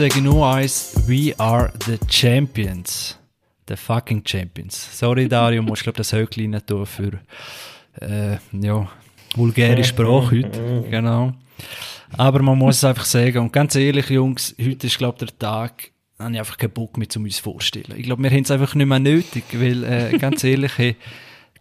[0.00, 3.16] Ich nur eins: We are the Champions.
[3.68, 4.88] The fucking Champions.
[4.98, 7.12] Sorry, Dario, musst glaube das nicht tun für
[8.00, 8.88] äh, ja,
[9.36, 10.84] vulgäre Sprache heute.
[10.90, 11.32] Genau.
[12.16, 13.38] Aber man muss es einfach sagen.
[13.38, 17.08] Und ganz ehrlich, Jungs, heute ist glaube der Tag, habe ich einfach keinen Bock mehr,
[17.14, 17.96] um uns vorzustellen.
[17.96, 20.96] Ich glaube, wir haben es einfach nicht mehr nötig, weil äh, ganz ehrlich, hey,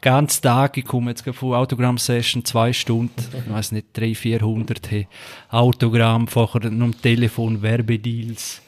[0.04, 5.08] ganz Tag, ich komme jetzt von Autogramm-Session, zwei Stunden, ich weiß nicht, 300, 400, hey,
[5.50, 8.62] Autogramm, vorher noch am Telefon, Werbedeals,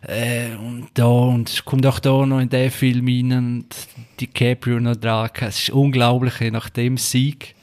[0.00, 3.76] äh, und da, und es kommt auch da noch in den Film rein, und
[4.18, 7.54] DiCaprio noch dran, es ist unglaublich, nach dem Sieg,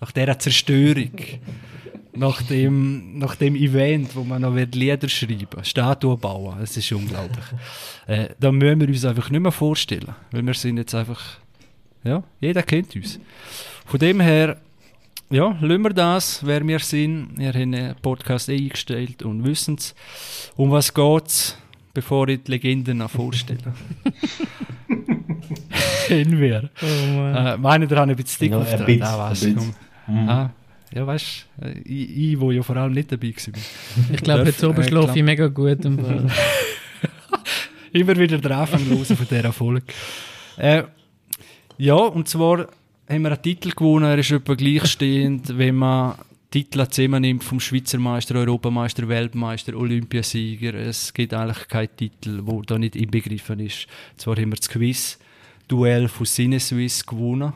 [0.00, 1.12] nach dieser Zerstörung,
[2.12, 6.90] nach dem, nach dem Event, wo man noch wird Lieder schreiben, Statuen bauen, es ist
[6.90, 7.44] unglaublich.
[8.08, 11.38] äh, da müssen wir uns einfach nicht mehr vorstellen, weil wir sind jetzt einfach
[12.04, 13.18] ja, jeder kennt uns.
[13.86, 14.58] Von dem her,
[15.30, 17.30] ja, lassen wir das, wer wir sind.
[17.38, 19.94] Wir haben einen Podcast eingestellt und wissen es.
[20.56, 21.56] Um was geht
[21.94, 23.60] bevor ich die Legenden noch vorstelle?
[26.06, 26.70] Kennen wir.
[26.82, 27.46] Oh Mann.
[27.46, 29.42] Äh, meine dran ein bisschen dick Ja, auf ein der- Ah, was.
[29.44, 30.28] Mhm.
[30.28, 30.50] Ah,
[30.94, 33.54] ja, weißt du, äh, ich, ich, wo ja vor allem nicht dabei war.
[34.12, 35.16] Ich glaube, heute oben äh, schlafe klar.
[35.16, 35.84] ich mega gut.
[35.84, 35.98] Im.
[37.92, 39.84] Immer wieder den Anfang hören von dieser Folge.
[40.56, 40.82] Äh,
[41.78, 42.68] ja, und zwar
[43.08, 44.04] haben wir einen Titel gewonnen.
[44.04, 46.14] Er ist etwa gleichstehend, wenn man
[46.50, 50.74] Titel zusammennimmt vom Schweizer Meister, Europameister, Weltmeister, Olympiasieger.
[50.74, 53.86] Es gibt eigentlich keinen Titel, der da nicht inbegriffen ist.
[54.16, 57.54] Zwar haben wir das Quiz-Duell von Sinneswiss gewonnen.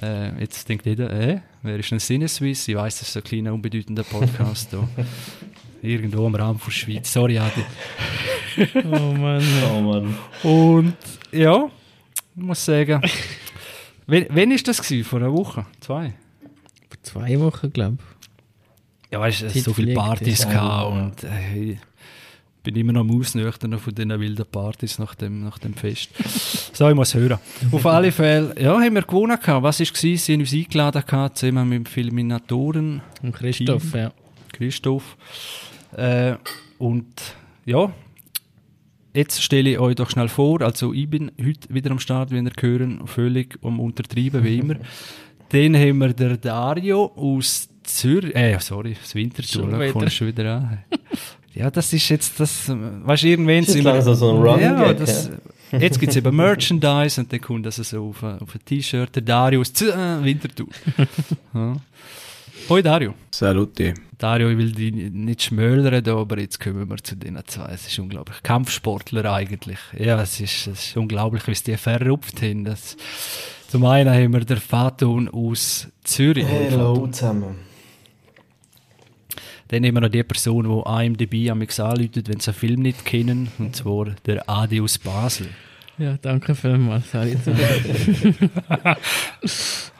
[0.00, 2.68] Äh, jetzt denkt jeder, äh, wer ist ein Sinneswiss?
[2.68, 4.72] Ich weiß, das ist so ein kleiner, unbedeutender Podcast.
[4.72, 4.88] da.
[5.82, 7.12] Irgendwo am Rand der Schweiz.
[7.12, 7.64] Sorry, Adi.
[8.84, 9.44] Oh Mann.
[9.72, 10.14] Oh Mann.
[10.42, 10.94] Und
[11.32, 11.70] ja,
[12.42, 13.00] muss sagen,
[14.06, 14.82] wenn, wann war das?
[14.82, 15.04] Gewesen?
[15.04, 15.66] Vor einer Woche?
[15.80, 16.14] Zwei?
[16.88, 17.98] Vor zwei Wochen, glaube
[19.10, 21.78] Ja, weißt du, so viele Partys gehabt und äh, ich
[22.62, 26.10] bin immer noch am Ausnüchtern von diesen wilden Partys nach dem, nach dem Fest.
[26.74, 27.38] so, ich muss hören.
[27.72, 29.62] Auf alle Fälle, ja, haben wir gewonnen gehabt.
[29.62, 30.00] Was war es?
[30.00, 33.22] Sie haben uns eingeladen gehabt, zusammen mit Filminatoren ich.
[33.22, 34.12] Und Christoph, ja.
[34.52, 35.16] Christoph.
[35.96, 36.34] Äh,
[36.78, 37.06] und
[37.64, 37.92] ja,
[39.14, 42.36] jetzt stelle ich euch doch schnell vor, also ich bin heute wieder am Start, wie
[42.38, 44.76] ihr hören, völlig um untertrieben, wie immer.
[45.50, 49.92] Dann haben wir der Dario aus Zürich, äh, sorry, das Winterthur, Schon wieder.
[49.92, 50.78] kommst du wieder an.
[51.54, 54.00] Ja, das ist jetzt das, äh, weißt du, irgendwann sind wir...
[54.02, 55.30] so ein Running ja, das,
[55.72, 59.14] Jetzt gibt es eben Merchandise und dann kommt das so auf, ein- auf ein T-Shirt,
[59.14, 60.68] der Dario aus Z äh, Winterthur.
[61.54, 61.76] ja.
[62.70, 63.14] Hoi Dario.
[63.32, 63.92] Saluti.
[64.16, 67.68] Dario, ich will dich nicht schmälern, da, aber jetzt kommen wir zu den zwei.
[67.72, 68.40] Es ist unglaublich.
[68.44, 69.80] Kampfsportler eigentlich.
[69.98, 72.64] Ja, es ist, es ist unglaublich, wie sie die verrupft haben.
[72.64, 72.96] Das,
[73.66, 76.46] zum einen haben wir den Faton aus Zürich.
[76.46, 77.56] Hallo zusammen.
[79.66, 83.04] Dann haben wir noch die Person, die IMDb am anläutet, wenn sie einen Film nicht
[83.04, 85.48] kennen, und zwar der Adi aus Basel.
[85.98, 87.06] Ja, danke vielmals.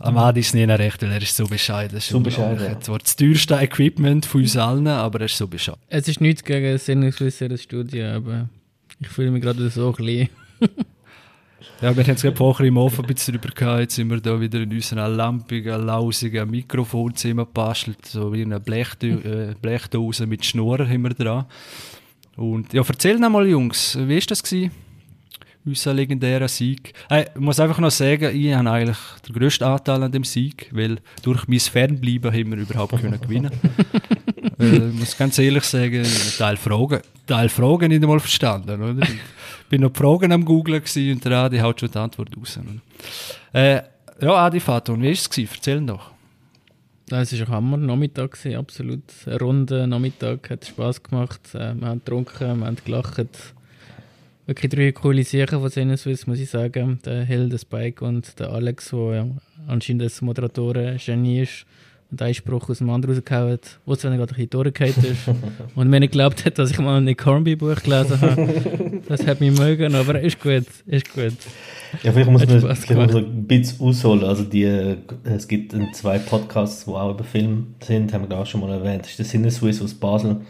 [0.00, 1.96] Am Adi ist nicht recht, weil er ist so bescheiden.
[1.96, 2.80] Das ist So bescheiden, ja.
[2.80, 5.80] Zwar das teuerste Equipment von uns allen, aber er ist so bescheiden.
[5.88, 8.48] es ist nichts gegen das Studio, aber
[9.00, 10.28] ich fühle mich gerade so ein bisschen.
[11.80, 13.80] Ja, wir haben es gerade vorher im Ofen ein bisschen drüber gehabt.
[13.80, 18.04] Jetzt sind wir da wieder in unserem lampigen, lausigen Mikrofonzimmer gebastelt.
[18.04, 21.46] So wie eine Blechdose, äh, Blechdose mit Schnurren haben wir dran.
[22.36, 24.42] Und ja, erzähl noch mal, Jungs, wie war das?
[24.42, 24.72] Gewesen?
[25.64, 26.94] Unser legendärer Sieg.
[27.10, 30.70] Äh, ich muss einfach noch sagen, ich habe eigentlich den grössten Anteil an dem Sieg,
[30.72, 33.52] weil durch mein Fernbleiben haben wir überhaupt können gewinnen
[34.58, 36.06] äh, Ich muss ganz ehrlich sagen,
[36.38, 38.82] Teil Fragen, Teil Fragen nicht einmal verstanden.
[38.82, 39.02] Oder?
[39.02, 42.58] Ich bin noch die Fragen am Googlen und der Adi haut schon die Antwort raus.
[43.52, 43.82] Äh,
[44.20, 45.38] ja, Adi Faton, wie war es?
[45.38, 46.12] Erzähl doch.
[47.10, 49.02] Es war ein Hammer Nachmittag, gewesen, absolut.
[49.26, 51.40] Ein runder Nachmittag, hat Spass gemacht.
[51.54, 53.54] Äh, Wir haben getrunken, wir haben gelacht.
[54.48, 57.00] Wirklich drei coole Sachen von Sinneswiss, muss ich sagen.
[57.04, 59.26] Der Hill, der Spike und der Alex, der
[59.66, 61.66] anscheinend das Moderatoren-Genie ist
[62.10, 65.12] und einen Spruch aus dem anderen rausgehauen hat, wo es dann gerade ein bisschen durchgefallen
[65.12, 65.28] ist.
[65.74, 69.02] und mir nicht geglaubt hat, dass ich mal ein Nick Hornby-Buch gelesen habe.
[69.06, 71.36] Das hat mich mögen, aber ist gut, ist gut.
[72.02, 74.24] Ja, vielleicht muss man vielleicht muss man so ein bisschen ausholen.
[74.24, 78.62] Also die, es gibt zwei Podcasts, die auch über Film sind, haben wir auch schon
[78.62, 79.02] mal erwähnt.
[79.02, 80.40] Das ist der Sinneswiss aus Basel.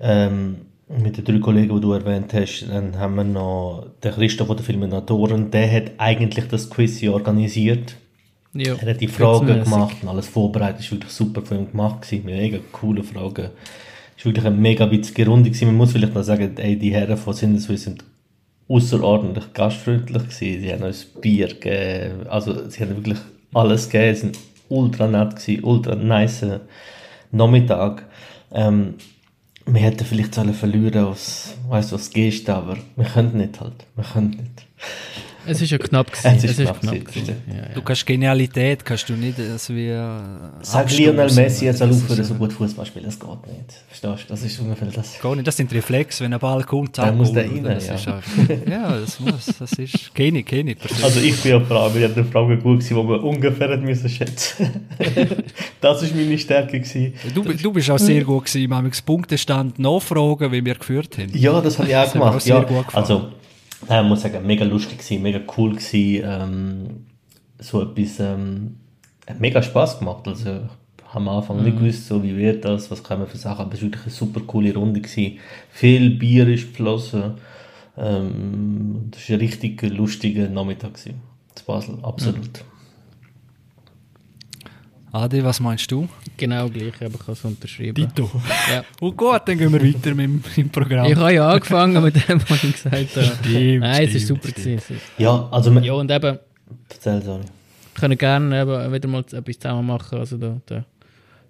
[0.00, 4.46] Ähm, mit den drei Kollegen, die du erwähnt hast, dann haben wir noch den Christoph
[4.46, 5.50] von den Filminatoren.
[5.50, 7.96] Der hat eigentlich das Quiz hier organisiert.
[8.54, 10.80] Ja, Er hat die Fragen gemacht und alles vorbereitet.
[10.80, 12.02] Das war wirklich super von ihm gemacht.
[12.02, 12.24] Gewesen.
[12.24, 13.50] Mega coole Fragen.
[14.16, 15.50] Es war wirklich eine mega witzige Runde.
[15.50, 15.66] Gewesen.
[15.66, 18.04] Man muss vielleicht noch sagen, ey, die Herren von Sinneswiss sind
[18.68, 20.62] außerordentlich gastfreundlich gewesen.
[20.62, 22.26] Sie haben uns Bier gegeben.
[22.28, 23.18] Also, sie haben wirklich
[23.52, 24.14] alles gegeben.
[24.14, 24.38] Sie sind
[24.70, 26.46] ultra nett gewesen, ultra nice
[27.30, 28.06] Nachmittag.
[28.52, 28.94] Ähm,
[29.74, 33.86] wir hätten vielleicht sollen verlieren aus, weißt du, was Geste, aber wir können nicht halt.
[33.96, 34.66] Wir können nicht.
[35.46, 36.26] Es ist ja knapp gewesen.
[36.36, 37.12] Es ist es knapp knapp gewesen.
[37.26, 37.36] gewesen.
[37.48, 39.88] Ja, Du kannst Genialität, kannst du nicht das wie.
[39.88, 40.08] äh,
[40.62, 40.90] Sag.
[40.96, 43.74] Lionel Messi, soll Das aufhören, ist, so gut Fußball spielen, das geht nicht.
[43.88, 44.28] Verstehst du?
[44.28, 45.18] Das ist ungefähr das.
[45.20, 47.94] Gar nicht, das sind Reflex, wenn ein Ball kommt, Dann muss der rein, das ja.
[47.94, 48.06] ist
[48.68, 51.04] ja, das muss, das ist, kenne ich, kenne ich persönlich.
[51.04, 53.84] Also ich bin ja Frage, wir hatten eine Frage gut gewesen, die wir ungefähr hätten
[53.84, 54.86] müssen schätzen.
[55.80, 57.14] das ist meine Stärke gewesen.
[57.34, 61.30] Du, du bist auch sehr gut gewesen, manchmal Punktestand nachfragen, wie wir geführt haben.
[61.34, 62.42] Ja, das habe ich auch Das hat mir auch gemacht.
[62.42, 62.62] sehr ja.
[62.62, 63.04] gut gefallen.
[63.04, 63.28] Also,
[63.88, 67.06] nein, ich muss sagen, mega lustig gewesen, mega cool gewesen, ähm,
[67.58, 68.76] so etwas, ähm,
[69.26, 70.26] hat mega Spaß gemacht.
[70.26, 73.38] Also, ich habe am Anfang nicht gewusst, so, wie wird das, was kann man für
[73.38, 75.38] Sachen, aber es war wirklich eine super coole Runde gewesen.
[75.70, 77.34] Viel Bier ist geflossen.
[77.96, 81.20] Ähm, das war ein richtig lustiger Nachmittag gewesen.
[81.54, 82.64] zu Basel, absolut.
[85.10, 86.06] Adi, was meinst du?
[86.36, 87.94] Genau gleich, aber ich habe es unterschrieben.
[87.94, 88.30] Dito.
[88.70, 88.84] Ja.
[89.00, 91.06] Und gut, dann gehen wir weiter mit dem, Programm.
[91.06, 93.26] Ich habe ja angefangen mit dem, was ich gesagt habe.
[93.42, 94.64] Stimmt, Nein, es ist stimmt, super stimmt.
[94.86, 95.00] gewesen.
[95.16, 96.38] Ja, also, Ja, und eben,
[96.90, 97.40] erzähl, sorry.
[97.94, 100.18] wir können gerne eben wieder mal etwas zusammen machen.
[100.18, 100.84] Also da, da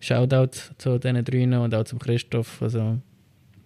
[0.00, 2.62] Shoutout zu diesen dreien und auch zum Christoph.
[2.62, 2.98] Also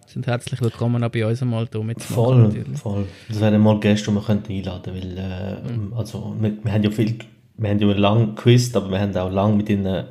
[0.06, 2.14] sind herzlich willkommen auch bei uns einmal hier mitzumachen.
[2.14, 2.78] Voll, natürlich.
[2.80, 3.06] voll.
[3.28, 6.90] Das wären mal Gäste, die wir könnten einladen weil äh, also, wir, wir haben ja
[6.90, 7.18] viel,
[7.62, 10.04] wir haben ja lange gequizt, aber wir haben auch lange mit ihnen,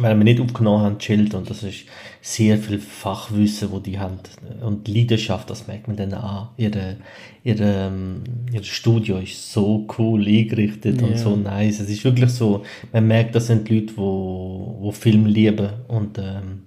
[0.00, 1.84] wenn wir nicht aufgenommen haben, chillt und das ist
[2.20, 4.18] sehr viel Fachwissen, wo die haben
[4.62, 6.48] und Leidenschaft, das merkt man dann an.
[6.56, 6.96] Ihre,
[7.42, 8.22] ihre, ähm,
[8.52, 11.18] ihr Studio ist so cool eingerichtet und Ja.
[11.18, 11.80] so nice.
[11.80, 16.62] Es ist wirklich so, man merkt, das sind Leute, wo, wo Film lieben und ähm,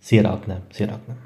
[0.00, 1.18] sehr angenehm, sehr angenehm.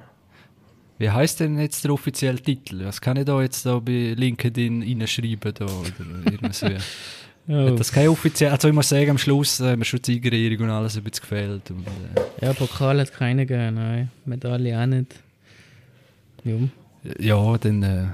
[0.99, 2.85] Wie heißt denn jetzt der offizielle Titel?
[2.85, 6.65] Was kann ich da jetzt da bei LinkedIn reinschreiben da, oder irgendwas?
[7.47, 10.15] Ja, Hat das kein offiziell, also ich muss sagen, am Schluss haben wir schon die
[10.15, 11.71] Siegerehrung und alles ein bisschen gefehlt.
[11.71, 14.11] Und, äh, ja, Pokal hat es keine gegeben, nein.
[14.25, 15.15] Medaille auch nicht.
[16.45, 16.55] Ja.
[17.19, 18.07] ja, dann äh,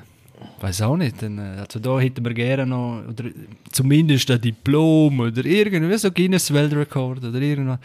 [0.60, 1.22] weiß auch nicht.
[1.22, 3.24] Dann, äh, also da hätten wir gerne noch, oder
[3.70, 7.78] zumindest ein Diplom oder irgendwie so Guinness Weltrekord oder irgendwas.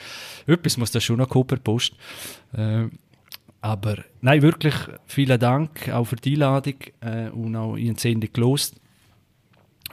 [0.48, 1.94] Etwas muss da schon noch Cooper Post.
[2.53, 2.86] Äh,
[3.62, 4.75] aber nein, wirklich
[5.06, 8.75] vielen Dank auch für die Einladung äh, und auch Ihren Sendung gelost.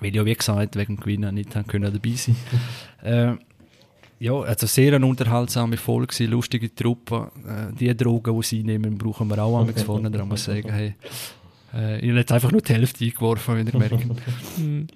[0.02, 2.36] Weil ja, wie gesagt, wegen dem Gewinnen nicht haben können dabei sein
[3.02, 3.36] äh,
[4.18, 7.30] Ja, also sehr eine unterhaltsame Folge, lustige Truppe.
[7.46, 10.72] Äh, die Drogen, die sie nehmen, brauchen wir auch einmal vorne dran, muss ich sagen.
[10.72, 10.94] Hey,
[11.72, 14.06] äh, ich habe jetzt einfach nur die Hälfte eingeworfen, wie ihr merkt.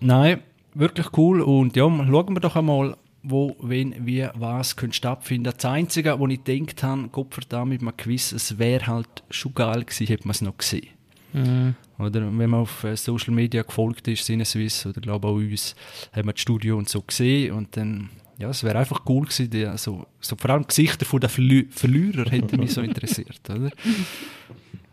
[0.00, 0.40] Nein,
[0.74, 1.40] wirklich cool.
[1.40, 5.52] Und ja, schauen wir doch einmal, wo, wenn, wie, was könnte stattfinden.
[5.54, 9.54] Das Einzige, wo ich gedacht habe, Gott verdammt, mit einem Quiz, es wäre halt schon
[9.54, 10.88] geil gewesen, hätte man es noch gesehen.
[11.32, 11.74] Mhm.
[11.98, 15.74] Oder wenn man auf äh, Social Media gefolgt ist, Sinneswiss oder glaube auch uns,
[16.12, 19.50] haben wir das Studio und so gesehen und dann, ja, es wäre einfach cool gewesen,
[19.50, 23.70] die, so, so vor allem Gesichter von den Verlü Verlierer hätten mich so interessiert, oder?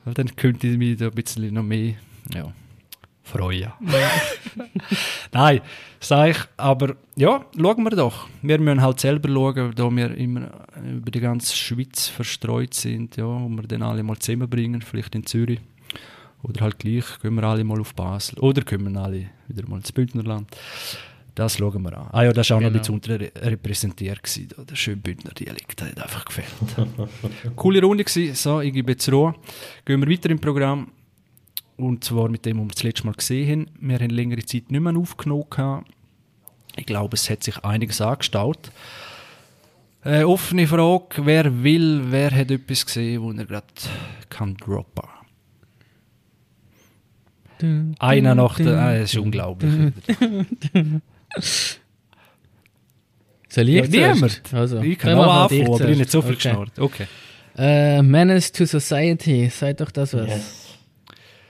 [0.05, 1.95] Weil dann könnte ich mich da ein bisschen noch mehr,
[2.33, 2.53] ja,
[3.23, 3.71] freuen.
[5.31, 5.61] Nein,
[5.99, 8.27] sage ich, aber ja, schauen wir doch.
[8.41, 10.49] Wir müssen halt selber schauen, da wir immer
[10.81, 15.25] über die ganze Schweiz verstreut sind, ja, und wir dann alle mal zusammenbringen, vielleicht in
[15.25, 15.59] Zürich.
[16.43, 18.39] Oder halt gleich, gehen wir alle mal auf Basel.
[18.39, 20.47] Oder kommen alle wieder mal ins Bündnerland.
[21.35, 22.07] Das schauen wir an.
[22.11, 22.97] Ah ja, das war auch noch ein Genau.
[22.99, 24.23] bisschen unterrepräsentiert.
[24.23, 24.47] Gewesen.
[24.69, 26.47] Der schöne Bündner Dialekt hat einfach gefällt.
[27.55, 28.33] Coole Runde gewesen.
[28.35, 29.35] So, ich gebe jetzt Ruhe.
[29.85, 30.91] Gehen wir weiter im Programm.
[31.75, 33.69] Und zwar mit dem, was wir das letzte Mal gesehen haben.
[33.87, 35.85] Wir haben längere Zeit nicht mehr aufgenommen.
[36.75, 38.71] Ich glaube, es hat sich einiges angestaut.
[40.03, 43.65] Äh, offene Frage, wer will, wer hat etwas gesehen, wo er gerade
[44.29, 45.03] kann droppen
[47.99, 49.71] Einer der, ah, das ist unglaublich.
[53.49, 54.15] Soll ich Ja, zuerst?
[54.15, 54.41] niemand.
[54.53, 56.43] Also, ich kann auch anfangen, aber ich habe nicht so viel zuerst.
[56.73, 56.79] geschnurrt.
[56.79, 57.05] Okay.
[57.57, 60.27] Äh, Menace to Society, sagt doch das was?
[60.27, 60.63] Yes.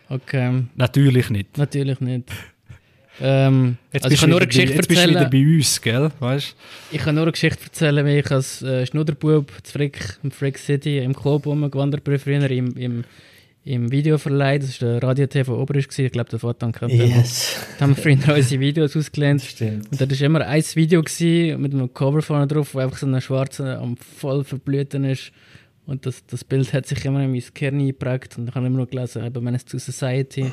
[0.09, 1.57] Okay, Natürlich nicht.
[1.57, 2.29] natürlich nicht.
[3.19, 5.09] Ähm, Jetzt also ich bist kann du nur eine wieder bei- Geschichte Jetzt bist du
[5.09, 5.43] wieder erzählen.
[5.49, 6.11] bei uns, gell?
[6.19, 6.55] Weißt?
[6.91, 10.57] Ich kann nur eine Geschichte erzählen, wie ich als äh, Schnudderbub zu Frick, im Frick
[10.59, 13.03] City im Club rumgewandert bin früher im, im,
[13.67, 14.59] im Videoverleih.
[14.59, 15.89] Das war der Radio TV Oberist.
[15.89, 16.05] gewesen.
[16.05, 16.91] Ich glaube, der Vater kennt.
[16.91, 17.57] Yes.
[17.77, 19.41] Da haben wir früher unsere Videos ausgelernt.
[19.43, 19.91] Stimmt.
[19.91, 23.05] Und da war immer ein Video gewesen, mit einem Cover vorne drauf, wo einfach so
[23.05, 25.31] ein schwarzer am voll verblühten ist.
[25.85, 28.37] Und das, das Bild hat sich immer in mein Kern eingeprägt.
[28.37, 30.51] Und ich habe immer noch gelesen, eben Menace to Society.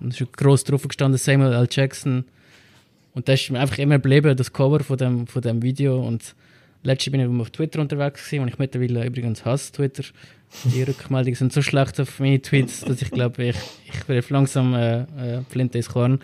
[0.00, 1.68] Und es ist gross drauf gestanden, Samuel L.
[1.70, 2.24] Jackson.
[3.14, 6.04] Und das ist mir einfach immer geblieben, das Cover von dem, von dem Video.
[6.06, 6.34] Und
[6.86, 10.04] Letztes bin ich auf Twitter unterwegs gewesen, und ich mittlerweile übrigens hasse Twitter.
[10.64, 14.72] Die Rückmeldungen sind so schlecht auf meine Tweets, dass ich glaube, ich, ich werde langsam
[14.72, 16.20] äh, äh, Flinte ins Korn.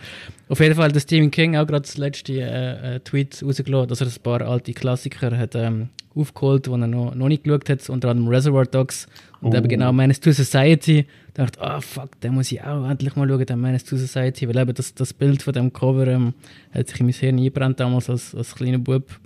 [0.48, 4.00] Auf jeden Fall hat Stephen King auch gerade das letzte äh, äh, Tweet rausgelassen, dass
[4.00, 7.90] er ein paar alte Klassiker hat ähm, aufgeholt, die er noch, noch nicht geschaut hat,
[7.90, 9.08] unter anderem Reservoir Dogs
[9.40, 9.56] und oh.
[9.56, 11.06] eben genau Menace to Society.
[11.34, 13.96] Da dachte ah oh, fuck, den muss ich auch endlich mal schauen, den Menace to
[13.96, 16.34] Society, weil eben das, das Bild von dem Cover ähm,
[16.70, 19.18] hat sich in mein Hirn eingebrannt damals als, als kleiner Bub.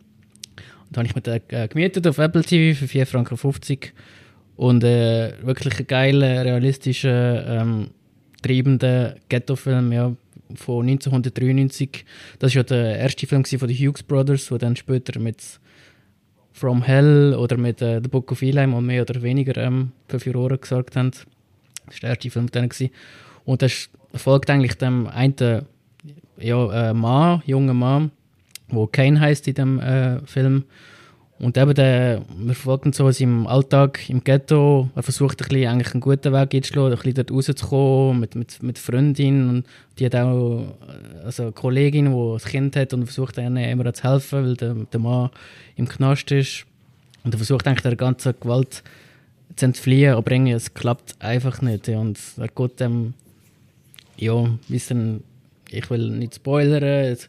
[0.89, 3.93] Und habe ich mir den äh, gemietet auf Apple TV für 4,50 Franken.
[4.57, 7.91] Und äh, wirklich ein geiler, realistischer, ähm,
[8.43, 10.13] treibender Ghetto-Film ja,
[10.55, 12.05] von 1993.
[12.39, 15.43] Das war ja der erste Film von den Hughes Brothers, der dann später mit
[16.53, 20.21] From Hell oder mit äh, The Book of Eli und mehr oder weniger ähm, für
[20.21, 21.11] Furore gesorgt haben.
[21.11, 21.27] Das
[21.97, 22.47] war der erste Film.
[22.47, 22.91] Gewesen.
[23.45, 25.67] Und das folgt eigentlich dem einen
[26.39, 28.11] ja, äh, Mann, jungen Mann,
[28.69, 30.65] wo Kane heißt in dem äh, Film.
[31.39, 34.89] Und eben, der, wir verfolgen so im Alltag im Ghetto.
[34.95, 38.63] Er versucht ein bisschen, eigentlich einen guten Weg einzuschlagen, ein bisschen dort rauszukommen mit, mit,
[38.63, 39.49] mit Freundin.
[39.51, 39.67] Und
[39.99, 40.75] die hat auch
[41.25, 44.75] also eine Kollegin, die ein Kind hat und versucht ihnen immer zu helfen, weil der,
[44.75, 45.31] der Mann
[45.77, 46.65] im Knast ist.
[47.23, 48.83] Und er versucht eigentlich der ganzen Gewalt
[49.57, 51.89] zu entfliehen, aber irgendwie, es klappt einfach nicht.
[51.91, 53.13] Und er geht dem,
[54.17, 55.23] ja, wissen,
[55.69, 56.83] ich will nicht spoilern.
[56.83, 57.29] Es,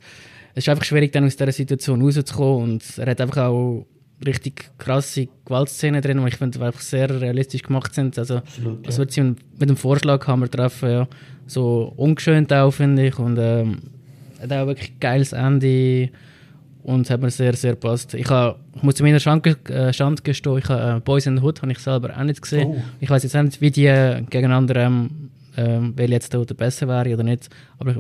[0.58, 2.64] es ist einfach schwierig, dann aus dieser Situation rauszukommen.
[2.64, 3.86] Und er hat einfach auch
[4.26, 8.18] richtig krasse Gewaltszenen drin, die ich finde, einfach sehr realistisch gemacht sind.
[8.18, 8.98] Also, Absolut, ja.
[8.98, 11.08] wird sie mit dem Vorschlag haben wir treffen, ja,
[11.46, 13.20] so ungeschönt auch, finde ich.
[13.20, 13.78] Und ähm,
[14.42, 16.10] hat auch wirklich ein geiles Ende
[16.82, 18.16] und hat mir sehr, sehr gepasst.
[18.16, 21.38] Ich, hab, ich muss zu meiner Schand, äh, Schand gestehen, ich habe äh, Boys in
[21.38, 22.68] the Hood habe ich selber auch nicht gesehen.
[22.68, 22.82] Oh.
[23.00, 26.88] Ich weiß jetzt auch nicht, wie die äh, gegeneinander, ähm, ähm, wer jetzt der besser
[26.88, 27.48] wäre oder nicht.
[27.78, 27.96] Aber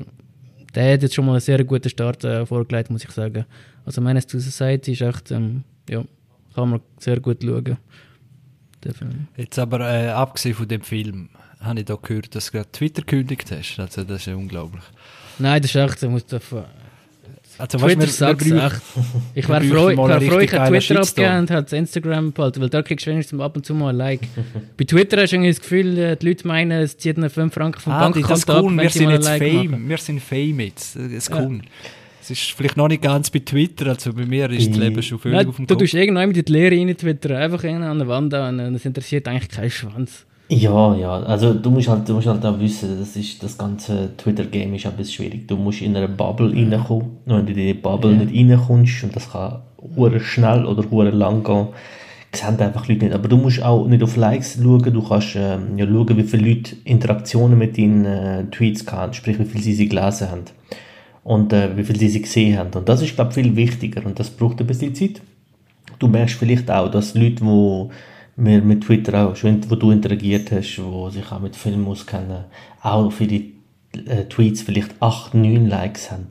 [0.78, 3.46] der hat jetzt schon mal einen sehr guten Start äh, vorgelegt, muss ich sagen.
[3.84, 6.04] Also Menace to Society ist echt, ähm, ja,
[6.54, 7.78] kann man sehr gut schauen.
[9.36, 11.30] Jetzt aber äh, abgesehen von dem Film,
[11.60, 13.80] habe ich da gehört, dass du gerade Twitter gekündigt hast.
[13.80, 14.84] Also das ist ja unglaublich.
[15.40, 16.66] Nein, das ist echt, ich muss davon...
[17.58, 18.82] Also, Twitter sagt es echt.
[19.36, 22.70] Ich wäre froh, ich, wär froh, ich hätte Twitter abgegeben und hätte Instagram behalten, weil
[22.70, 24.22] da kriegst du wenigstens ab und zu mal ein Like.
[24.78, 27.54] Bei Twitter hast du irgendwie das Gefühl, äh, die Leute meinen, es zieht ihnen 5
[27.54, 29.72] Franken vom ah, Bankkonto ab, wenn wir sind jetzt like Fame.
[29.72, 29.90] Machen.
[29.90, 30.96] Wir sind Fame jetzt.
[30.96, 31.56] Das ist cool.
[31.56, 31.90] Ja.
[32.22, 35.18] Es ist vielleicht noch nicht ganz bei Twitter, also bei mir ist das Leben schon
[35.18, 35.84] völlig Nein, auf dem Du Kopf.
[35.84, 39.28] tust irgendwann mit die Lehre rein Twitter, einfach an der Wand an und es interessiert
[39.30, 40.26] eigentlich keinen Schwanz.
[40.50, 44.16] Ja, ja, also du musst halt, du musst halt auch wissen, das, ist, das ganze
[44.16, 45.48] Twitter-Game ist ein bisschen schwierig.
[45.48, 47.18] Du musst in eine Bubble reinkommen.
[47.26, 48.24] Und wenn du in die Bubble ja.
[48.24, 49.62] nicht reinkommst, und das kann
[49.96, 51.68] hure schnell oder hure lang gehen,
[52.32, 53.14] sehen einfach Leute nicht.
[53.14, 56.50] Aber du musst auch nicht auf Likes schauen, du kannst ähm, ja, schauen, wie viele
[56.50, 60.46] Leute Interaktionen mit deinen äh, Tweets haben, sprich wie viele sie sie gelesen haben
[61.24, 62.72] und äh, wie viel sie gesehen haben.
[62.74, 65.22] Und das ist, glaube ich, viel wichtiger und das braucht ein bisschen Zeit.
[66.00, 67.90] Du merkst vielleicht auch, dass Leute, die
[68.38, 72.46] wir mit Twitter auch, schon, wo du interagiert hast, die sich auch mit Filmen auskennen,
[72.82, 73.56] auch die
[74.06, 76.28] äh, Tweets vielleicht 8, 9 Likes haben.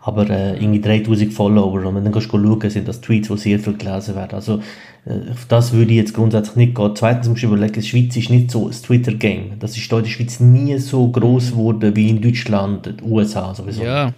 [0.00, 3.36] Aber äh, irgendwie 3000 Follower und wenn dann gehst du schauen, sind das Tweets, die
[3.36, 4.34] sehr viel gelesen werden.
[4.34, 4.60] Also
[5.04, 6.90] äh, auf das würde ich jetzt grundsätzlich nicht gehen.
[6.96, 9.58] Zweitens musst du überlegen, die Schweiz ist nicht so ein Twitter-Game.
[9.60, 13.54] Das ist da in der Schweiz nie so groß geworden wie in Deutschland, den USA
[13.54, 13.84] sowieso.
[13.84, 14.12] Ja,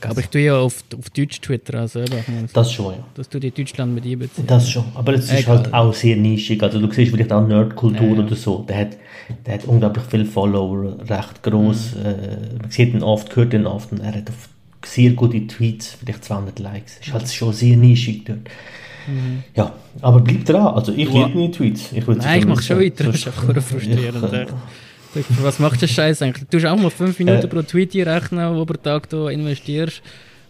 [0.00, 2.48] aber ich tue ja auf, auf Deutsch Twitter, also eben.
[2.52, 3.04] Das schon, ja.
[3.14, 4.50] Dass du die Deutschland mit einbeziehst.
[4.50, 6.62] Das schon, aber es ist halt auch sehr nischig.
[6.62, 8.22] Also du siehst vielleicht auch Nerdkultur ja, ja.
[8.24, 8.64] oder so.
[8.68, 8.96] Der hat,
[9.46, 11.94] der hat unglaublich viele Follower, recht groß.
[11.94, 12.06] Mhm.
[12.06, 14.30] Äh, man sieht ihn oft, hört ihn oft und er hat
[14.84, 16.98] sehr gute Tweets, vielleicht 200 Likes.
[16.98, 18.40] Ist halt schon sehr nischig dort.
[19.06, 19.42] Mhm.
[19.54, 20.74] Ja, aber bleib dran.
[20.74, 21.92] Also ich liebe meine Tweets.
[21.92, 23.04] Ich Nein, ich mache schon weiter.
[23.04, 24.48] Das ist einfach frustrierend.
[24.93, 24.93] Ich,
[25.42, 26.48] was macht das Scheiß eigentlich?
[26.48, 27.48] Du hast auch mal 5 Minuten äh.
[27.48, 30.02] pro Tweet rechnen, wo pro Tag du investierst.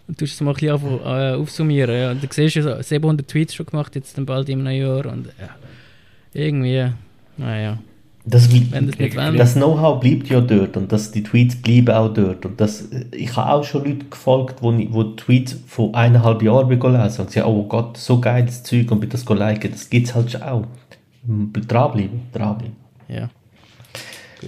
[0.07, 1.95] Und du es mal ein bisschen äh, aufsummieren.
[1.95, 2.11] Ja.
[2.11, 5.05] Und du siehst ja 700 Tweets schon gemacht, jetzt dann bald im neuen Jahr.
[5.07, 5.49] Und ja,
[6.33, 6.91] irgendwie,
[7.37, 7.79] naja.
[8.27, 12.43] Das, das, das Know-how bleibt ja dort und das, die Tweets bleiben auch dort.
[12.43, 17.21] Und das, ich habe auch schon Leute gefolgt, wo, wo Tweets von eineinhalb Jahren lesen
[17.21, 19.71] und sagen, oh Gott, so geiles Zeug und bitte das liken.
[19.71, 20.65] Das gibt es halt schon auch.
[21.27, 22.75] Dranbleiben, dranbleiben.
[23.07, 23.29] Ja.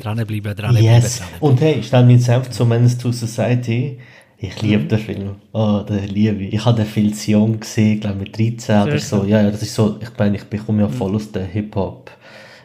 [0.01, 0.83] Dranbleiben, dranbleiben.
[0.83, 1.19] Yes.
[1.19, 3.99] Dran und hey, stell mir selbst zu Menace to Society.
[4.39, 4.87] Ich liebe mhm.
[4.87, 5.35] den Film.
[5.53, 6.53] Oh, den liebe ich.
[6.53, 9.23] Ich habe den viel zu jung gesehen, glaube mit 13 oder so.
[9.23, 10.93] Ja, ja, das ist so, ich meine, ich bekomme ja mhm.
[10.93, 12.11] voll aus der Hip-Hop.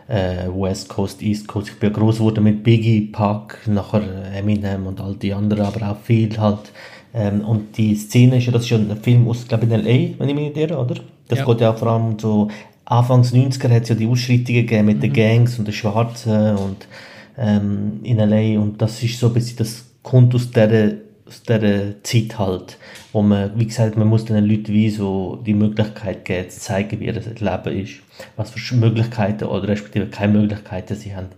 [0.09, 1.69] Äh, West Coast, East Coast.
[1.69, 4.03] Ich bin groß geworden mit Biggie, Pac, nachher
[4.35, 6.73] Eminem und all die anderen, aber auch viel halt.
[7.15, 9.81] Ähm, und die Szene ist ja, das ist ja ein Film aus, glaube ich, in
[9.81, 10.97] L.A., wenn ich mich nicht irre, oder?
[11.29, 11.45] Das ja.
[11.47, 12.49] geht ja vor allem so,
[12.85, 15.01] Anfangs 90er hat es ja die Ausschreitungen gegeben mit mhm.
[15.01, 16.87] den Gangs und den Schwarzen und
[17.37, 18.61] ähm, in L.A.
[18.61, 20.93] und das ist so ein bisschen, das kommt aus dieser
[21.33, 22.79] aus dieser Zeit halt,
[23.13, 27.01] wo man, wie gesagt, man muss den Leuten wie so die Möglichkeit geben, zu zeigen,
[27.01, 27.95] wie ihr Leben ist,
[28.37, 31.29] was für Möglichkeiten oder respektive keine Möglichkeiten sie haben.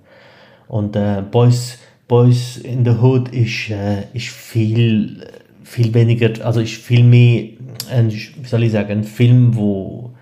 [0.67, 5.27] Und äh, Boys, Boys in the Hood ist, äh, ist viel,
[5.63, 7.51] viel weniger, also ist viel mehr,
[7.91, 10.14] ein, wie soll ich sagen, ein Film, wo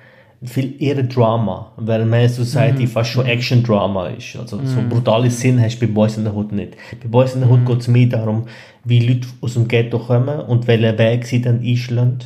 [0.45, 4.37] viel eher Drama, während Man Society fast schon Action-Drama ist.
[4.37, 6.77] Also so brutale Sinn hast du bei Boys in the Hood nicht.
[7.03, 8.47] Bei Boys in the Hood geht es mehr darum,
[8.85, 12.19] wie Leute aus dem Ghetto kommen und welchen Weg sie dann einschlagen.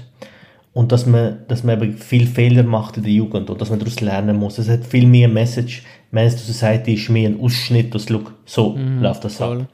[0.73, 3.78] Und dass man, dass man eben viel Fehler macht in der Jugend und dass man
[3.78, 4.58] daraus lernen muss.
[4.58, 5.82] Es hat viel mehr Message.
[6.11, 9.49] Man Society ist mehr ein Ausschnitt, dass, look, so läuft das ab.
[9.49, 9.66] Voll.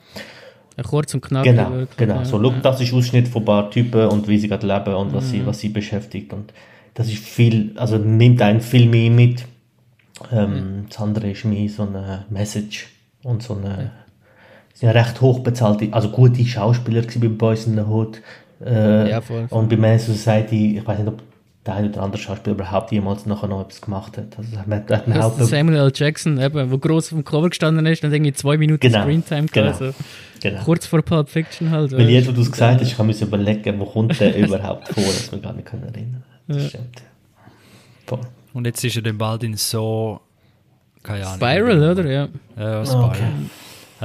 [0.77, 1.53] Ein kurz und knackig.
[1.53, 2.25] Genau, wirklich, genau.
[2.25, 5.13] So, look, das ist Ausschnitt von ein paar Typen und wie sie gerade leben und
[5.13, 6.33] was, sie, was sie beschäftigt.
[6.33, 6.53] Und
[6.95, 9.45] das ist viel, also nimmt einen viel mehr mit.
[10.31, 12.89] Ähm, Das andere ist mehr so eine Message
[13.23, 13.93] und so eine,
[14.75, 18.21] sind ja recht hochbezahlte, also gute Schauspieler bei Boys in the Hood.
[18.65, 21.23] Äh, Ja, voll, Und bei Man Society, ich weiß nicht, ob
[21.65, 24.37] der ein oder andere Schauspieler überhaupt jemals nachher noch etwas gemacht hat.
[24.37, 25.93] Also, hat hat Das ist Samuel L.
[25.95, 29.47] Jackson, eben, wo groß auf dem Cover gestanden ist, dann irgendwie zwei Minuten Genau, Screentime
[29.47, 29.69] genau.
[29.69, 29.93] also
[30.41, 30.63] genau.
[30.65, 31.93] kurz vor Pulp Fiction halt.
[31.93, 34.89] Weil jetzt, wo du es gesagt hast, ich kann mir überlegen, wo kommt der überhaupt
[34.89, 37.03] vor, dass wir gar nicht können erinnern Das stimmt.
[38.53, 40.21] Und jetzt ist er dann bald in so.
[41.03, 41.37] Keine Ahnung.
[41.37, 42.07] Spiral, oder?
[42.11, 42.29] Ja.
[42.57, 43.09] Ja, Spiral.
[43.11, 43.29] Okay.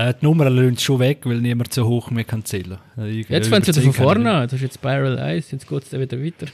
[0.10, 2.78] Äh, die Nummer löhnt schon weg, weil niemand so hoch mehr kann zählen.
[2.98, 4.44] Äh, ich- Jetzt fängt es wieder von vorne an.
[4.44, 6.46] Das ist jetzt Spiral 1, jetzt geht es dann wieder weiter.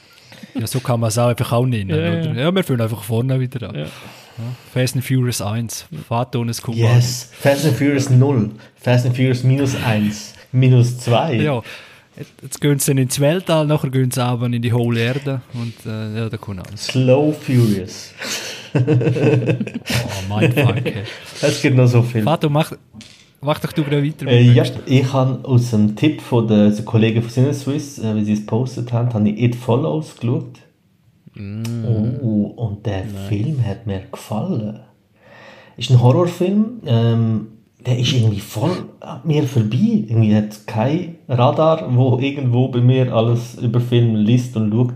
[0.56, 1.90] Ja, so kann man es auch einfach auch nennen.
[1.90, 2.22] Ja, ja.
[2.22, 2.34] oder?
[2.34, 3.76] ja wir fangen einfach vorne wieder an.
[3.76, 3.86] Ja.
[4.74, 5.86] Fast and Furious 1.
[6.08, 6.78] Fahrt ohne Kuba.
[6.78, 11.36] Yes, Fast and Furious 0, Fast and Furious minus 1, minus 2.
[11.36, 11.62] Ja.
[12.42, 16.16] Jetzt- gehen sie ins Weltall, nachher gehen sie aber in die hohle Erde und äh,
[16.20, 16.86] ja, da kommt alles.
[16.88, 18.14] Slow Furious.
[18.76, 20.82] Oh, mein Fuck.
[21.42, 22.24] Es gibt noch so viel.
[22.24, 22.72] Fato, mach,
[23.42, 24.26] mach doch du gerade weiter.
[24.26, 28.24] Äh, ja, ich habe aus dem Tipp von den so Kollegen von Cineswiss, äh, wie
[28.26, 30.60] sie es gepostet haben, habe ich It Follows geschaut.
[31.38, 34.80] Oh, und der Film hat mir gefallen.
[35.78, 37.48] Ist ein Horrorfilm, ähm,
[37.86, 38.72] der ist irgendwie voll
[39.02, 40.06] an mir vorbei.
[40.08, 44.94] Irgendwie hat kein Radar, wo irgendwo bei mir alles über Film liest und schaut,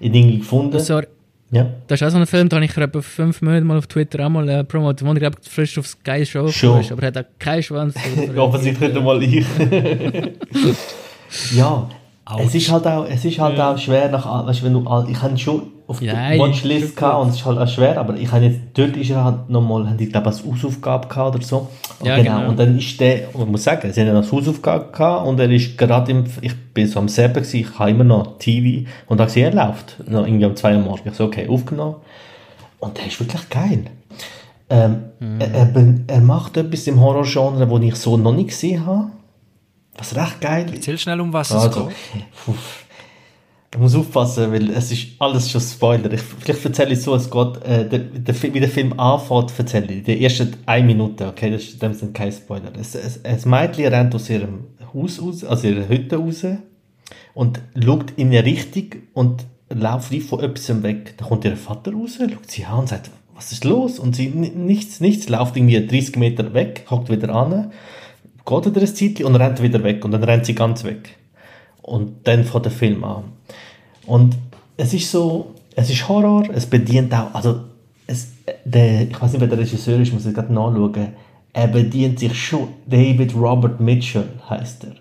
[0.00, 0.78] irgendwie gefunden.
[0.80, 1.06] Sorry,
[1.50, 1.66] Ja.
[1.86, 4.30] das ist auch so ein Film, den ich etwa fünf Monate mal auf Twitter auch
[4.30, 6.80] mal äh, promotet, wo ich frisch auf Sky Show Schon.
[6.80, 7.94] ist, aber er hat auch keinen Schwanz.
[8.36, 9.44] Offensichtlich nicht mal ich.
[11.56, 11.88] ja,
[12.24, 12.44] Autsch.
[12.46, 15.38] es ist halt auch, es ist halt auch schwer nach, weißt, wenn du, ich hatte
[15.38, 18.60] schon auf Ja, ja, Watchlist und es ist halt auch schwer, aber ich habe jetzt,
[18.74, 21.68] dort ist er halt nochmal, die glaube ich als Hausaufgabe gehabt oder so.
[21.98, 22.48] Und Ja, genau.
[22.48, 25.40] Und dann ist der, und man muss sagen, sie haben ihn als Hausaufgabe gehabt und
[25.40, 28.86] er ist gerade im, ich bin so am selben gewesen, ich habe immer noch TV
[29.06, 31.06] und da gesehen, er läuft, noch irgendwie um 2 Uhr morgens.
[31.06, 31.96] Ich so, okay, aufgenommen.
[32.80, 33.84] Und der ist wirklich geil.
[34.70, 34.96] Ähm,
[35.38, 39.06] er, er, er macht etwas im Horrorgenre, das ich so noch nicht gesehen habe.
[39.96, 40.74] Was recht geil ist.
[40.74, 41.94] Erzähl schnell, um was es Also, geht.
[42.46, 42.84] uff.
[43.72, 46.10] Ich muss aufpassen, weil es ist alles schon Spoiler.
[46.12, 49.92] Ich, vielleicht erzähle ich so, es geht, äh, der, der, wie der Film anfängt, erzähle
[49.92, 50.04] ich.
[50.04, 52.72] Die ersten eine Minute, okay, das ist, sind kein Spoiler.
[52.80, 56.46] Es, es, ein Mädchen rennt aus ihrem Haus raus, also ihrer Hütte raus
[57.34, 61.14] und schaut in eine Richtung und läuft wie von etwas weg.
[61.18, 63.98] Da kommt ihr Vater raus, schaut sie an und sagt, was ist los?
[63.98, 67.70] Und sie, "Ni- nichts, nichts, läuft irgendwie 30 Meter weg, hockt wieder an,
[68.46, 71.16] geht wieder ein Zeitchen und rennt wieder weg und dann rennt sie ganz weg.
[71.88, 73.24] Und dann fängt der Film an.
[74.06, 74.36] Und
[74.76, 77.60] es ist so, es ist Horror, es bedient auch, also
[78.06, 78.32] es,
[78.64, 81.08] der, ich weiß nicht, wer der Regisseur ist, muss ich gerade nachschauen,
[81.52, 84.94] er bedient sich schon, David Robert Mitchell heißt er.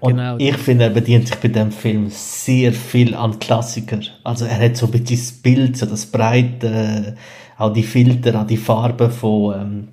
[0.00, 0.36] Und genau.
[0.38, 4.00] ich finde, er bedient sich bei dem Film sehr viel an Klassiker.
[4.22, 7.16] Also er hat so ein bisschen das Bild, so das Breite,
[7.56, 9.88] auch die Filter, auch die Farben von ähm,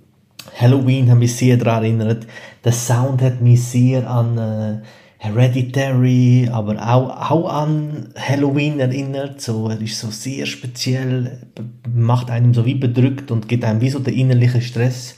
[0.60, 2.28] Halloween haben mich sehr daran erinnert.
[2.64, 4.78] Der Sound hat mich sehr an äh,
[5.24, 9.40] Hereditary, aber auch, auch an Halloween erinnert.
[9.40, 11.48] So, er ist so sehr speziell,
[11.94, 15.16] macht einem so wie bedrückt und gibt einem wie so den innerlichen Stress.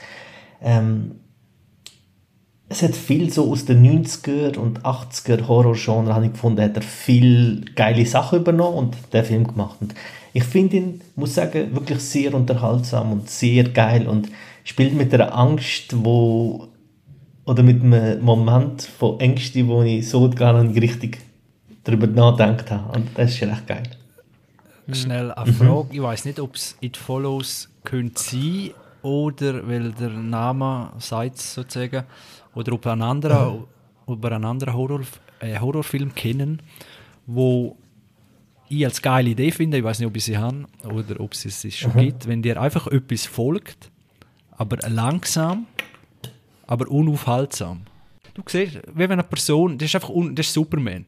[0.61, 1.11] Ähm,
[2.67, 6.81] es hat viel so aus den 90er und 80er Horrorgenre, habe ich gefunden, hat er
[6.81, 9.77] viel geile Sachen übernommen und den Film gemacht.
[9.79, 9.95] Und
[10.33, 14.27] ich finde ihn, muss sagen, wirklich sehr unterhaltsam und sehr geil und
[14.65, 16.72] spielt mit einer Angst, wo
[17.45, 21.19] oder mit einem Moment von Ängsten, wo ich so gar nicht richtig
[21.83, 22.97] darüber nachgedacht habe.
[22.97, 23.83] Und das ist recht geil.
[24.91, 25.87] Schnell eine Frage.
[25.91, 32.03] Ich weiß nicht, ob es It Follows könnte sein oder weil der Name sagt sozusagen
[32.55, 33.65] oder ob ein anderer,
[34.05, 35.01] ob ihr einen anderen Horror,
[35.39, 36.61] äh, Horrorfilm kennen,
[37.25, 37.77] wo
[38.69, 41.45] ich als geile Idee finde, ich weiß nicht, ob ich sie habe oder ob es
[41.45, 43.91] es schon gibt, wenn dir einfach etwas folgt,
[44.51, 45.67] aber langsam,
[46.67, 47.81] aber unaufhaltsam.
[48.33, 51.05] du siehst, wie wenn eine Person, das ist einfach, un, das ist Superman.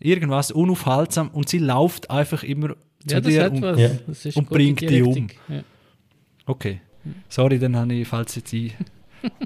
[0.00, 2.68] Irgendwas unaufhaltsam und sie läuft einfach immer
[3.06, 3.78] zu Ja, das dir und.
[3.78, 3.90] Ja.
[4.34, 5.28] Und bringt die dich um.
[5.48, 5.62] Ja.
[6.46, 6.80] Okay.
[7.28, 8.72] Sorry, dann habe ich falls jetzt ein.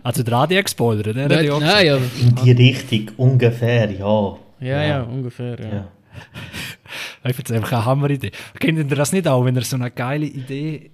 [0.03, 1.27] Also der Adi hat gespoilert, ne?
[1.27, 1.96] Nein, Ja, nein, ja.
[1.96, 4.37] In die Richtung, ungefähr, ja.
[4.61, 5.59] Ja, ja, ungefähr.
[5.59, 5.68] Ja.
[5.72, 5.88] ja.
[7.25, 8.33] Ich finde es einfach eine Hammeridee.
[8.59, 10.90] Kennt ihr das nicht auch, wenn ihr so eine geile Idee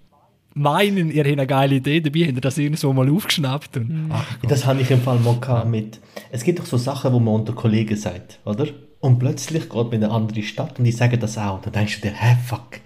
[0.58, 4.24] meinen, ihr habt eine geile Idee, dabei habt ihr das irgendwo mal aufgeschnappt und ach,
[4.46, 6.00] Das habe ich im Fall mal gehabt mit.
[6.30, 8.66] Es gibt doch so Sachen, wo man unter Kollegen sagt, oder?
[9.00, 11.60] Und plötzlich geht man in eine andere Stadt und die sagen das auch.
[11.62, 12.80] Dann denkst du dir, hä, fuck,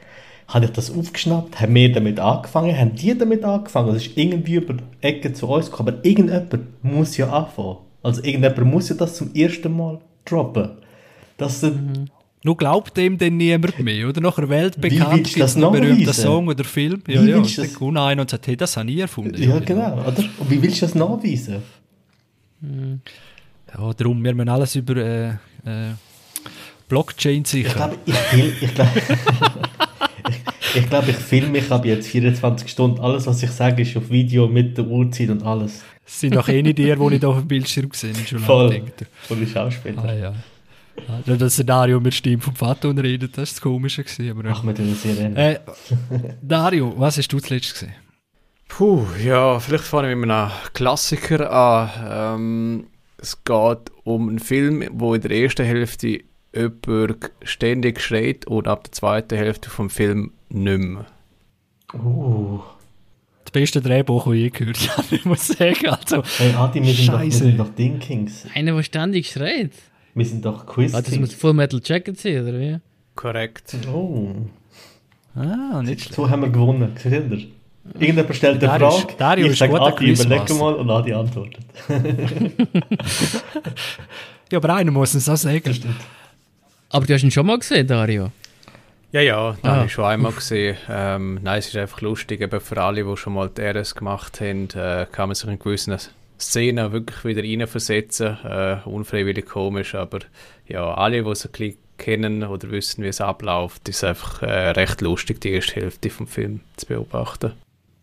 [0.49, 1.61] habe ich das aufgeschnappt?
[1.61, 2.77] Haben wir damit angefangen?
[2.77, 3.95] Haben die damit angefangen?
[3.95, 5.97] Das ist irgendwie über die Ecke zu uns gekommen.
[5.97, 7.79] Aber irgendjemand muss ja anfangen.
[8.03, 10.73] Also irgendjemand muss ja das zum ersten Mal droppen.
[11.39, 12.11] Das sind,
[12.45, 14.21] Nur glaubt dem denn niemand mehr, oder?
[14.21, 16.13] Nachher weltbekannt du das berühmten nachweisen?
[16.25, 17.01] Song oder Film.
[17.07, 19.41] Ja, Wie ja, du dann das- kommt einer und sagt, hey, das habe ich erfunden.
[19.41, 20.25] ja, genau, oder?
[20.39, 21.63] Und wie willst du das nachweisen?
[23.75, 25.35] Ja, darum, wir müssen alles über äh, äh,
[26.89, 27.75] Blockchain Ich sichern.
[27.75, 28.91] glaube, ich ich glaube,
[30.29, 33.01] ich, ich, glaube, ich filme mich ab jetzt 24 Stunden.
[33.01, 35.83] Alles, was ich sage, ist auf Video mit der Uhrzeit und alles.
[36.07, 38.39] Es sind doch eh nicht die, die ich da auf dem Bildschirm gesehen habe.
[38.41, 38.83] Voll.
[39.23, 40.05] Voll Schauspieler.
[40.05, 40.35] Ah, ja.
[41.09, 44.05] Ah, das Szenario mit Stimme vom Vater redet, das ist das Komische.
[44.05, 45.39] Gewesen, aber, Ach, wir tun das sehr ähnlich.
[45.39, 45.59] äh,
[46.43, 47.95] Dario, was hast du zuletzt gesehen?
[48.69, 52.41] Puh, ja, vielleicht fange ich mit einem Klassiker an.
[52.41, 52.87] Ähm,
[53.19, 56.21] es geht um einen Film, wo in der ersten Hälfte
[56.55, 61.07] jemand ständig schreit und ab der zweiten Hälfte vom Film nicht mehr.
[61.95, 62.61] Uh.
[63.45, 65.89] Das beste Drehbuch, das ich je gehört habe, ich muss sagen.
[65.89, 67.39] Also, Hey, Adi, wir sind, doch, wir Scheiße.
[67.45, 68.47] sind doch Dinkings.
[68.55, 69.73] Einer, der ständig schreit.
[70.15, 70.95] Wir sind doch Quiz.
[70.95, 72.79] Ah, das muss Full Metal Jacket sein, oder wie?
[73.15, 73.75] Korrekt.
[73.93, 74.35] oh,
[75.35, 76.15] ah, nicht schlecht.
[76.15, 76.93] so haben wir gewonnen.
[76.97, 77.47] Seht ihr?
[77.95, 80.55] Irgendjemand stellt eine ist- Frage, Dario ich sage Adi, überleg Quizmaster.
[80.55, 81.65] mal und Adi antwortet.
[84.51, 85.63] Ja, aber einer muss es auch sagen.
[86.91, 88.31] Aber du hast ihn schon mal gesehen, Dario.
[89.11, 89.77] Ja, ja, das Ah.
[89.77, 90.77] habe ich schon einmal gesehen.
[90.91, 94.41] Ähm, nein, es ist einfach lustig, eben für alle, die schon mal die RS gemacht
[94.43, 95.97] haben, äh, kann man sich in gewissen
[96.43, 98.37] Szenen wirklich wieder reinversetzen.
[98.45, 100.21] Äh, unfreiwillig komisch, aber
[100.67, 104.71] ja, alle, die es ein bisschen kennen oder wissen, wie es abläuft, ist einfach äh,
[104.71, 107.53] recht lustig, die erste Hälfte vom Film zu beobachten.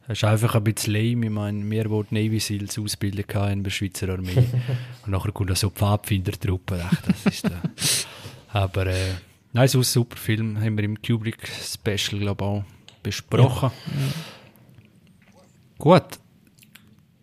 [0.08, 1.28] Das ist einfach ein bisschen lame.
[1.28, 4.36] Ich meine, wir, die Navy Seals ausbilden in der Schweizer Armee.
[5.06, 6.84] und nachher kommt da so Pfadfindertruppe.
[7.06, 7.62] Das ist der.
[8.52, 9.14] Aber, äh,
[9.54, 10.60] nein, so ein super Film.
[10.60, 12.64] Haben wir im Kubrick Special, glaube ich, auch
[13.04, 13.72] besprochen.
[15.78, 16.20] Gut.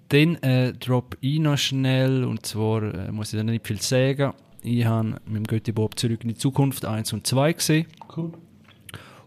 [0.08, 2.24] Dann äh, drop ich noch schnell.
[2.24, 4.32] Und zwar äh, muss ich dann nicht viel sagen.
[4.62, 7.86] Ich habe mit dem Götti Bob zurück in die Zukunft 1 und 2 gesehen.
[8.16, 8.32] Cool.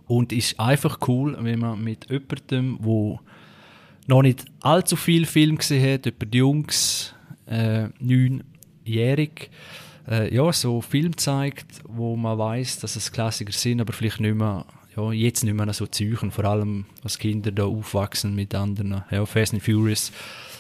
[0.07, 3.19] Und ist einfach cool, wenn man mit jemandem, wo
[4.07, 7.13] noch nicht allzu viel Film gesehen hat, über die Jungs,
[7.45, 9.51] äh, neunjährig,
[10.09, 14.35] äh, ja, so Film zeigt, wo man weiß, dass es Klassiker sind, aber vielleicht nicht
[14.35, 14.65] mehr,
[14.97, 19.25] ja, jetzt nicht mehr so zeugen, vor allem als Kinder da aufwachsen mit anderen, ja,
[19.25, 20.11] Fast and Furious,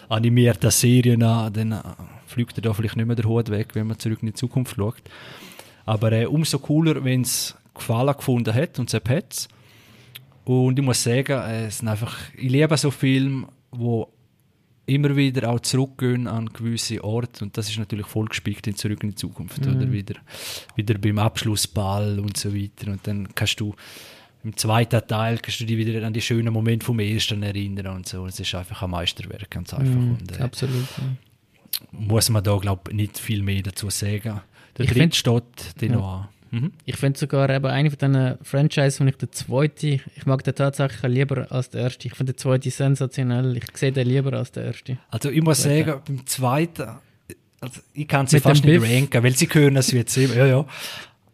[0.09, 1.81] animierte Serien an, dann äh,
[2.27, 4.75] fliegt er da vielleicht nicht mehr der Hut weg, wenn man zurück in die Zukunft
[4.75, 5.01] schaut.
[5.85, 9.47] Aber äh, umso cooler, wenn es Gefallen gefunden hat und es hat
[10.43, 14.11] Und ich muss sagen, äh, es sind einfach, ich liebe so Filme, wo
[14.85, 17.45] immer wieder auch zurückgehen an gewisse Orte.
[17.45, 19.91] Und das ist natürlich vollgespickt in Zurück in die Zukunft oder?
[19.91, 20.15] Wieder,
[20.75, 22.91] wieder beim Abschlussball und so weiter.
[22.91, 23.75] Und dann kannst du
[24.43, 28.07] im zweiten Teil kannst du dich wieder an die schönen Momente vom ersten erinnern und
[28.07, 28.25] so.
[28.25, 29.93] Es ist einfach ein Meisterwerk, ganz einfach.
[29.95, 30.85] Und, äh, Absolut.
[30.97, 31.03] Ja.
[31.91, 34.41] muss man da, glaube ich, nicht viel mehr dazu sagen.
[34.77, 36.27] Der Ich dritte steht den noch an.
[36.51, 36.71] Mhm.
[36.85, 40.55] Ich finde sogar eben eine von diesen Franchises, wo ich den zweiten, ich mag den
[40.55, 42.07] tatsächlich lieber als den ersten.
[42.07, 43.57] Ich finde den zweiten sensationell.
[43.57, 44.97] Ich sehe den lieber als den ersten.
[45.11, 45.85] Also ich muss Zweite.
[45.91, 46.89] sagen, beim zweiten,
[47.61, 48.89] also ich kann sie Mit fast nicht Biff?
[48.91, 50.65] ranken, weil sie können es jetzt eben, ja, ja.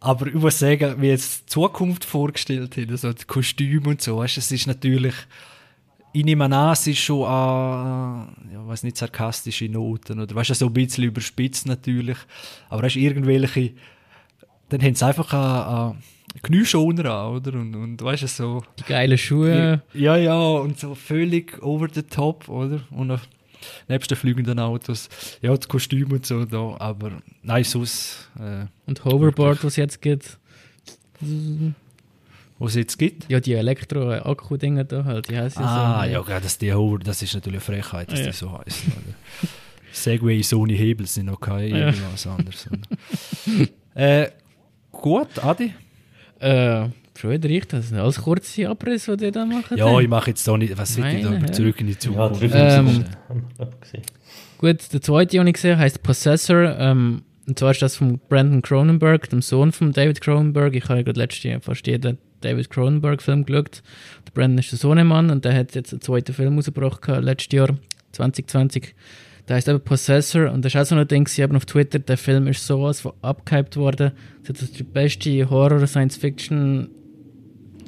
[0.00, 4.18] Aber ich muss sagen, wie jetzt die Zukunft vorgestellt haben, also die Kostüme und so,
[4.18, 5.14] weißt, du, es ist natürlich,
[6.12, 10.54] ich nehme an, es ist schon an, ja, weiß nicht, sarkastische Noten oder weißt du,
[10.54, 12.18] so ein bisschen überspitzt natürlich,
[12.68, 13.72] aber du, irgendwelche,
[14.68, 16.02] dann haben sie einfach einen
[16.42, 17.54] Knieschoner an, oder?
[17.54, 19.82] Und, und weißt du, so, Die geilen Schuhe.
[19.94, 22.80] ja, ja, und so völlig over the top, oder?
[22.90, 23.18] Und
[23.88, 25.08] nebst den fliegenden Autos,
[25.42, 30.38] ja, das Kostüm und so da, aber nein, sonst, äh, Und Hoverboard, was jetzt gibt.
[32.58, 33.30] was es jetzt gibt.
[33.30, 35.28] Ja, die Elektro-Akku-Dinger da halt.
[35.28, 36.10] Die heißen Ah, so.
[36.12, 38.26] ja, gerade das die Hover, das ist natürlich eine Frechheit, dass Ja.
[38.26, 38.92] die so heißen.
[39.92, 41.86] Segway ohne Hebel sind noch kein Ja.
[41.86, 42.68] irgendwas anderes.
[43.94, 44.28] äh,
[44.92, 45.72] gut, Adi?
[46.38, 49.76] Äh, schon wieder ich, das sind alles kurze Abrisse, die die da machen.
[49.76, 51.92] Ja, ich mache jetzt da nicht, was wird ich da Meine über zurück in die
[51.92, 52.40] Ja, Zukunft?
[52.42, 53.04] drücken Ähm.
[54.58, 56.76] Gut, der zweite, den ich gesehen habe, heisst Possessor.
[56.78, 60.74] Ähm, und zwar ist das von Brandon Cronenberg, dem Sohn von David Cronenberg.
[60.74, 63.82] Ich habe ja gerade letztes Jahr fast jeden David Cronenberg-Film geschaut.
[64.26, 67.68] Der Brandon ist der Sohnemann und der hat jetzt einen zweiten Film rausgebracht letztes Jahr,
[68.12, 68.94] 2020.
[69.48, 72.16] Der heißt eben Possessor und das ist auch so ein Ding, eben auf Twitter, der
[72.16, 74.10] Film ist sowas von abgehypt worden.
[74.44, 76.88] Das ist die beste Horror-Science-Fiction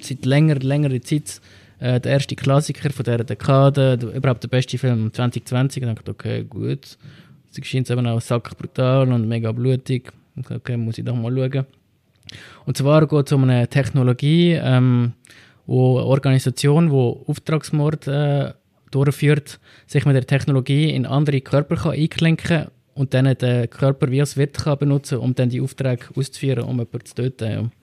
[0.05, 1.41] seit länger, längerer Zeit.
[1.81, 5.83] Äh, der erste Klassiker von dieser Dekade, der, überhaupt der beste Film 2020.
[5.83, 6.99] Und ich dachte, okay, gut.
[7.51, 10.13] Sie scheint eben auch sackbrutal und mega blutig.
[10.51, 11.67] Okay, muss ich doch mal schauen.
[12.67, 15.13] Und zwar geht es um eine Technologie, ähm,
[15.67, 18.53] wo eine Organisation, die Auftragsmord äh,
[18.91, 24.11] durchführt, sich mit der Technologie in andere Körper kann einklinken kann und dann den Körper
[24.11, 27.51] wie als Wirt kann benutzen um dann die Aufträge auszuführen, um jemanden zu töten.
[27.51, 27.78] Ja.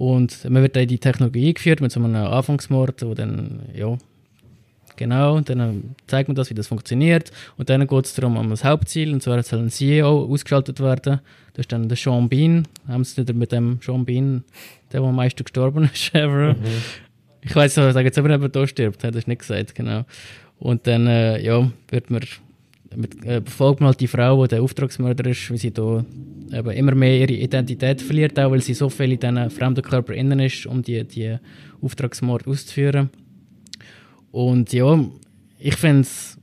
[0.00, 3.98] Und man wird dann die Technologie eingeführt mit so einem Anfangsmord, wo dann, ja,
[4.96, 7.30] genau, dann zeigt man das, wie das funktioniert.
[7.58, 11.20] Und dann geht es darum, um das Hauptziel, und zwar soll ein CEO ausgeschaltet werden.
[11.52, 12.66] Das ist dann der Sean Bean.
[12.88, 14.42] Haben sie nicht mit dem Sean Bean,
[14.90, 16.54] der, der am meisten gestorben ist, ever.
[16.54, 16.64] Mhm.
[17.42, 20.06] Ich weiß nicht, ich sage jetzt aber jemand da stirbt, hat er nicht gesagt, genau.
[20.58, 22.22] Und dann, äh, ja, wird man
[22.96, 26.04] mit, äh, verfolgt man halt die Frau, die der Auftragsmörder ist, wie sie da
[26.52, 30.12] eben immer mehr ihre Identität verliert, auch weil sie so viel in diesen fremden Körper
[30.12, 31.36] innen ist, um die, die
[31.80, 33.10] Auftragsmord auszuführen.
[34.32, 35.04] Und ja,
[35.58, 36.38] ich finde es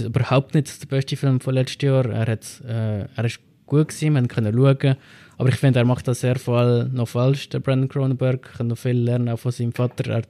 [0.00, 2.06] überhaupt nicht der beste Film von letztes Jahr.
[2.06, 4.96] Er, hat, äh, er ist gut gewesen, man können schauen.
[5.36, 8.54] Aber ich finde, er macht das sehr viel noch falsch, der Brandon Cronenberg.
[8.56, 10.10] Kann noch viel lernen, auch von seinem Vater.
[10.10, 10.22] Er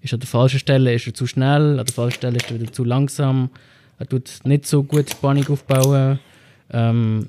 [0.00, 2.60] ist an der falschen Stelle ist er zu schnell, an der falschen Stelle ist er
[2.60, 3.50] wieder zu langsam.
[3.98, 6.18] Er tut nicht so gut Spannung aufbauen.
[6.70, 7.26] Ähm,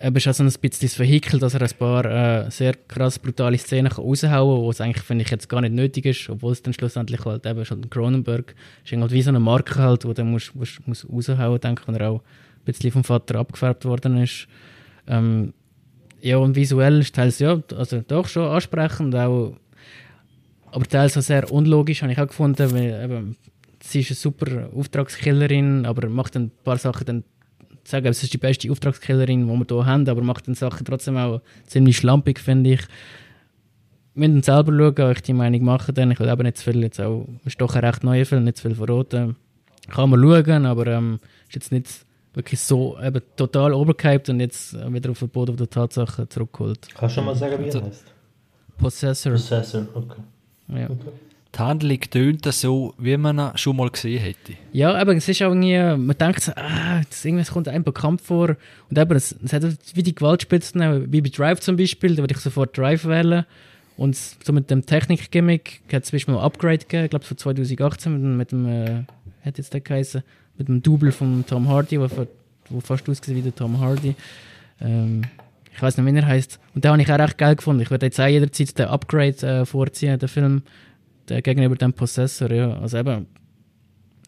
[0.00, 3.18] er ist auch so ein bisschen das Vehikel, dass er ein paar äh, sehr krass
[3.18, 6.52] brutale Szenen raushauen kann, wo es eigentlich, finde ich, jetzt gar nicht nötig ist, obwohl
[6.52, 10.12] es dann schlussendlich halt eben schon Cronenberg ist halt wie so eine Marke halt, wo
[10.12, 13.84] dann muss, muss, muss raushauen, denke ich, und er auch ein bisschen vom Vater abgefärbt
[13.84, 14.46] worden ist.
[15.08, 15.52] Ähm,
[16.20, 19.56] ja, und visuell ist teils ja, also doch schon ansprechend, auch,
[20.70, 23.36] aber teils auch sehr unlogisch, habe ich auch gefunden, weil eben,
[23.88, 27.24] sie ist eine super Auftragskillerin, aber macht ein paar Sachen dann
[27.84, 31.16] sagen, es ist die beste Auftragskillerin, die wir hier haben, aber macht dann Sachen trotzdem
[31.16, 32.80] auch ziemlich schlampig, finde ich.
[34.14, 36.70] Wir müssen selber schauen, ob ich die Meinung mache, dann ich will eben nicht zu
[36.70, 39.36] viel, jetzt auch, es ist doch ein recht neuer Film, nicht zu viel verraten.
[39.88, 41.88] Kann man schauen, aber ähm, ist jetzt nicht
[42.34, 46.88] wirklich so eben total overgehypt und jetzt wieder auf den Boden der Tatsachen zurückgeholt.
[46.94, 48.04] Kannst du schon mal sagen, wie er also, heißt?
[48.76, 49.32] Possessor.
[49.32, 50.22] Possessor, okay.
[50.68, 50.90] Ja.
[50.90, 51.10] okay.
[51.54, 54.52] Die Handlung tönt so, wie man ihn schon mal gesehen hätte.
[54.72, 58.56] Ja, aber es ist irgendwie, man denkt so, ah, das irgendwas kommt einem bekannt vor.
[58.90, 62.34] Und eben, es, es hat wie die Gewaltspitzen, wie bei Drive zum Beispiel, da würde
[62.34, 63.46] ich sofort Drive wählen.
[63.96, 67.36] Und so mit dem Technik-Gimmick hat es zum Beispiel ein Upgrade gegeben, ich glaube von
[67.36, 69.04] 2018 mit, mit dem, äh,
[69.44, 70.22] hat jetzt der geheißen,
[70.56, 72.06] mit dem Double von Tom Hardy, wo,
[72.70, 74.14] wo fast aussieht wie der Tom Hardy.
[74.80, 75.22] Ähm,
[75.74, 76.58] ich weiß nicht, wie er heißt.
[76.74, 77.82] Und da habe ich auch recht geil gefunden.
[77.82, 80.62] Ich würde jetzt auch jederzeit den Upgrade äh, vorziehen, den Film
[81.28, 82.78] der gegenüber dem Possessor, ja.
[82.78, 83.26] Also eben,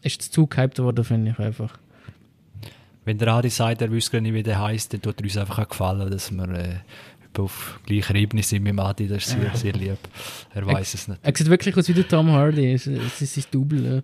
[0.01, 1.77] ist es zu gehypt worden, finde ich einfach.
[3.05, 5.67] Wenn der Adi sagt, er wüsste nicht, wie der heißt, dann tut er uns einfach
[5.67, 6.75] gefallen, dass wir äh,
[7.39, 9.97] auf gleicher Ebene sind mit Adi, das ist sehr, sehr lieb.
[10.53, 11.19] Er weiß es nicht.
[11.23, 13.95] Er sieht wirklich aus wie der Tom Hardy, es ist sein Double.
[13.95, 14.01] Ja.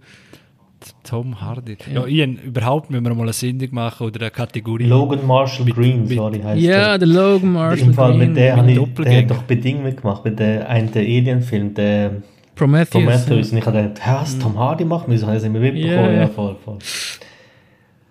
[1.03, 1.77] Tom Hardy.
[1.91, 4.85] Ja, ja Ian, überhaupt müssen wir mal eine Sendung machen oder eine Kategorie.
[4.85, 8.29] Logan Marshall mit, Green, mit, sorry, heißt Ja, der Logan Marshall Im Fall Green.
[8.29, 12.21] mit der, mit ich, der hat doch Bedingung mitgemacht, bei der einen Alien-Film, der
[12.57, 13.03] Prometheus.
[13.03, 13.51] Prometheus.
[13.51, 16.09] Und ich habe gedacht, was, Tom Hardy macht mir so, haben sie mir mitbekommen.
[16.09, 16.21] Yeah.
[16.21, 16.79] Ja, voll, voll.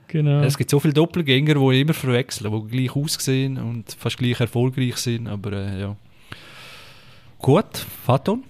[0.09, 0.41] Genau.
[0.43, 4.97] Es gibt so viele Doppelgänger, die immer verwechseln, die gleich aussehen und fast gleich erfolgreich
[4.97, 5.97] sind, aber äh, ja.
[7.39, 8.45] Gut, Faton?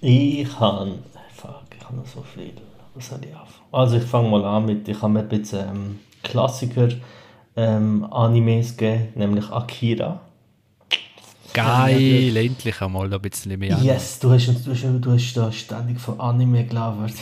[0.00, 0.98] Ich habe,
[1.34, 2.52] fuck, ich habe noch so viel.
[2.94, 3.60] Was soll ich auf?
[3.72, 6.88] Also ich fange mal an mit, ich habe mir ein bisschen ähm, Klassiker
[7.56, 10.20] ähm, Animes gegeben, nämlich Akira.
[11.54, 13.78] Geil, endlich einmal da ein bisschen mehr.
[13.80, 17.12] Yes, du hast, du hast, du hast da ständig von Anime gelabert.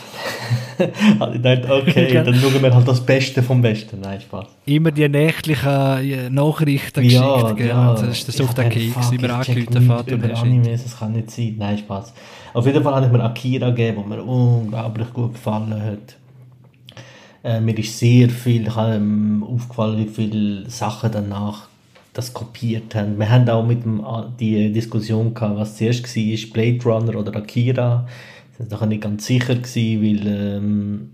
[1.21, 4.01] also ich dachte, okay, dann schauen wir halt das Beste vom Besten.
[4.01, 4.47] Nein, Spaß.
[4.65, 7.93] Immer die nächtlichen Nachrichten ja, geschickt, ja.
[7.93, 10.13] Das ist das auf der Keks, immer angerufen Vater.
[10.13, 11.57] Über Animes, das kann nicht sein.
[11.59, 12.15] Nein, Spaß.
[12.55, 16.17] Auf jeden Fall habe ich mir Akira gegeben, wo mir unglaublich gut gefallen hat.
[17.45, 21.69] Äh, mir ist sehr viel ich habe, ähm, aufgefallen, wie viele Sachen danach
[22.13, 23.19] das kopiert haben.
[23.19, 27.37] Wir haben auch mit dem, ah, die Diskussion gehabt, was zuerst war, Blade Runner oder
[27.37, 28.07] Akira.
[28.59, 31.11] Das war nicht ganz sicher, gewesen, weil ähm,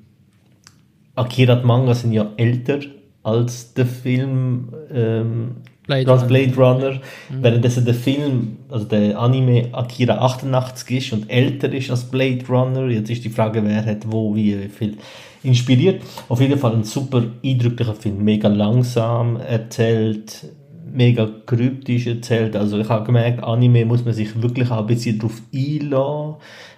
[1.15, 2.81] Akira die Manga sind ja älter
[3.23, 5.57] als der Film ähm,
[5.87, 7.43] Blade, hast Blade Runner, mhm.
[7.43, 12.89] währenddessen der Film, also der Anime Akira 88 ist und älter ist als Blade Runner.
[12.89, 14.99] Jetzt ist die Frage, wer hat wo, wie, wie viel
[15.43, 16.03] inspiriert.
[16.29, 20.45] Auf jeden Fall ein super eindrücklicher Film, mega langsam erzählt,
[20.93, 22.57] mega kryptisch erzählt.
[22.57, 26.37] Also ich habe gemerkt, Anime muss man sich wirklich auch ein bisschen drauf einlassen.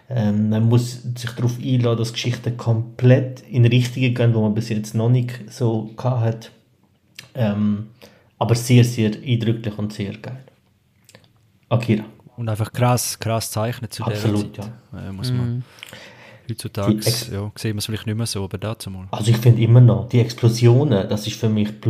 [0.09, 4.69] Ähm, man muss sich darauf einlassen, dass Geschichten komplett in Richtungen gehen, wo man bis
[4.69, 6.51] jetzt noch nicht so hat.
[7.35, 7.89] Ähm,
[8.39, 10.45] aber sehr, sehr eindrücklich und sehr geil.
[11.69, 12.05] Akira.
[12.37, 14.73] Und einfach krass, krass zeichnet zu Absolut, der Zeit.
[14.93, 15.09] Ja.
[15.09, 15.59] Äh, muss man.
[15.59, 15.63] Mm.
[16.51, 16.95] Heutzutage
[17.33, 19.07] ja, sehen wir es vielleicht nicht mehr so, aber dazu mal.
[19.11, 21.81] Also ich finde immer noch, die Explosionen, das ist für mich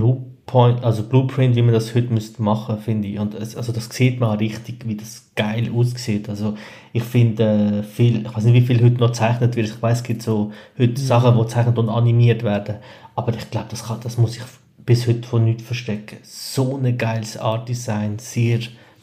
[0.50, 3.18] Bluepoint, also Blueprint, wie man das heute müsste machen, finde ich.
[3.18, 6.28] Und es, also das sieht man richtig, wie das geil aussieht.
[6.28, 6.56] Also
[6.92, 9.68] ich finde äh, viel, ich weiß nicht, wie viel heute noch gezeichnet wird.
[9.68, 11.04] Ich weiß, es gibt so heute mhm.
[11.04, 12.76] Sachen, die gezeichnet und animiert werden.
[13.14, 14.42] Aber ich glaube, das, das muss ich
[14.84, 16.18] bis heute von nichts verstecken.
[16.22, 18.60] So ein geiles Art Design, sehr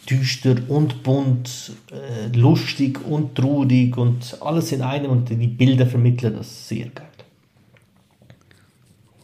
[0.10, 6.36] düster und bunt, äh, lustig und traurig und alles in einem und die Bilder vermitteln
[6.38, 7.07] das sehr geil.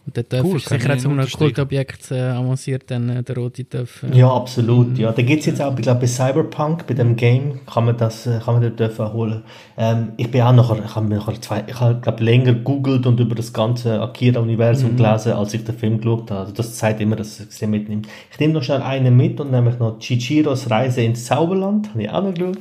[0.05, 3.37] Und der Töpf cool, ist sicher auch zu einem Kultobjekt äh, avanciert, dann äh, der
[3.37, 4.03] rote Töpf.
[4.03, 4.17] Äh.
[4.17, 4.97] Ja, absolut.
[4.97, 5.13] Ja.
[5.13, 8.27] Da gibt es jetzt auch, ich glaube, bei Cyberpunk, bei dem Game, kann man, das,
[8.27, 9.43] äh, kann man den Töpf holen.
[9.77, 13.17] Ähm, ich bin auch nachher, ich habe nachher zwei, ich habe, glaube länger gegoogelt und
[13.19, 14.97] über das ganze Akira-Universum mhm.
[14.97, 16.41] gelesen, als ich den Film geschaut habe.
[16.41, 18.01] Also das zeigt immer, dass ich sie mitnehme.
[18.29, 22.09] Ich nehme noch schnell einen mit und nämlich noch Chichiros Reise ins Zauberland, habe ich
[22.09, 22.57] auch noch geschaut.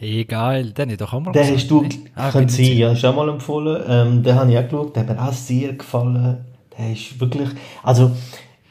[0.00, 1.84] Egal, den ich doch auch mal Den hast du,
[2.14, 3.82] ah, können Sie, ja, auch mal empfohlen.
[3.88, 6.44] Ähm, den habe ich auch geschaut, der hat mir auch sehr gefallen.
[6.76, 7.48] Der ist wirklich,
[7.82, 8.12] also...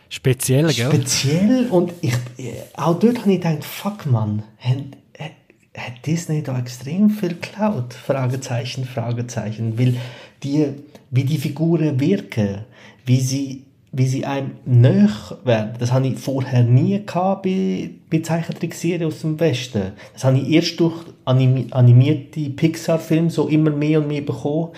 [0.10, 0.90] Speziell, gell?
[0.90, 2.13] Speziell und ich,
[2.78, 4.78] auch dort habe ich gedacht, fuck man, hat,
[5.78, 7.94] hat Disney da extrem viel geklaut?
[7.94, 9.78] Fragezeichen, Fragezeichen.
[9.78, 9.98] Weil
[10.44, 10.68] die,
[11.12, 12.60] wie die Figuren wirken,
[13.06, 15.10] wie sie wie sie einem näher
[15.43, 15.73] werden.
[15.80, 19.93] Das habe ich vorher nie bei, bei Zeichentrickserien aus dem Westen.
[20.13, 20.95] Das habe ich erst durch
[21.26, 24.69] animierte Pixar-Filme so immer mehr und mehr bekommen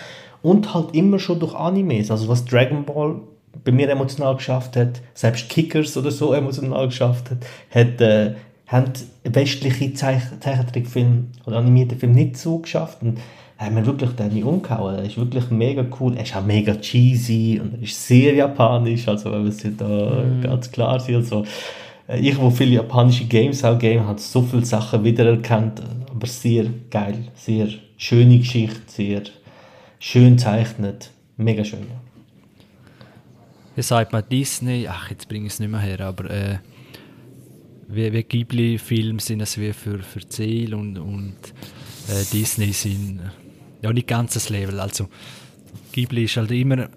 [0.42, 2.10] und halt immer schon durch Animes.
[2.10, 3.16] Also was Dragon Ball
[3.64, 7.38] bei mir emotional geschafft hat, selbst Kickers oder so emotional geschafft hat,
[7.70, 8.34] hat äh,
[8.70, 8.92] haben
[9.24, 13.02] westliche Zeichentrickfilme oder animierte Filme nicht so geschafft.
[13.02, 13.18] Und
[13.60, 14.96] haben wir wirklich nicht umgehauen.
[14.96, 16.16] Er ist wirklich mega cool.
[16.16, 20.24] Er ist auch mega cheesy und er ist sehr japanisch, also wenn wir es da
[20.24, 20.40] mm.
[20.40, 21.16] ganz klar sind.
[21.16, 21.44] Also,
[22.08, 26.66] äh, ich, wo viele japanische Games auch game, habe so viele Sachen wiedererkannt, aber sehr
[26.88, 27.68] geil, sehr
[27.98, 29.22] schöne Geschichte, sehr
[29.98, 31.80] schön zeichnet, mega schön.
[31.80, 32.00] Ja.
[33.76, 36.58] Wie sagt man Disney, ach jetzt bringe ich es nicht mehr her, aber äh,
[37.88, 41.36] wie, wie Ghibli-Filme sind es wie für, für Ziel und, und
[42.08, 43.20] äh, Disney sind
[43.82, 44.80] ja nicht ganzes Level.
[44.80, 45.08] Also
[45.92, 46.88] Ghibli ist halt immer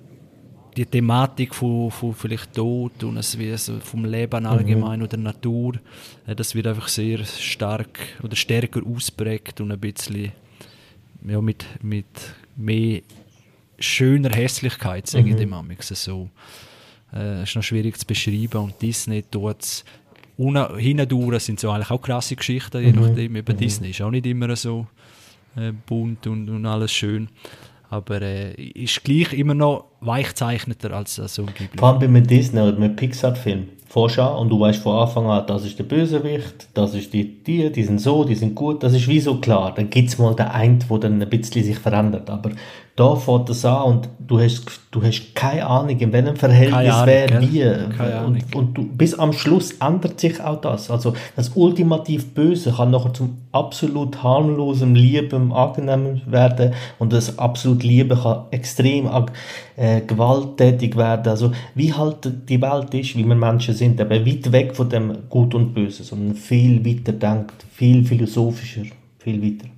[0.76, 5.06] die Thematik von, von vielleicht Tod und es wie so vom Leben allgemein mhm.
[5.06, 5.76] oder Natur,
[6.26, 10.32] äh, das wird einfach sehr stark oder stärker ausprägt und ein bisschen
[11.28, 12.06] ja, mit, mit
[12.56, 13.02] mehr
[13.80, 15.32] schöner Hässlichkeit, sage mhm.
[15.32, 16.30] ich dem Amix so.
[17.14, 19.86] Äh, ist noch schwierig zu beschreiben und Disney tut es
[20.36, 23.02] hindurch sind so eigentlich auch krasse Geschichten, je mhm.
[23.02, 23.36] nachdem.
[23.36, 23.60] Eben mhm.
[23.60, 24.88] Disney ist auch nicht immer so
[25.56, 27.30] äh, bunt und, und alles schön.
[27.90, 31.78] Aber äh, ist gleich immer noch weichzeichneter als, ein Ghibli.
[31.78, 33.68] Vor allem bei einem Disney oder einem Pixar-Film.
[33.88, 37.72] Vorschau und du weißt von Anfang an, das ist der Bösewicht, das ist die, die,
[37.72, 39.72] die sind so, die sind gut, das ist wie so klar.
[39.76, 42.28] Dann gibt es mal den einen, der dann ein bisschen sich verändert.
[42.32, 42.50] Aber
[42.96, 47.42] da fängt das an und du hast, du hast keine Ahnung, in welchem Verhältnis wer
[47.42, 47.64] wie.
[48.24, 50.92] Und, und du, bis am Schluss ändert sich auch das.
[50.92, 57.84] Also das ultimativ Böse kann nachher zum absolut harmlosen, lieben, angenehm werden und das absolut
[57.84, 59.10] Liebe kann extrem
[59.76, 61.30] äh, gewalttätig werden.
[61.30, 65.30] Also wie halt die Welt ist, wie wir Menschen sind, eben weit weg von dem
[65.30, 68.84] Gut und Böse, sondern viel weiter denkt, viel philosophischer,
[69.18, 69.73] viel weiter.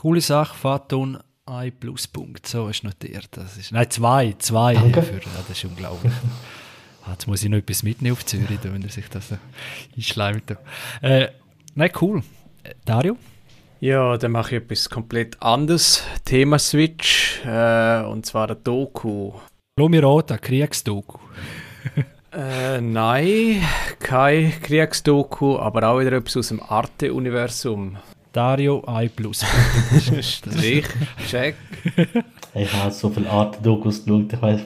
[0.00, 2.46] Coole Sache, Faton, ein Pluspunkt.
[2.46, 3.28] So ist notiert.
[3.32, 4.34] Das ist, nein, zwei.
[4.38, 4.72] Zwei.
[4.72, 5.02] Danke.
[5.02, 6.12] Für, ja, das ist unglaublich.
[7.02, 9.32] Ah, jetzt muss ich noch etwas mitnehmen auf Zürich, wenn er sich das
[9.96, 10.54] einschleimt.
[11.00, 11.28] Äh,
[11.74, 12.22] nein, cool.
[12.84, 13.16] Dario?
[13.80, 16.04] Ja, dann mache ich etwas komplett anderes.
[16.26, 17.40] Thema-Switch.
[17.46, 19.32] Äh, und zwar ein Doku.
[19.78, 21.18] Lumirota, Kriegsdoku.
[22.32, 23.62] äh, nein,
[23.98, 27.96] kein Kriegsdoku, aber auch wieder etwas aus dem Arte-Universum.
[28.32, 29.10] Dario I+.
[30.22, 30.86] Strich,
[31.28, 31.56] check.
[32.54, 34.60] Ich habe so viele Art Dokus geschaut, ich weiß,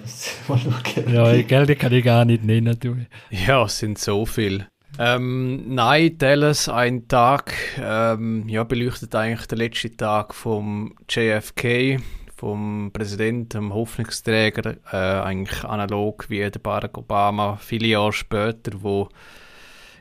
[0.48, 1.14] was mal schauen.
[1.14, 2.76] Ja, Geld die kann ich gar nicht nennen.
[2.78, 2.96] Du.
[3.30, 4.68] Ja, es sind so viele.
[4.98, 11.98] Ähm, nein, Dallas, ein Tag, ähm, ja, beleuchtet eigentlich den letzten Tag vom JFK,
[12.36, 19.08] vom Präsidenten, dem Hoffnungsträger, äh, eigentlich analog wie der Barack Obama viele Jahre später, wo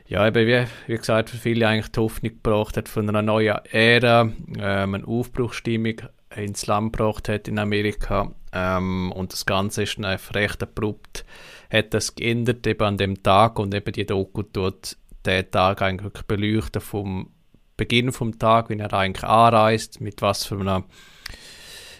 [0.06, 3.58] ja, eben wie, wie gesagt, für viele eigentlich die Hoffnung gebracht hat von einer neuen
[3.70, 4.22] Ära,
[4.58, 6.02] ähm, eine Aufbruchsstimmung
[6.36, 11.24] ins Land gebracht hat in Amerika ähm, und das Ganze ist dann einfach recht abrupt,
[11.70, 16.22] hat das geändert eben an dem Tag und eben die Doku tut den Tag eigentlich
[16.24, 17.30] beleuchten vom
[17.76, 20.84] Beginn vom Tag, wie er eigentlich anreist, mit was für einer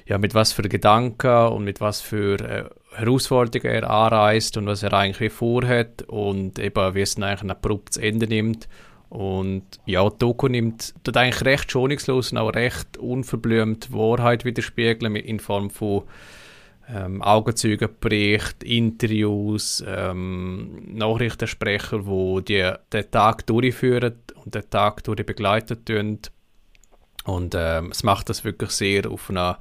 [0.07, 4.82] ja, mit was für Gedanken und mit was für äh, Herausforderungen er anreist und was
[4.82, 8.68] er eigentlich vorhat und eben wie es dann eigentlich ein abruptes Ende nimmt.
[9.09, 15.14] Und ja, die Doku nimmt dort eigentlich recht schonungslos und auch recht unverblümt Wahrheit widerspiegeln
[15.14, 16.03] in Form von
[16.88, 24.14] ähm, Augenzeugenbericht, Interviews, ähm, Nachrichtensprecher, wo die den Tag durchführen
[24.45, 26.18] und den Tag durch begleitet tun.
[27.24, 29.57] Und ähm, es macht das wirklich sehr auf eine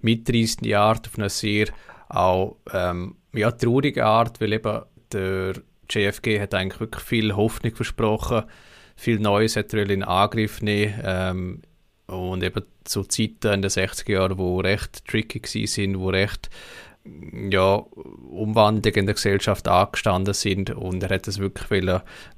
[0.00, 1.66] mitreißende Art, auf eine sehr
[2.08, 4.82] auch ähm, ja, traurige Art, weil eben
[5.12, 5.54] der
[5.90, 8.44] JFG hat eigentlich wirklich viel Hoffnung versprochen,
[8.96, 11.62] viel Neues hat er in Angriff nehmen ähm,
[12.06, 16.50] und eben zu Zeiten in den 60er Jahren, wo recht tricky sind, wo recht
[17.50, 21.86] ja, Umwandlungen in der Gesellschaft angestanden sind und er hat es wirklich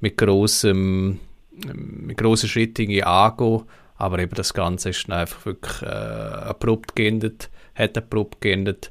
[0.00, 1.18] mit großem
[1.66, 3.62] mit grossen Schritten angehen,
[3.96, 8.90] aber eben das Ganze ist dann einfach wirklich äh, abrupt geendet, hat abrupt geendet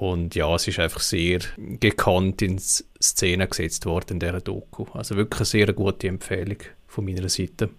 [0.00, 4.86] und ja, es ist einfach sehr gekonnt in Szene gesetzt worden in dieser Doku.
[4.92, 7.70] Also wirklich eine sehr gute Empfehlung von meiner Seite.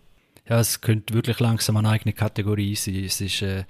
[0.48, 3.04] Ja, es könnte wirklich langsam eine eigene Kategorie sein.
[3.06, 3.66] Es ist, äh,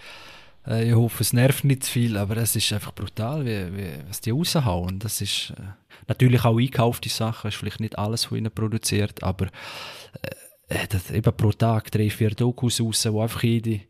[0.67, 3.89] äh, ich hoffe, es nervt nicht zu viel, aber es ist einfach brutal, wie, wie,
[4.07, 4.99] was die raushauen.
[4.99, 5.61] Das ist äh,
[6.07, 9.47] natürlich auch eingekaufte Sachen, ist vielleicht nicht alles von ihnen produziert, aber
[10.67, 13.81] äh, äh das, eben pro Tag drei, vier Dokus raus, wo einfach jede,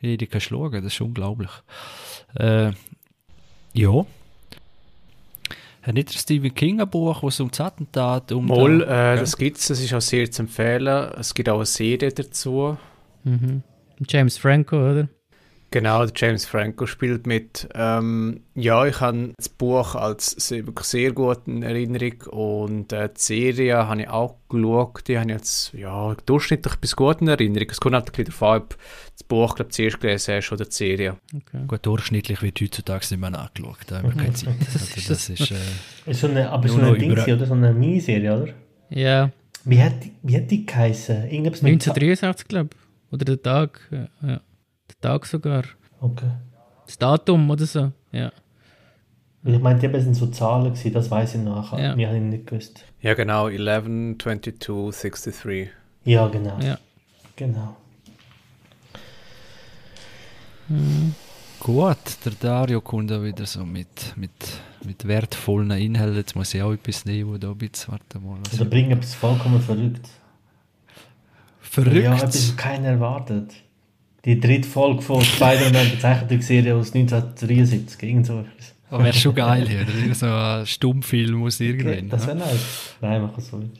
[0.00, 0.82] jede kann schauen.
[0.82, 1.50] Das ist unglaublich.
[2.34, 2.72] Äh,
[3.72, 4.06] ja.
[5.82, 9.16] Hat nicht der Stephen King ein Buch, wo es um das Attentat um Moll, äh,
[9.16, 10.86] das gibt es, das ist auch sehr zu empfehlen.
[11.18, 12.76] Es gibt auch eine Serie dazu.
[13.24, 13.62] Mhm.
[14.08, 15.08] James Franco, oder?
[15.72, 17.66] Genau, James Franco spielt mit.
[17.74, 23.08] Ähm, ja, ich habe das Buch als sehr, wirklich sehr gut in Erinnerung und äh,
[23.08, 25.08] die Serie habe ich auch geschaut.
[25.08, 27.68] Die habe ich jetzt ja, durchschnittlich bis gut in Erinnerung.
[27.70, 28.76] Es kommt halt ein bisschen davon, ob
[29.14, 31.16] das Buch glaub, zuerst gelesen hast oder die Serie.
[31.34, 31.64] Okay.
[31.66, 33.78] Gut, durchschnittlich wird heutzutage nicht mehr angeschaut.
[33.86, 34.54] Da haben wir keine Zeit.
[34.74, 37.46] Also das ist, äh, ist so eine, aber so eine Ding, oder?
[37.46, 38.52] So eine Miniserie, oder?
[38.90, 39.30] Ja.
[39.64, 41.16] Wie hat, wie hat die geheißen?
[41.16, 43.12] 1963, glaube ich.
[43.12, 43.80] Oder der Tag.
[44.20, 44.40] Ja.
[45.02, 45.64] Tag sogar.
[46.00, 46.30] Okay.
[46.86, 48.32] Das Datum oder so, ja.
[49.44, 51.78] Ich meinte, es sind so Zahlen gewesen, das weiß ich nachher.
[51.80, 51.96] Ja.
[51.96, 52.84] Wir haben nicht gewusst.
[53.00, 55.70] Ja, genau, 11, 22, 63.
[56.04, 56.58] Ja, genau.
[56.60, 56.78] Ja.
[57.34, 57.76] Genau.
[60.68, 61.14] Mhm.
[61.58, 64.30] Gut, der Dario kommt da wieder so mit, mit,
[64.84, 66.16] mit wertvollen Inhalten.
[66.16, 68.38] Jetzt muss ich auch etwas nehmen, wo da ein bisschen, warte mal.
[68.50, 70.08] Also bringen etwas vollkommen verrückt.
[71.60, 72.04] Verrückt?
[72.04, 73.54] Ja, etwas, was keiner erwartet
[74.24, 78.02] die dritte Folge von Spider-Man Zeichentrickserie aus 1973.
[78.02, 78.74] Irgend so etwas.
[78.90, 80.14] Oh, wäre schon geil hier, oder?
[80.14, 82.08] So ein Stummfilm aus irgendwann.
[82.10, 82.94] Das wäre nice.
[83.00, 83.72] Nein, mach so nicht.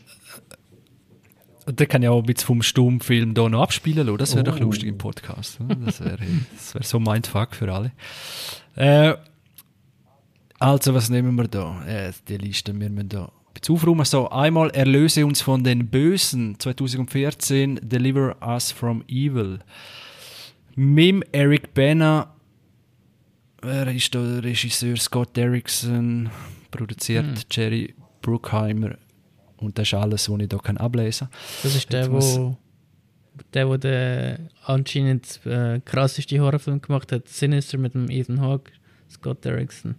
[1.67, 4.19] Und dann kann ich auch ein bisschen vom Stummfilm hier noch abspielen lassen.
[4.19, 4.53] Das wäre oh.
[4.53, 5.59] doch lustig im Podcast.
[5.85, 7.93] Das wäre wär so mein Fuck für alle.
[8.75, 9.15] Äh,
[10.59, 11.85] also, was nehmen wir da?
[11.87, 13.31] Äh, die Liste, wir müssen da
[13.69, 14.05] aufräumen.
[14.05, 19.61] So, einmal Erlöse uns von den Bösen, 2014, Deliver Us from Evil.
[20.75, 22.35] Mit Eric Bana,
[23.61, 26.31] wer ist der Regisseur Scott Derrickson,
[26.71, 27.45] produziert hm.
[27.51, 28.97] Jerry Bruckheimer
[29.59, 31.39] und das ist alles, was ich hier ablesen kann.
[31.63, 32.57] Das ist der, wo
[33.53, 38.73] der, wo der anscheinend äh, krasseste Horrorfilm gemacht hat, Sinister mit dem Ethan Hawke,
[39.11, 39.95] Scott Derrickson.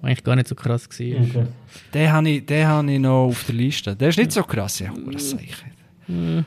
[0.00, 1.30] War eigentlich gar nicht so krass gewesen.
[1.30, 1.46] Okay.
[1.92, 3.96] Den habe ich, hab ich noch auf der Liste.
[3.96, 5.56] Der ist nicht so krass, ja, aber das sage ich.
[6.06, 6.44] Mhm.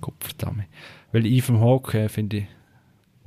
[0.00, 0.64] Kopfverdammt.
[1.12, 2.46] Weil Ethan Hawke äh, finde ich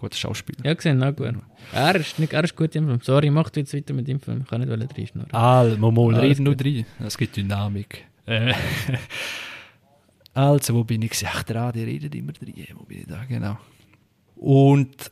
[0.03, 0.65] guter Schauspieler.
[0.65, 1.35] Ja, gesehen, na gut.
[1.71, 2.99] Er ist, nicht, er ist gut im Film.
[3.01, 4.41] Sorry, mach du jetzt weiter mit dem Film.
[4.41, 5.33] Ich kann nicht reinschneiden.
[5.33, 6.85] Ah, mal, reden nur drei.
[6.99, 8.05] Es gibt Dynamik.
[8.25, 8.53] Äh,
[10.33, 11.25] also, wo bin ich?
[11.25, 12.67] Ach, der die redet immer drei.
[12.75, 13.23] Wo bin ich da?
[13.27, 13.57] Genau.
[14.35, 15.11] Und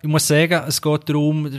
[0.00, 1.50] ich muss sagen, es geht darum,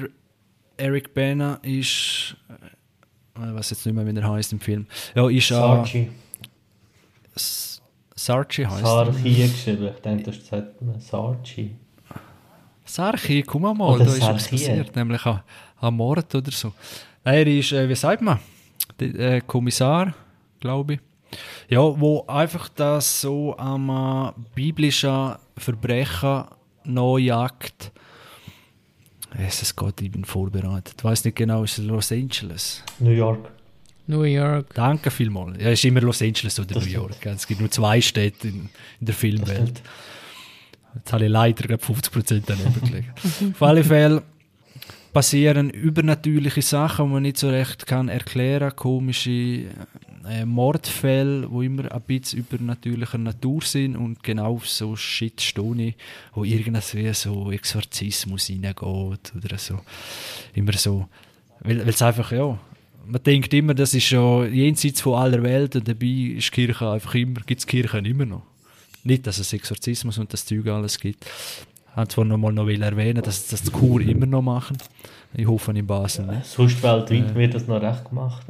[0.77, 4.85] Eric Bana ist, äh, ich weiß jetzt nicht mehr, wie er heißt im Film.
[5.13, 6.09] Ja, ist Sarchi.
[8.15, 9.89] Sarchi heißt Sarchi geschrieben.
[9.93, 11.75] Ich denke, das ist Sarchi.
[12.85, 15.41] Sarchi, komm mal, oder da ist etwas passiert, nämlich ein,
[15.81, 16.73] ein Mord oder so.
[17.23, 18.39] Er ist, äh, wie sagt man,
[18.99, 20.13] der äh, Kommissar,
[20.59, 20.99] glaube ich.
[21.67, 26.45] Ja, wo einfach das so am äh, biblischen Verbrechen
[26.83, 27.91] nachjagt.
[29.37, 30.93] es geht, ich bin vorbereitet.
[30.97, 32.83] Ich weiß nicht genau, ist es Los Angeles?
[32.99, 33.49] New York.
[34.07, 34.73] New York.
[34.75, 35.57] Danke vielmals.
[35.59, 36.91] Ja, es ist immer Los Angeles oder Das New.
[36.91, 37.25] York.
[37.25, 38.69] Es gibt nur zwei Städte in, in
[38.99, 39.81] der Das Filmwelt.
[40.95, 43.11] Jetzt habe ich leider gerade 50% daneben gelegt.
[43.53, 44.23] Auf alle Fälle
[45.13, 49.65] passieren übernatürliche Sachen, die man nicht so recht kann erklären Komische
[50.27, 55.93] äh, Mordfälle, die immer ein bisschen übernatürlicher Natur sind und genau auf so Shit stehe
[56.33, 59.79] wo irgendwie so Exorzismus reingeht oder so.
[60.53, 61.07] Immer so.
[61.61, 62.57] Weil es einfach, ja,
[63.07, 67.15] man denkt immer, das ist schon jenseits von aller Welt und dabei ist Kirche einfach
[67.15, 68.43] immer, gibt es Kirchen immer noch.
[69.05, 71.25] Nicht, dass es Exorzismus und das Zeug alles gibt.
[71.25, 74.77] Ich wollte zwar noch mal noch erwähnen, dass das die Kur immer noch machen.
[75.33, 76.45] Ich hoffe in Basel nicht.
[76.45, 78.45] Sonst weltweit wird das noch recht gemacht.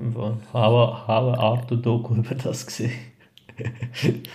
[0.53, 2.91] Habe eine Art und Doku über das gesehen.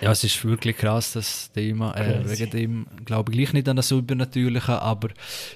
[0.00, 1.94] Ja, es ist wirklich krass, das Thema.
[1.96, 5.08] Äh, wegen dem glaube ich gleich nicht an das Übernatürliche, aber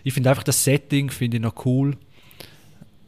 [0.02, 1.96] ich finde einfach das Setting finde ich noch cool.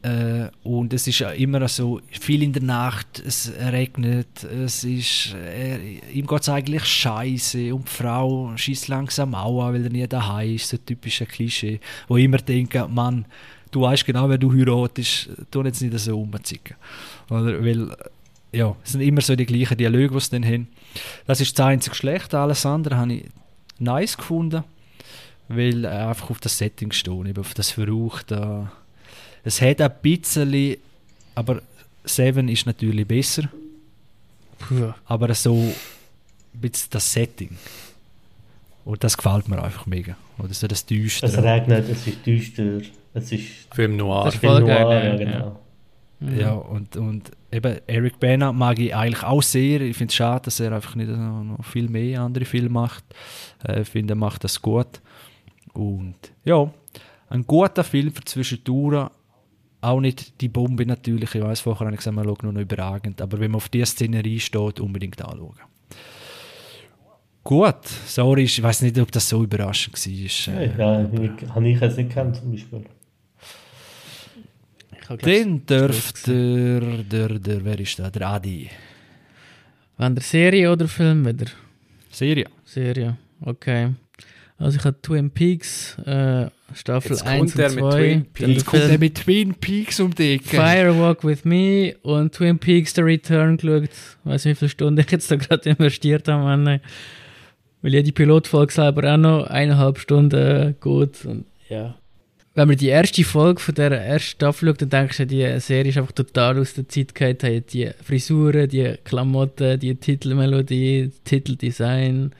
[0.07, 5.35] Äh, und es ist ja immer so viel in der Nacht, es regnet, es ist,
[5.35, 9.89] äh, ihm geht es eigentlich scheiße und die Frau schießt langsam auch an, weil er
[9.89, 13.25] nie daheim ist, so typische Klischee, wo ich immer denke, Mann,
[13.71, 16.77] du weißt genau, wer du heiratest, tu jetzt nicht so rumzicken.
[17.29, 17.93] Oder, weil,
[18.53, 20.67] ja, es sind immer so die gleichen Dialoge, die sie dann haben.
[21.25, 23.25] Das ist das einzige Schlechte, alles andere habe ich
[23.77, 24.63] nice gefunden,
[25.49, 28.69] weil einfach auf das Setting stehen, auf das Verrauchte.
[29.47, 30.75] Es hat ein bisschen,
[31.35, 31.61] aber
[32.03, 33.49] Seven ist natürlich besser,
[34.59, 34.91] Puh.
[35.05, 35.73] aber so ein
[36.61, 37.57] bisschen das Setting.
[38.83, 40.15] Und das gefällt mir einfach mega.
[40.37, 41.43] Oder so das Es Düstere.
[41.43, 42.81] regnet, es ist düster,
[43.13, 44.25] es ist Film Noir.
[44.25, 45.59] Das ist Film noir, geil, ja, ja, genau.
[46.19, 46.39] Mhm.
[46.39, 49.79] Ja, und, und eben Eric Bana mag ich eigentlich auch sehr.
[49.81, 53.03] Ich finde es schade, dass er einfach nicht noch, noch viel mehr andere Filme macht.
[53.65, 54.99] Äh, Ich finde, er macht das gut.
[55.73, 56.69] Und ja,
[57.29, 59.09] ein guter Film für zwischendurch.
[59.81, 61.33] Auch nicht die Bombe natürlich.
[61.35, 63.21] Ich weiß, vorher habe ich gesagt, man schaut nur noch überragend.
[63.21, 65.55] Aber wenn man auf diese Szenerie steht, unbedingt anschauen.
[67.43, 69.95] Gut, sorry, ich weiß nicht, ob das so überraschend
[70.47, 70.61] war.
[70.63, 72.83] Ja, ja, ich- habe ich jetzt nicht gekannt zum Beispiel.
[75.01, 75.91] Ich habe Dann glaub's,
[76.23, 78.09] dürfte der, der, der, wer ist da?
[78.09, 78.69] Der Adi.
[79.97, 81.45] Wenn der Serie oder Film wieder?
[82.11, 82.47] Serie.
[82.65, 83.93] Serie, okay.
[84.57, 87.91] Also ich habe Twin Peaks, äh, Staffel Jetzt 1 kommt und er mit 2.
[87.91, 88.39] Twin dann Peaks.
[88.39, 90.57] der Jetzt kommt er Film mit Twin Peaks um die Ecke.
[90.57, 93.83] Firewalk with Me und Twin Peaks The Return geschaut.
[93.83, 93.89] Ich
[94.23, 96.43] weiß nicht, wie viele Stunden ich jetzt da gerade investiert habe.
[96.43, 96.81] Mann.
[97.81, 101.25] Weil ja die Pilotfolge selber auch noch eineinhalb Stunden geht.
[101.25, 101.95] Und, ja.
[102.53, 105.89] Wenn man die erste Folge von der ersten Staffel schaut, dann denkst du, die Serie
[105.89, 107.37] ist einfach total aus der Zeit gefallen.
[107.39, 112.31] Hey, Die Frisuren, die Klamotten, die Titelmelodie, das Titeldesign.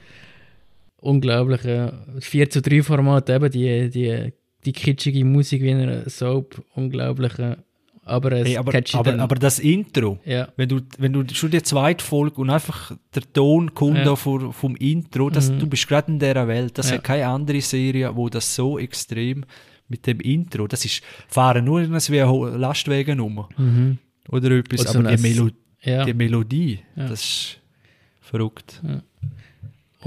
[1.00, 4.32] Unglaubliche 4 zu 3 Format, eben die, die,
[4.64, 6.62] die kitschige Musik wie in einer Soap.
[6.74, 7.58] Unglaubliche.
[8.04, 10.48] Aber es Hey, aber, aber, aber das Intro, ja.
[10.56, 14.16] wenn du, wenn du schon die zweite Folge und einfach der Ton kommt Ja.
[14.16, 15.58] vor, vom Intro, das, Mhm.
[15.58, 16.78] du bist gerade in dieser Welt.
[16.78, 16.96] Das Ja.
[16.96, 19.44] hat keine andere Serie, wo das so extrem
[19.88, 23.98] mit dem Intro, das ist, fahren nur irgendwas wie ein Lastwagen um Mhm.
[24.30, 25.50] oder etwas, Oder so aber die, Melo
[25.82, 26.04] ja.
[26.06, 27.60] die Melodie, das ist
[28.22, 28.82] verrückt.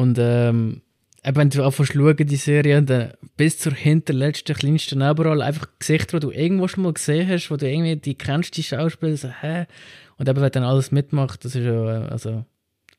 [0.02, 0.82] Und ähm,
[1.24, 6.26] wenn du anfängst zu die Serie, dann bis zur hinterletzten, kleinsten Nebenrolle, einfach Gesichter, die
[6.26, 9.68] du irgendwo schon mal gesehen hast, wo du irgendwie, die kennst, die Schauspieler, so, hä?
[10.18, 12.46] Und eben, wenn dann alles mitmacht, das ist ja, äh, also,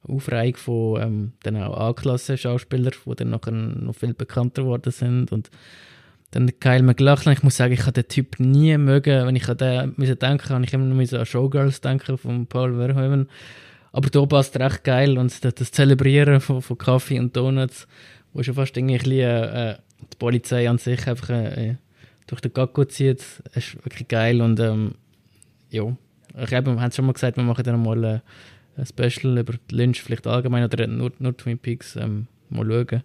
[0.06, 5.50] Aufreihung von ähm, dann auch A-Klasse-Schauspielern, die dann nachher noch viel bekannter geworden sind und
[6.32, 9.58] dann Kyle McLachlan, ich muss sagen, ich habe den Typ nie mögen, wenn ich an
[9.58, 13.28] den müssen denken, habe ich immer müssen an Showgirls denken von Paul Verhoeven.
[13.92, 17.86] Aber da passt recht geil und das, das Zelebrieren von, von Kaffee und Donuts,
[18.32, 21.76] wo schon fast irgendwie äh, die Polizei an sich einfach äh,
[22.26, 23.22] durch den Gacko zieht,
[23.54, 24.94] ist wirklich geil und ähm,
[25.70, 25.84] ja,
[26.42, 28.20] ich eben, wir haben schon mal gesagt, wir machen dann mal äh,
[28.76, 33.02] ein Special über Lynch, vielleicht allgemein oder nur, nur Twin Peaks, ähm, mal schauen.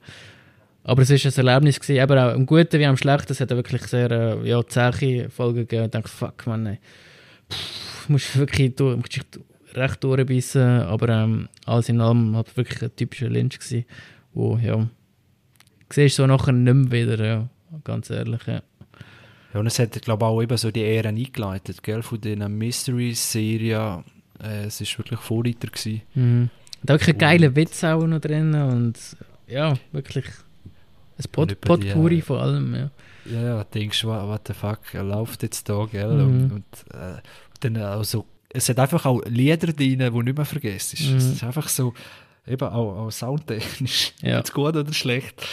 [0.84, 3.34] Aber es war ein Erlebnis, gewesen, eben auch im Guten wie am Schlechten.
[3.34, 5.86] Es hat wirklich sehr äh, ja, zähe Folgen gegeben.
[5.86, 6.80] Ich dachte, fuck, man, ey.
[7.50, 8.98] Puh, musst wirklich durch,
[9.78, 10.82] recht durchbeissen.
[10.82, 13.86] Aber ähm, alles in allem halt wirklich ein typischer Lynch gewesen,
[14.34, 14.88] wo, ja,
[15.92, 17.50] siehst du so nachher nicht mehr wieder, ja,
[17.84, 18.62] ganz ehrlich, ja.
[19.54, 22.58] Ja, und es hat, glaube ich, auch eben so die Ära eingeleitet, gell, von diesen
[22.58, 24.04] Mystery-Serien.
[24.44, 25.68] Äh, es war wirklich Vorreiter.
[25.68, 26.02] Gewesen.
[26.16, 26.50] Mhm.
[26.84, 28.96] Da wirklich ein geiler Witz auch noch drin und
[29.48, 30.26] ja, wirklich
[31.18, 32.92] ein Pot Und über die, Potpourri äh, von allem, ja.
[33.26, 36.14] Ja, ja, denkst du, what the fuck, er läuft jetzt da, gell?
[36.14, 36.22] Mhm.
[36.22, 37.22] Und, und äh,
[37.62, 41.00] dann also, es hat einfach auch Lieder drin, die nicht mehr vergisst.
[41.00, 41.18] Mhm.
[41.18, 41.94] Es ist einfach so,
[42.48, 44.38] eben auch, auch soundtechnisch, Ja.
[44.38, 45.46] jetzt gut oder schlecht.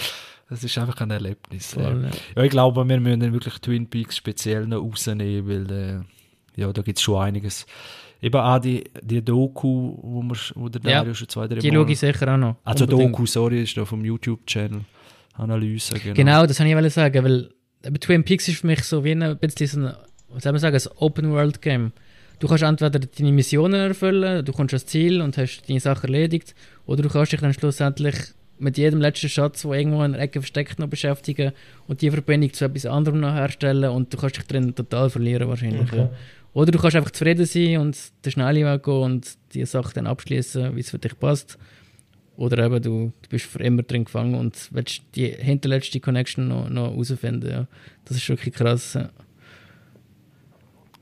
[0.48, 1.72] Das ist einfach ein Erlebnis.
[1.74, 2.08] Voll, ja.
[2.08, 2.14] ja.
[2.36, 6.72] ja, ich glaube, wir müssen dann wirklich Twin Peaks speziell noch rausnehmen, weil äh, ja,
[6.72, 7.66] da gibt es schon einiges.
[8.20, 11.70] Eben auch die, die Doku, wo, wir, wo der Ja, Dario schon zwei, drei Die
[11.70, 12.56] schaue ich sicher auch noch.
[12.64, 13.12] Also Unbedingt.
[13.14, 14.80] Doku, sorry, ist da vom YouTube-Channel.
[15.36, 16.14] Analyse, genau.
[16.14, 17.50] Genau, das wollte ich sagen, weil
[17.84, 19.92] eben Twin Peaks ist für mich so wie ein, bisschen
[20.28, 21.92] was soll man sagen, ein Open-World-Game.
[22.38, 26.54] Du kannst entweder deine Missionen erfüllen, du kommst ans Ziel und hast deine Sache erledigt,
[26.86, 28.16] oder du kannst dich dann schlussendlich
[28.58, 31.52] mit jedem letzten Schatz, der irgendwo in der Ecke versteckt noch beschäftigen
[31.86, 35.48] und die Verbindung zu etwas anderem noch herstellen und du kannst dich drin total verlieren
[35.48, 35.92] wahrscheinlich.
[35.92, 36.08] Okay.
[36.52, 40.06] Oder du kannst einfach zufrieden sein und den schnellen Weg gehen und die Sache dann
[40.06, 41.58] abschließen, wie es für dich passt.
[42.36, 46.68] Oder eben du, du bist für immer drin gefangen und willst die hinterletzte Connection noch,
[46.68, 47.50] noch herausfinden.
[47.50, 47.66] Ja.
[48.04, 48.94] Das ist wirklich krass.
[48.94, 49.10] Ja,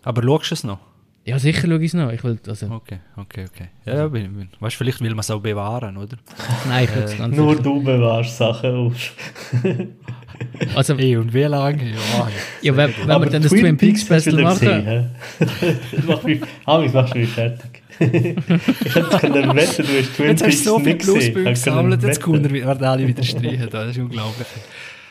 [0.02, 0.91] Aber schaust du es noch?
[1.24, 2.10] Ja sicher schaue ich es noch.
[2.12, 3.68] Ich will, also, Okay, okay, okay.
[3.84, 4.48] Ja, ja bin, bin.
[4.60, 6.16] Weißt, vielleicht will man es auch bewahren, oder?
[6.68, 7.62] nein, ich will es ganz Nur sicher.
[7.62, 9.12] du bewahrst Sachen auf.
[10.74, 11.90] Also, Ey, und wie lange?
[11.92, 12.28] Ja,
[12.62, 15.10] ja, wenn, wenn wir dann das Twin Peaks Special machen, gesehen,
[16.06, 17.82] macht mich, Alex, machst du mich fertig.
[18.00, 20.98] ich hätte können wetten, du hast Twin Jetzt hast du so gesehen.
[20.98, 23.68] Pluspunkte gesammelt, jetzt können wir werden alle wieder streichen.
[23.70, 24.46] Das ist unglaublich.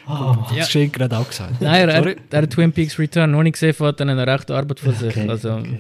[0.06, 0.82] Ah, Das Ja.
[0.82, 1.62] du gerade auch gesagt.
[1.62, 4.54] nein, er, er, er hat Twin Peaks Return noch nicht gesehen, hat dann eine rechte
[4.54, 5.16] Arbeit von sich.
[5.16, 5.80] okay, also, okay.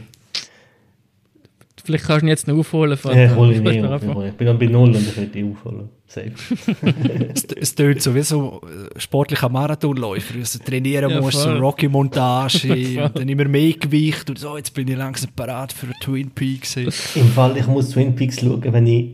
[1.83, 2.97] Vielleicht kannst du ihn jetzt noch aufholen.
[2.97, 3.15] Vater.
[3.19, 4.01] Ja, ich Ich nicht mir auf.
[4.03, 5.89] einfach- Ich bin dann bei Null und ich werde die aufholen.
[6.07, 6.31] Safe.
[7.33, 10.35] Es, es tönt so wie so äh, sportlicher Marathonläufer.
[10.39, 11.49] Also trainieren Ja, muss, so.
[11.51, 16.29] Rocky-Montage und dann immer mehr Gewicht und so, jetzt bin ich langsam parat für Twin
[16.31, 16.75] Peaks.
[16.77, 16.91] Im
[17.33, 19.11] Fall, ich muss Twin Peaks schauen, wenn ich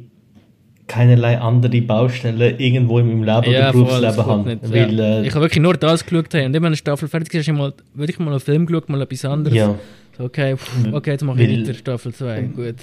[0.88, 4.50] keinerlei andere Baustellen irgendwo in meinem Leben Ja, oder Berufsleben habe.
[4.50, 4.72] nicht.
[4.72, 5.20] Weil, ja.
[5.22, 6.34] äh, Ich habe wirklich nur das geschaut.
[6.34, 6.46] Hey.
[6.46, 7.74] Und immer eine Staffel fertig ist, hast du mal,
[8.32, 9.56] einen Film geschaut, mal etwas anderes.
[9.56, 9.76] ja,
[10.20, 12.42] okay, pff, okay, jetzt mache ich weiter, Staffel 2.
[12.56, 12.76] Gut.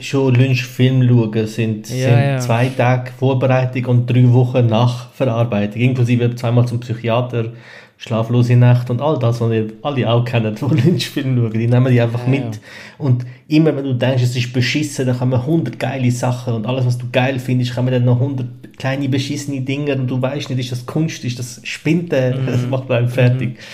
[0.00, 2.38] schon Lynch-Film schauen sind, sind ja.
[2.38, 5.80] zwei Tage Vorbereitung und drei Wochen Nachverarbeitung.
[5.80, 7.52] Inklusive zweimal zum Psychiater,
[7.98, 11.52] schlaflose Nacht und all das, was ihr alle auch kennt, die Lynch-Film schauen.
[11.52, 12.60] Die nehmen die einfach Ja, mit.
[12.98, 16.86] Und immer wenn du denkst, es ist beschissen, dann kommen 100 geile Sachen und alles,
[16.86, 18.46] was du geil findest, kommen dann noch 100
[18.76, 22.46] kleine beschissene Dinge und du weißt nicht, ist das Kunst, ist das Spinte, Mhm.
[22.46, 23.58] das macht einen fertig.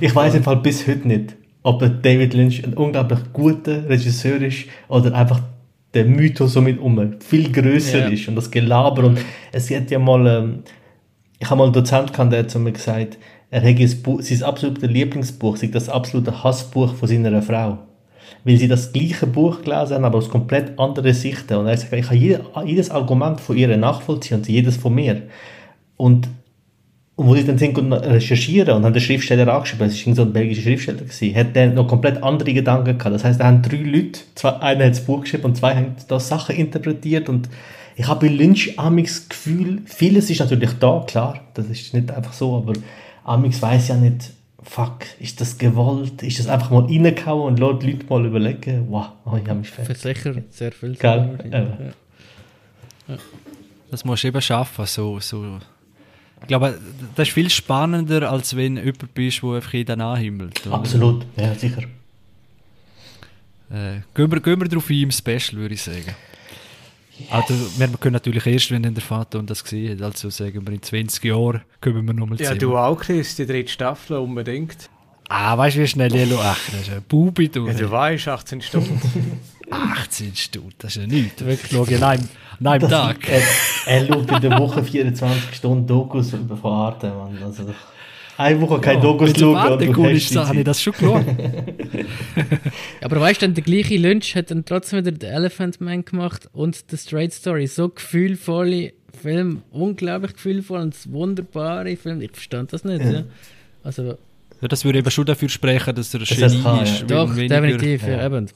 [0.00, 1.34] Ich weiß im Fall bis heute nicht,
[1.64, 5.40] ob David Lynch ein unglaublich guter Regisseur ist oder einfach
[5.92, 8.06] der Mythos so mit um viel größer Ja.
[8.06, 9.18] ist und das Gelaber und
[9.50, 10.62] es hat ja mal ähm,
[11.40, 13.18] ich habe mal einen Dozent gehabt, der hat zu mir gesagt,
[13.50, 17.78] er hätte sein absolutes Lieblingsbuch, sei das absolute Hassbuch von seiner Frau.
[18.42, 21.54] Weil sie das gleiche Buch gelesen haben, aber aus komplett anderen Sichten.
[21.54, 24.94] Und er hat gesagt, ich kann jede, jedes Argument von ihr nachvollziehen und jedes von
[24.94, 25.22] mir.
[25.96, 26.28] Und,
[27.16, 30.22] und wo sie dann sind und recherchieren und haben den Schriftsteller angeschrieben, es war so
[30.22, 33.14] ein belgischer Schriftsteller, gewesen, hat der noch komplett andere Gedanken gehabt.
[33.14, 35.94] Das heißt, da haben drei Leute, zwei, einer hat das Buch geschrieben und zwei haben
[36.08, 37.48] da Sachen interpretiert und
[37.96, 42.10] ich habe bei Lynch amix das Gefühl, vieles ist natürlich da, klar, das ist nicht
[42.10, 42.72] einfach so, aber
[43.22, 44.32] amix weiß ja nicht,
[44.64, 48.86] fuck, ist das gewollt, ist das einfach mal reingehauen und lässt die Leute mal überlegen,
[48.88, 49.98] wow, oh, ich habe mich fertig.
[49.98, 50.96] Sicher, sehr viel.
[50.96, 51.94] Gell?
[53.08, 53.16] Ja.
[53.90, 54.86] Das musst du eben schaffen.
[54.86, 55.58] So, so.
[56.44, 56.78] Ich glaube,
[57.14, 60.66] das ist viel spannender, als wenn du jemand bist, der einfach jeden anhimmelt.
[60.66, 60.76] oder?
[60.76, 61.82] Absolut, ja, sicher.
[63.70, 66.14] Äh, gehen, wir, gehen wir darauf ein im Special, würde ich sagen.
[67.30, 70.74] Also, wir können natürlich erst, wenn der Vater und das gesehen hat, also sagen wir
[70.74, 74.90] in 20 Jahren, können wir nochmal Ja, du auch, Chris, die dritte Staffel unbedingt.
[75.28, 77.66] Ah, weißt du, wie schnell ich Ach, das ist ein Bubi, du.
[77.66, 79.00] Ja, du weißt, 18 Stunden.
[79.74, 81.44] 18 Stunden, das ist ja nichts.
[81.44, 82.28] Wirklich, schau ich an einem,
[82.64, 83.28] an Tag.
[83.28, 83.42] Er,
[83.86, 87.38] er schaut in der Woche 24 Stunden Dokus über von Arte, Mann.
[87.42, 87.64] Also,
[88.36, 91.24] eine Woche keine Dokus Wenn du schauen Vater hast die habe ich das schon geschaut.
[93.02, 96.84] Aber weißt du, der gleiche Lynch hat dann trotzdem wieder den Elephant Man gemacht und
[96.88, 97.66] The Straight Story.
[97.68, 102.20] So gefühlvolle Film, unglaublich gefühlvoll und wunderbare Film.
[102.22, 103.04] Ich verstand das nicht.
[103.04, 103.22] Ja.
[103.84, 104.18] Also,
[104.64, 107.00] Ja, das würde eben schon dafür sprechen, dass er ein Genie kann, ist.
[107.00, 107.06] ja.
[107.06, 108.26] doch, weniger- definitiv, ja, ja.
[108.26, 108.46] eben.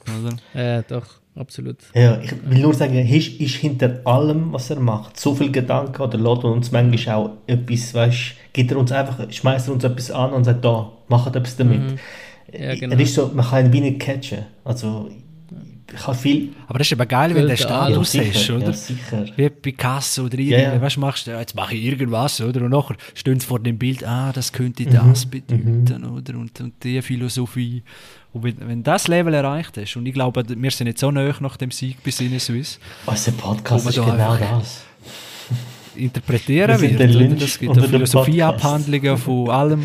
[0.55, 1.05] Äh, doch,
[1.35, 1.77] absolut.
[1.93, 6.01] Ja, ich will nur sagen, ist, ist hinter allem, was er macht, so viel Gedanken
[6.01, 8.17] oder lässt er uns manchmal auch etwas, weißt
[8.53, 11.79] gibt er uns einfach, schmeißt er uns etwas an und sagt, da, macht etwas damit.
[11.91, 11.99] Mhm.
[12.59, 12.95] Ja, genau.
[12.95, 14.39] Er ist so, man kann ihn wie nicht catchen.
[14.63, 15.11] Also,
[15.93, 16.49] ich habe viel...
[16.67, 18.65] Aber das ist eben geil, wenn du den Gute Status sicher, hast, oder?
[18.67, 19.25] Ja, sicher.
[19.35, 20.81] Wie Picasso oder Ja, irgendwie, ja.
[20.81, 22.61] weißt du, machst du, ja, jetzt mache ich irgendwas, oder?
[22.61, 26.37] Und nachher stehen sie vor dem Bild, ah, das könnte Mhm, das bedeuten, oder?
[26.37, 27.83] Und, und die Philosophie.
[28.31, 31.33] Und wenn, wenn das Level erreicht hast, und ich glaube, wir sind nicht so nahe
[31.39, 34.83] nach dem Sieg bei Sinneswiss, Unser Podcast Wo ist man da genau das.
[35.95, 37.15] Wir interpretieren sind wird.
[37.15, 39.83] der Das gibt ja den Philosophieabhandlungen von allem,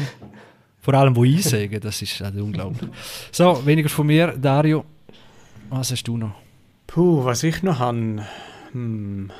[0.80, 2.90] vor allem, wo ich sage, das ist also unglaublich.
[3.32, 4.84] So, weniger von mir, Dario.
[5.70, 6.34] Was hast du noch?
[6.86, 8.24] Puh, was ich noch habe.
[8.72, 9.30] Hm.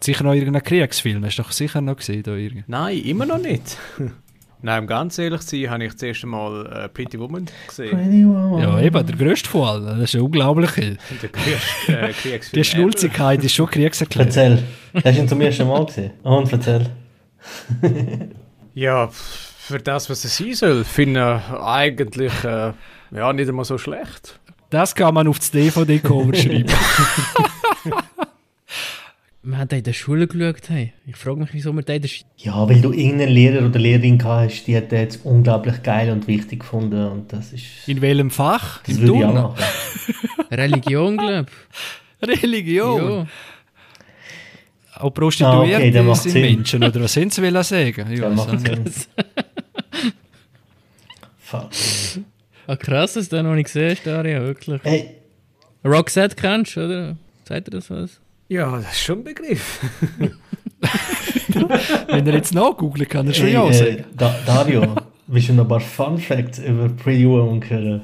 [0.00, 2.64] Sicher noch irgendein Kriegsfilm, hast du doch sicher noch gesehen da irgendwie.
[2.66, 3.76] Nein, immer noch nicht.
[4.60, 7.90] Nein, um ganz ehrlich zu sein, habe ich das erste Mal äh, Pretty Woman gesehen.
[7.90, 8.60] Pretty Woman.
[8.60, 10.70] Ja, eben, der grösste von allen, das ist ja unglaublich.
[11.22, 14.28] Der Kriegs äh, Kriegsfilm Die Schnulzigkeit ist schon kriegserklärt.
[14.28, 14.62] Erzähl.
[14.94, 16.10] Hast du ihn zum ersten Mal gesehen?
[16.22, 16.86] Und erzähl.
[18.74, 22.72] Ja, für das, was es sein soll, finde ich eigentlich äh,
[23.10, 24.38] ja, nicht einmal so schlecht.
[24.70, 26.68] Das kann man auf das DVD-Cover schreiben.
[29.42, 30.68] Wir haben in der Schule geschaut.
[30.68, 30.92] Hey.
[31.06, 32.28] Ich frage mich, wieso wir den in der Schule...
[32.36, 36.26] Ja, weil du irgendeinen Lehrer oder Lehrerin gehabt hast, die hat jetzt unglaublich geil und
[36.26, 37.02] wichtig gefunden.
[37.08, 37.64] Und das ist.
[37.86, 38.82] In welchem Fach?
[38.82, 39.64] Das Im würde ich auch machen.
[40.50, 41.46] Religion, glaube
[42.22, 43.10] Religion.
[43.10, 43.26] Ja.
[45.02, 46.42] Auch Prostituierte Ah, okay, der macht sind Sinn.
[46.42, 48.06] Menschen, oder was sind sie wollen sagen?
[48.12, 48.60] Ich Der weiss macht.
[48.60, 48.84] Sinn.
[51.38, 51.70] Fuck.
[52.70, 54.80] Ah, krass, dass du den noch nicht gesehen hast, Daria, wirklich.
[54.84, 55.10] Hey,
[55.84, 57.16] Roxette kennst du, oder?
[57.44, 58.20] Sagt dir das was?
[58.48, 59.80] Ja, das ist schon ein Begriff.
[62.08, 64.04] Wenn er jetzt nachgoogelt, kann er schon hey ja äh, sagen.
[64.16, 64.94] da, Dario,
[65.26, 68.02] willst du noch ein paar Fun Facts über Pretty Woman hören?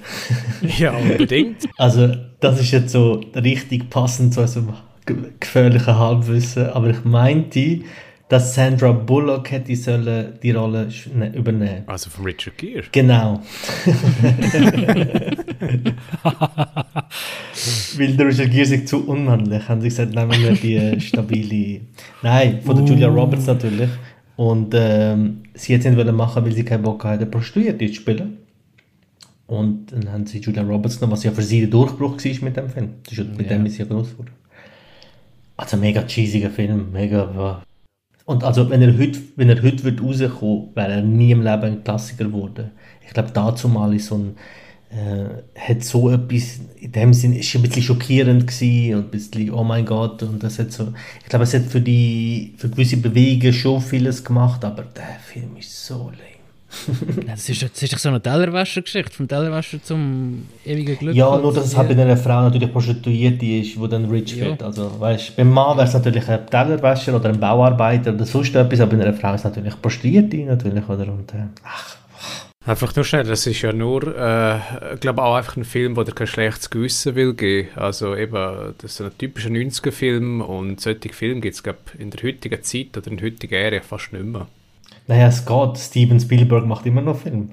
[0.79, 1.65] ja, unbedingt.
[1.77, 4.73] Also, das ist jetzt so richtig passend zu unserem
[5.07, 7.81] ge- gefährlichen Halbwissen, aber ich meinte,
[8.29, 11.83] dass Sandra Bullock hätte sollen die Rolle ne- übernehmen.
[11.87, 12.85] Also von Richard Gere.
[12.91, 13.43] Genau.
[17.97, 21.81] Weil der Richard Gere sich zu unmännlich haben sie gesagt, nehmen wir die äh, stabile.
[22.23, 23.91] Nein, von der Julia Roberts natürlich.
[24.37, 28.39] Und ähm, sie hat es nicht machen, weil sie keinen Bock hatte, Prostituierte zu spielen.
[29.47, 32.57] Und dann haben sie Julia Roberts genommen, was ja für sie der Durchbruch war mit
[32.57, 32.89] dem Film.
[33.37, 33.57] Mit Ja.
[33.57, 34.31] dem ist sie ja groß geworden.
[35.57, 37.63] Also mega cheesiger Film, mega.
[38.25, 41.63] Und also wenn er heute, wenn er heute wird rauskommen, wäre er nie im Leben
[41.63, 42.71] ein Klassiker geworden.
[43.07, 44.37] Ich glaube, dazu mal ist so ein
[44.95, 49.51] äh, hat so etwas, in dem Sinn, ist ein bisschen schockierend gewesen und ein bisschen,
[49.51, 52.99] oh mein Gott, und das hat so, ich glaube, es hat für die, für gewisse
[52.99, 56.34] Bewegungen schon vieles gemacht, aber der Film ist so lame.
[57.27, 61.15] Das, ist, das ist doch so eine Tellerwäscher-Geschichte, vom Tellerwäscher zum ewigen Glück.
[61.15, 64.47] Ja, nur dass es halt bei einer Frau natürlich Prostituierte ist, die dann rich Ja.
[64.47, 64.63] wird.
[64.63, 68.81] Also, weißt, beim Mann wäre es natürlich ein Tellerwäscher oder ein Bauarbeiter oder sonst etwas,
[68.81, 71.09] aber bei einer Frau ist es natürlich Prostituierte natürlich, oder?
[71.13, 71.97] Und, äh, ach,
[72.67, 74.59] Einfach nur schnell, das ist ja nur, äh,
[74.99, 77.69] glaube auch einfach ein Film, wo dir kein schlechtes Gewissen will geben.
[77.77, 82.23] Also eben, das ist ein typischer 90er-Film und solche Filme gibt es, glaube in der
[82.23, 84.47] heutigen Zeit oder in der heutigen Ära fast nicht mehr.
[85.07, 85.79] Naja, geht.
[85.79, 87.49] Steven Spielberg macht immer noch Filme.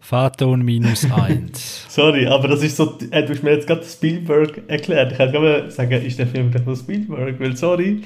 [0.00, 1.86] Phaton minus 1.
[1.88, 5.12] Sorry, aber das ist so, äh, du hast mir jetzt gerade Spielberg erklärt.
[5.12, 7.40] Ich hätte gerade sagen, ist der Film vielleicht noch Spielberg?
[7.40, 8.02] Weil, sorry,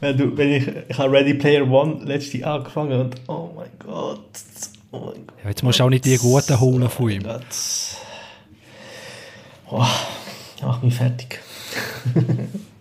[0.00, 3.70] wenn, du, wenn ich, ich habe Ready Player One letztes Jahr angefangen und oh mein
[3.78, 4.20] Gott,
[4.90, 5.36] oh mein Gott.
[5.42, 7.22] Ja, jetzt musst du auch nicht die guten holen von ihm.
[7.26, 7.40] Oh.
[9.70, 9.86] Oh,
[10.62, 11.40] mach mich fertig.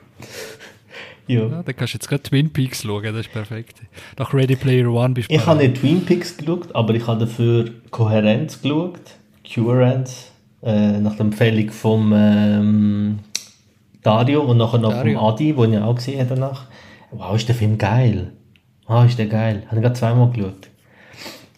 [1.27, 1.41] ja.
[1.41, 3.81] Ja, dann kannst du jetzt gerade Twin Peaks schauen, das ist perfekt.
[4.17, 7.21] Nach Ready Player One bist du Ich habe nicht Twin Peaks geschaut, aber ich habe
[7.21, 8.99] dafür Kohärenz geschaut.
[9.53, 10.31] Currents.
[10.63, 13.19] Äh, nach der Empfehlung vom ähm,
[14.01, 15.19] Dario und nachher noch Dario.
[15.19, 16.65] vom Adi, den ich auch gesehen habe danach.
[17.11, 18.33] Wow, ist der Film geil.
[18.87, 19.63] Ah, ist der geil.
[19.67, 20.69] Habe ich gerade zweimal geschaut.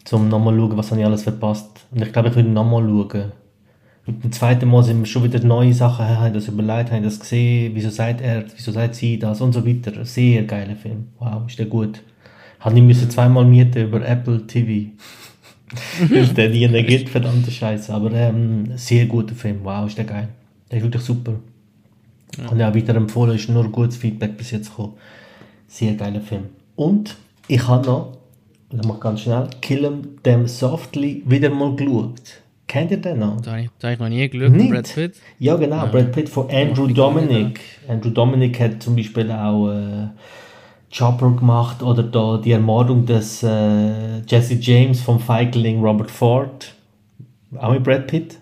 [0.03, 1.85] Zum nochmal schauen, was habe ich alles verpasst.
[1.91, 3.31] Und ich glaube, ich will nochmal schauen.
[4.05, 6.91] Und beim zweiten Mal sind mir schon wieder neue Sachen, hey, habe ich das überlegt,
[6.91, 10.03] habe ich das gesehen, wieso sagt er, wieso sagt sie das und so weiter.
[10.05, 11.07] Sehr geiler Film.
[11.19, 12.01] Wow, ist der gut.
[12.59, 14.91] Habe ich müssen zweimal mieten über Apple TV.
[16.09, 17.93] Weil es den nie gibt, verdammte Scheiße.
[17.93, 19.59] Aber ähm, sehr guter Film.
[19.63, 20.29] Wow, ist der geil.
[20.71, 21.35] Der ist wirklich super.
[22.49, 24.93] Und ja, weiter empfohlen, ist nur gutes Feedback bis jetzt gekommen.
[25.67, 26.45] Sehr geiler Film.
[26.75, 27.15] Und
[27.47, 28.17] ich habe noch,
[28.69, 32.41] das mache ganz schnell, Kill 'em Them Softly wieder mal geschaut.
[32.69, 33.41] Kennt ihr den noch?
[33.41, 34.71] Da habe ich, da habe ich noch nie geschaut, Nicht?
[34.71, 35.15] Brad Pitt.
[35.39, 37.59] Ja, genau, Brad Pitt von Andrew die Dominic.
[37.87, 40.07] Andrew Dominic hat zum Beispiel auch äh,
[40.95, 46.75] Chopper gemacht oder da die Ermordung des äh, Jesse James vom Feigling Robert Ford.
[47.57, 48.37] Auch mit Brad Pitt.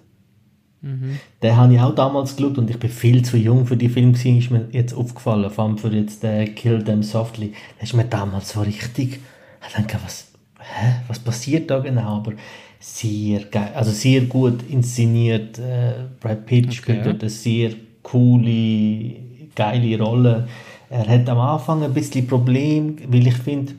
[1.41, 4.13] Den habe ich auch damals geschaut und ich bin viel zu jung für die Film
[4.13, 7.53] gewesen, ist mir jetzt aufgefallen, vor allem für jetzt den Kill Them Softly.
[7.79, 9.19] Das ist mir damals so richtig,
[9.67, 12.17] ich denke, was, hä, was passiert da genau?
[12.17, 12.33] Aber
[12.79, 15.59] sehr geil, also sehr gut inszeniert.
[15.59, 17.71] Äh, Brad Pitt spielt dort eine sehr
[18.03, 19.15] coole,
[19.55, 20.47] geile Rolle.
[20.89, 23.73] Er hat am Anfang ein bisschen Problem, weil ich finde,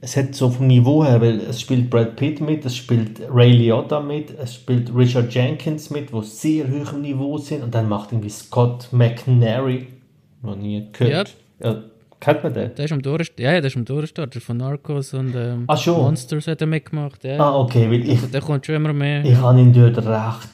[0.00, 3.52] es hat so vom Niveau her, weil es spielt Brad Pitt mit, es spielt Ray
[3.52, 7.88] Liotta mit, es spielt Richard Jenkins mit, wo sehr hoch im Niveau sind und dann
[7.88, 9.86] macht irgendwie Scott McNary,
[10.42, 11.34] noch nie gehört.
[11.62, 11.82] Ja.
[12.20, 12.74] Kennt man den?
[12.74, 13.44] Der ist am Durchstarten.
[13.44, 15.96] Ja, ja, der ist am ist Von Narcos und ähm, schon.
[15.96, 17.24] Monsters hat er mitgemacht.
[17.24, 17.38] Ja.
[17.38, 19.24] Ah, okay, weil ich, Also, der kommt schon immer mehr.
[19.24, 20.48] ich habe ihn dort recht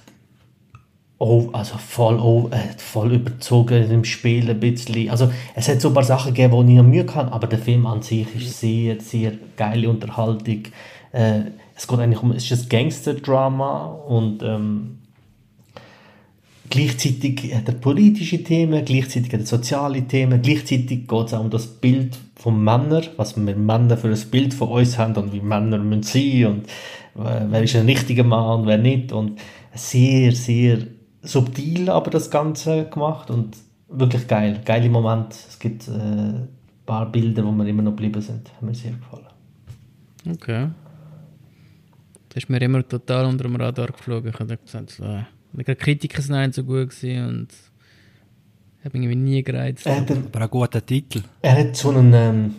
[1.23, 5.09] oh, also voll, oh, äh, voll überzogen im Spiel ein bisschen.
[5.09, 7.61] Also es hat so ein paar Sachen gegeben, die ich noch Mühe hatte, aber der
[7.61, 10.65] Film an sich ist sehr, sehr geile Unterhaltung.
[11.13, 11.43] Äh,
[11.77, 14.99] es geht eigentlich um, es ist ein Gangster-Drama und ähm,
[16.73, 21.51] gleichzeitig hat er politische Themen, gleichzeitig hat er soziale Themen, gleichzeitig geht es auch um
[21.51, 25.43] das Bild von Männern, was wir Männer für ein Bild von uns haben und wie
[25.43, 26.67] Männer müssen sein und
[27.27, 29.39] äh, wer ist ein richtiger Mann und wer nicht und
[29.75, 30.79] sehr, sehr
[31.21, 33.55] subtil aber das Ganze gemacht und
[33.89, 35.35] wirklich geil, geile Moment.
[35.35, 36.49] Es gibt äh, ein
[36.87, 39.27] paar Bilder, wo wir immer noch geblieben sind, haben mir sehr gefallen.
[40.27, 40.69] Okay.
[42.31, 44.31] Das ist mir immer total unter dem Radar geflogen.
[44.31, 47.49] Ich habe gesagt, so, äh, die Kritiker sind nicht so gut gewesen und
[48.85, 49.87] habe irgendwie nie gereizt.
[49.87, 51.23] Er hat, einen, Aber ein guter Titel.
[51.41, 52.55] er hat so einen, ähm,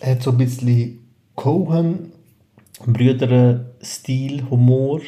[0.00, 1.00] er hat so ein bisschen
[1.34, 2.12] Cohen,
[2.86, 5.00] Brüder-Stil, Humor,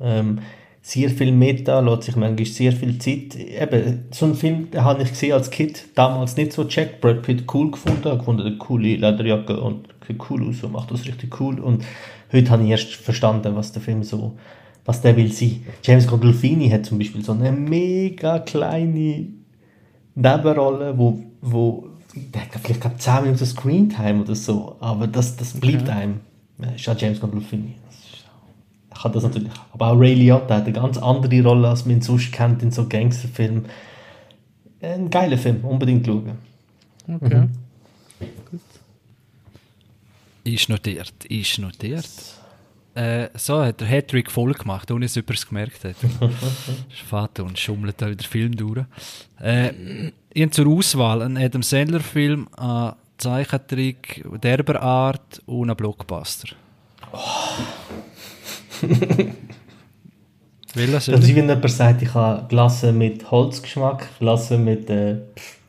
[0.00, 0.40] ähm,
[0.82, 3.36] sehr viel Meta, lässt sich manchmal sehr viel Zeit.
[3.36, 7.00] Eben, so einen Film den habe ich gesehen als Kind, damals nicht so checkt.
[7.00, 10.90] Brad Pitt cool gefunden, habe gefunden, eine coole Lederjacke und sieht cool aus und macht
[10.90, 11.58] das richtig cool.
[11.58, 11.84] Und
[12.30, 14.36] heute habe ich erst verstanden, was der Film so,
[14.84, 15.64] was der will sein.
[15.82, 19.28] James Gandolfini hat zum Beispiel so eine mega kleine
[20.14, 25.54] Nebenrolle, wo, wo der hat vielleicht gerade 10 Minuten Screentime oder so, aber das, das
[25.54, 26.20] bleibt einem.
[26.58, 27.74] Das ist ja James Gandolfini.
[28.90, 29.52] Er kann das natürlich.
[29.72, 32.70] Aber auch Ray Liotta hat eine ganz andere Rolle, als man ihn sonst kennt in
[32.70, 33.64] so Gangsterfilmen.
[34.80, 36.38] Ein geiler Film, unbedingt schauen.
[37.08, 37.48] Okay.
[40.44, 42.08] Ist notiert, ist notiert.
[42.94, 45.96] Äh, so hat der Hattrick voll gemacht, ohne dass jemand es gemerkt hat.
[47.08, 48.84] Vater und schummelt da wieder Film durch.
[49.40, 49.72] Äh,
[50.32, 56.54] ich zur Auswahl einen Adam Sandler-Film, einen Zeichentrick derber Art und einen Blockbuster.
[60.74, 65.18] Welcher Das soll wie wenn jemand sagt, ich habe Glasse mit Holzgeschmack, Glasse mit äh,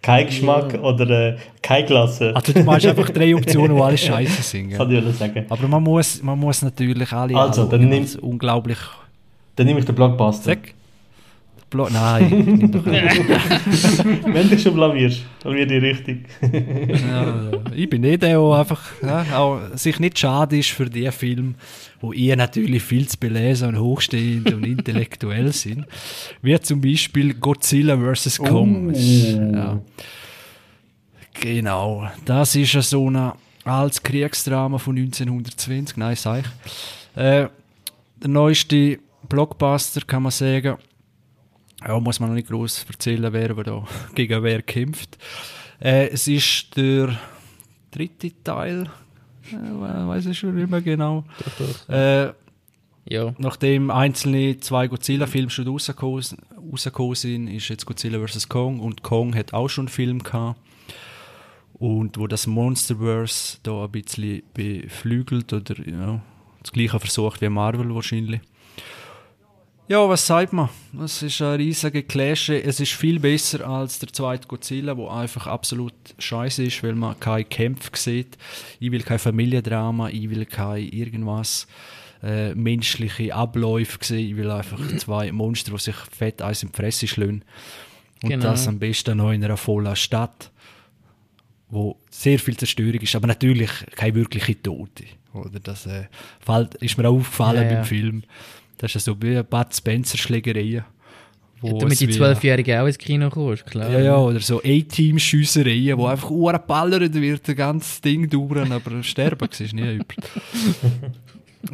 [0.06, 2.36] kein Geschmack oder äh, keine Glasse.
[2.36, 4.72] Also du machst einfach drei Optionen, die alle scheiße sind.
[4.72, 5.00] Kann gell?
[5.00, 5.46] ich alles sagen.
[5.50, 8.78] Aber man muss, man muss natürlich alle Also, anschauen, dann nimm- unglaublich...
[9.56, 10.44] Dann nehme ich den Blockbuster.
[10.52, 10.60] Sag.
[11.70, 12.86] Blo Nein, nimm doch.
[12.86, 16.26] Wenn du schon blamierst, dann wird die richtig.
[16.42, 21.10] Ja, ich bin nicht der, der einfach ja, auch sich nicht schade ist für die
[21.12, 21.56] Filme,
[22.02, 25.86] wo ihr natürlich viel zu belesen und hochstehend und intellektuell sind.
[26.42, 28.38] Wie zum Beispiel Godzilla vs.
[28.38, 28.94] Kong.
[28.94, 29.82] Ja.
[31.42, 33.32] Genau, das ist so ein
[33.66, 35.98] altes Kriegsdrama von 1920.
[35.98, 37.22] Nein, sag ich.
[37.22, 37.48] Äh,
[38.22, 40.78] der neueste Blockbuster kann man sagen.
[41.88, 45.18] Ja, muss man noch nicht groß erzählen, wer da gegen wer kämpft.
[45.80, 47.18] Äh, es ist der
[47.92, 48.90] dritte Teil.
[49.52, 49.56] Äh,
[50.08, 51.24] weiß ich schon nicht mehr genau.
[51.88, 52.30] Äh,
[53.08, 53.36] Ja.
[53.38, 56.24] nachdem einzelne zwei Godzilla-Filme schon rausgekommen
[56.72, 58.50] rausgekommen sind, ist jetzt Godzilla vs.
[58.50, 60.60] Kong und Kong hat auch schon einen Film gehabt.
[61.74, 66.22] Und wo das Monsterverse da ein bisschen beflügelt oder ja,
[66.64, 68.42] das gleiche versucht wie Marvel wahrscheinlich.
[69.88, 70.70] Ja, was sagt man?
[71.04, 72.50] Es ist ein riesiger Clash.
[72.50, 77.20] Es ist viel besser als der zweite Godzilla, wo einfach absolut scheiße ist, weil man
[77.20, 78.36] keine Kämpfe sieht.
[78.80, 81.68] Ich will kein Familiendrama, ich will kein irgendwas
[82.24, 84.30] äh, menschliche Abläufe sehen.
[84.32, 87.44] Ich will einfach zwei Monster, die sich fett eins in die Fresse schlagen.
[88.24, 88.44] Und Genau.
[88.46, 90.50] das am besten noch in einer vollen Stadt,
[91.70, 95.04] wo sehr viel Zerstörung ist, aber natürlich keine wirkliche Tote.
[95.34, 96.06] Oder das äh,
[96.40, 97.76] fällt, ist mir auch aufgefallen Ja, ja.
[97.76, 98.24] beim Film.
[98.78, 100.86] Das ist ja so wie Bud Spencer Schlägereien.
[101.62, 103.90] wo Damit die Zwölfjährigen auch ins Kino kommst, klar.
[103.90, 109.48] ja, ja, oder so A-Team-Schiessereien, wo einfach urballert wird, das ganze Ding dauern, aber sterben
[109.52, 110.16] siehst du nie jemand.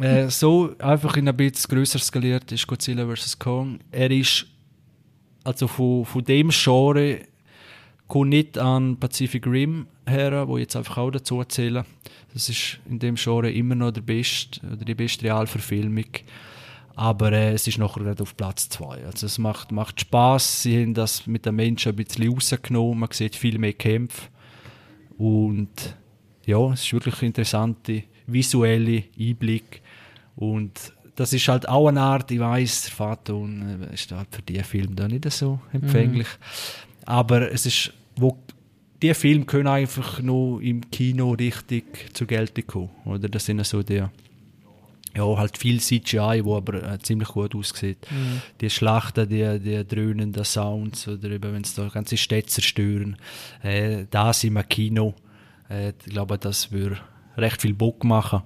[0.00, 3.38] äh, so einfach in ein bisschen grösser skaliert ist Godzilla vs.
[3.38, 3.80] Kong.
[3.90, 4.46] Er ist
[5.44, 7.18] also von, von dem Genre
[8.06, 11.84] kommt nicht an Pacific Rim her, wo ich jetzt einfach auch dazu erzähle.
[12.32, 16.06] Das ist in dem Genre immer noch der beste, oder die beste Realverfilmung.
[16.94, 19.04] Aber äh, es ist nachher gerade auf Platz 2.
[19.04, 20.62] Also es macht, macht Spaß.
[20.62, 23.00] Sie haben das mit den Menschen ein bisschen rausgenommen.
[23.00, 24.28] Man sieht viel mehr Kämpfe.
[25.16, 25.96] Und
[26.44, 27.94] ja, es ist wirklich ein interessanter
[28.26, 29.82] visuelle Einblick.
[30.36, 34.42] Und das ist halt auch eine Art, ich weiß, der Faton äh, ist halt für
[34.42, 36.28] diesen Film da nicht so empfänglich.
[37.04, 38.38] Aber es ist, wo
[39.02, 42.90] die Filme können einfach nur im Kino richtig zur Geltung kommen.
[43.04, 44.02] Oder das sind so die,
[45.14, 47.98] ja, halt viel CGI, wo aber äh, ziemlich gut aussieht.
[48.60, 53.16] Die Schlachten, die, die dröhnenden Sounds oder eben, wenn es da ganze Städte zerstören,
[53.62, 55.14] äh, das im Kino,
[55.68, 56.98] äh, ich glaube, das würde
[57.36, 58.42] recht viel Bock machen.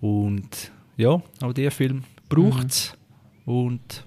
[0.00, 2.96] Und ja, auch der Film braucht es.
[3.44, 4.04] Und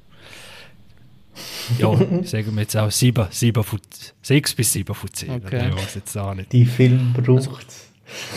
[1.79, 3.79] ja, sagen wir jetzt auch 7, 7 von,
[4.21, 5.31] 6 bis 7 von 10.
[5.31, 5.69] Okay.
[5.69, 6.51] Ich weiß jetzt auch nicht.
[6.51, 7.67] Die Film braucht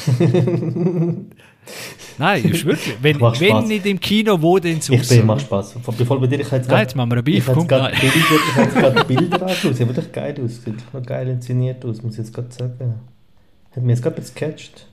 [2.19, 2.95] Nein, ist wirklich.
[3.03, 3.69] Wenn, wenn Spaß.
[3.69, 5.09] nicht im Kino, wo denn Ich sonst?
[5.09, 5.75] bin, macht Spaß.
[5.99, 7.55] Bevor bei dir, ich jetzt Nein, jetzt machen wir einen ich Beef.
[7.55, 9.77] Bilder, ich habe gerade Bilder angeschaut.
[9.77, 10.62] Sieht wirklich geil aus.
[10.62, 12.95] Sieht noch geil inszeniert aus, muss ich jetzt gerade sagen.
[13.75, 14.87] Hat mich jetzt gerade jetzt gecatcht.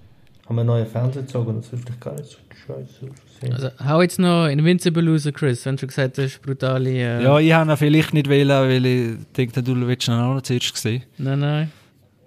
[0.46, 3.54] Haben wir einen neuen Fernseher gezogen und das ist vielleicht gar nicht so scheiße aussehen.
[3.54, 6.90] Also, hau jetzt noch Invincible raus, Chris, wenn du schon gesagt hast, brutale...
[6.90, 10.34] Äh, Ja, ich habe ihn vielleicht nicht wählen, weil ich denke, du willst ihn auch
[10.36, 11.04] noch zuerst sehen.
[11.18, 11.72] Nein, nein.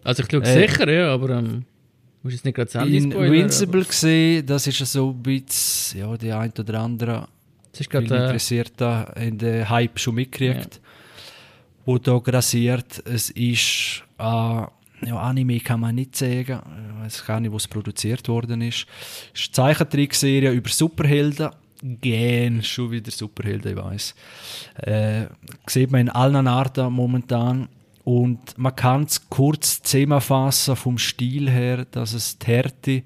[0.03, 1.65] Also ich schaue Äh, sicher, ja, aber ähm,
[2.27, 3.35] musst jetzt nicht gerade das Ende spoilern.
[3.35, 7.29] Invincible gesehen, das ist so ein bisschen, ja, die ein oder andere
[7.73, 8.35] Es ist gerade...
[8.35, 10.81] Äh, in den Hype schon mitgekriegt,
[11.85, 13.03] wo da grassiert.
[13.07, 14.71] Es ist, äh, ja,
[15.03, 16.61] Anime kann man nicht sagen,
[16.99, 18.87] ich weiß gar nicht, wo es produziert worden ist.
[19.33, 21.51] Es ist eine Zeichentrickserie über Superhelden.
[22.01, 24.15] Gern, schon wieder Superhelden, ich weiß.
[24.83, 25.27] Äh,
[25.67, 27.69] sieht man in allen Arten momentan.
[28.07, 33.03] Und man kann es kurz zusammenfassen vom Stil her, dass es die Härte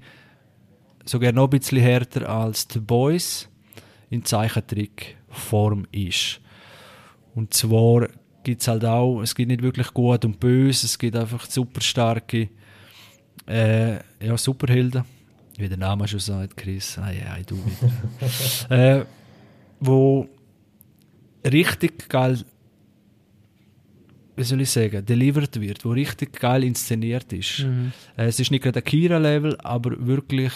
[1.05, 3.49] sogar noch ein bisschen härter als The Boys
[4.11, 6.39] in Zeichentrickform ist.
[7.33, 8.09] Und zwar
[8.43, 11.81] gibt es halt auch, es gibt nicht wirklich gut und böse, es gibt einfach super
[11.81, 12.49] starke
[13.47, 15.03] äh, ja, Superhelden,
[15.57, 18.69] wie der Name schon sagt, Chris, ei, ei, du wieder.
[18.99, 19.05] äh,
[19.79, 20.29] wo
[21.43, 22.45] richtig geil,
[24.41, 27.59] wie soll ich sagen, delivered wird, wo richtig geil inszeniert ist.
[27.59, 27.91] Mhm.
[28.17, 30.51] Äh, es ist nicht gerade ein Kira-Level, aber wirklich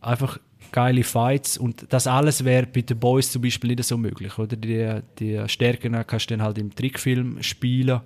[0.00, 0.38] einfach
[0.72, 4.56] geile Fights und das alles wäre bei den Boys zum Beispiel nicht so möglich, oder?
[4.56, 8.00] Die, die Stärken kannst du dann halt im Trickfilm spielen,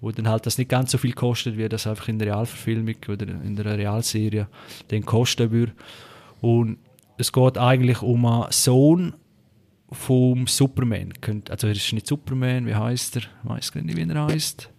[0.00, 2.96] wo dann halt das nicht ganz so viel kostet, wie das einfach in der Realverfilmung
[3.08, 4.46] oder in der Realserie
[4.88, 5.72] dann kosten würde.
[6.40, 6.78] Und
[7.18, 9.14] es geht eigentlich um einen Sohn
[9.90, 11.12] vom Superman.
[11.48, 13.22] Also er ist nicht Superman, wie heißt er?
[13.22, 14.70] Ich weiß gar nicht, wie er heißt.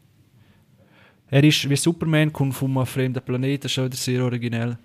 [1.32, 4.78] Er ist wie Superman, kommt von einem fremden Planeten, ist schon wieder sehr originell.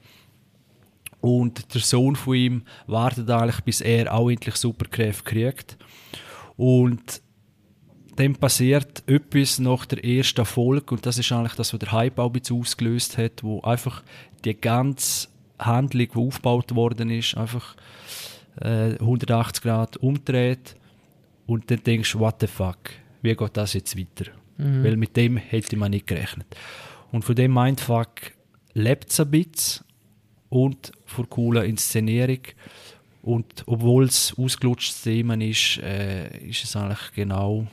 [1.20, 5.78] Und der Sohn von ihm wartet eigentlich, bis er auch endlich Superkräfte kriegt.
[6.56, 7.22] Und
[8.16, 12.18] dann passiert etwas nach der ersten Folge, und das ist eigentlich das, was der Hype
[12.18, 14.02] auch ein bisschen ausgelöst hat, wo einfach
[14.44, 17.74] die ganze Handlung, die aufgebaut worden ist, einfach
[18.60, 20.76] äh, 180 Grad umdreht.
[21.46, 22.78] Und dann denkst du, what the fuck,
[23.22, 24.30] wie geht das jetzt weiter?
[24.84, 26.46] Weil mit dem hätte man nicht gerechnet.
[27.10, 28.32] Und von dem Mindfuck
[28.72, 29.84] lebt es ein bisschen
[30.48, 32.38] und von cooler Inszenierung.
[33.22, 37.66] Und obwohl es ausgelutschtes Thema ist, äh, ist es eigentlich genau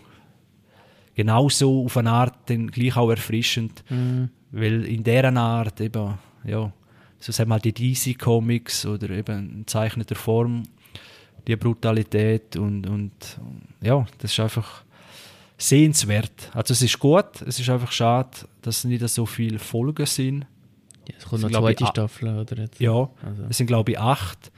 [1.14, 3.84] genauso auf eine Art dann gleich auch erfrischend,
[4.52, 6.14] weil in deren Art eben,
[6.46, 6.72] ja,
[7.22, 10.64] so sagen wir mal die DC Comics oder eben in zeichneter Form,
[11.48, 13.12] die Brutalität und, und
[13.82, 14.84] ja, das ist einfach
[15.58, 16.50] sehenswert.
[16.54, 18.30] Also es ist gut, es ist einfach schade,
[18.62, 20.46] dass nicht so viele Folgen sind.
[21.08, 22.58] ja, es kommt das noch eine ich, zweite ah- Staffel, oder?
[22.58, 22.80] Jetzt?
[22.80, 23.44] Ja, Also.
[23.50, 24.52] es sind glaube ich acht.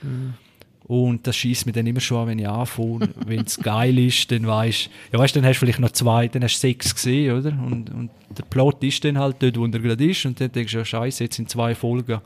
[0.85, 3.09] Und das schießt mir dann immer schon an, wenn ich anfange.
[3.25, 6.43] wenn es geil ist, dann weißt ja, weißt, dann hast du vielleicht noch zwei, dann
[6.43, 7.49] hast du sechs gesehen, oder?
[7.51, 10.25] Und, und der Plot ist dann halt dort, wo er gerade ist.
[10.25, 12.19] Und dann denkst du, ja, scheiße, jetzt sind zwei Folgen.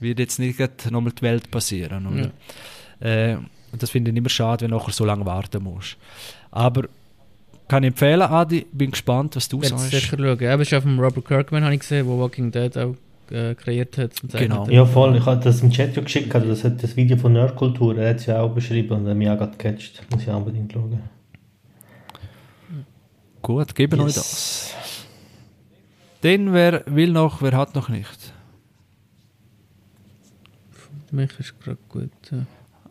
[0.00, 0.58] Wird jetzt nicht
[0.90, 2.30] nochmal die Welt passieren, oder?
[3.00, 3.36] Äh,
[3.72, 5.96] und das finde ich immer schade, wenn du nachher so lange warten musst.
[6.50, 6.84] Aber
[7.66, 9.90] kann ich empfehlen, Adi, bin gespannt, was du Ich werde sagst.
[9.90, 10.38] sicher schauen.
[10.40, 12.94] Ja, aber es ist auch von Robert Kirkman, habe ich gesehen, der Walking Dead auch
[13.30, 14.14] äh, kreiert hat.
[14.14, 14.68] Zum Genau.
[14.68, 15.16] Ja, voll.
[15.16, 18.10] Ich habe das im Chat ja geschickt, also das hat das Video von Nerdkultur, er
[18.10, 20.02] hat es ja auch beschrieben und hat mich auch gerade gecatcht.
[20.10, 21.00] Muss ich auch unbedingt schauen.
[23.42, 24.74] Gut, geben euch das.
[26.22, 28.32] Dann, wer will noch, wer hat noch nicht?
[30.70, 32.10] Für mich ist gerade gut.
[32.30, 32.38] Ja.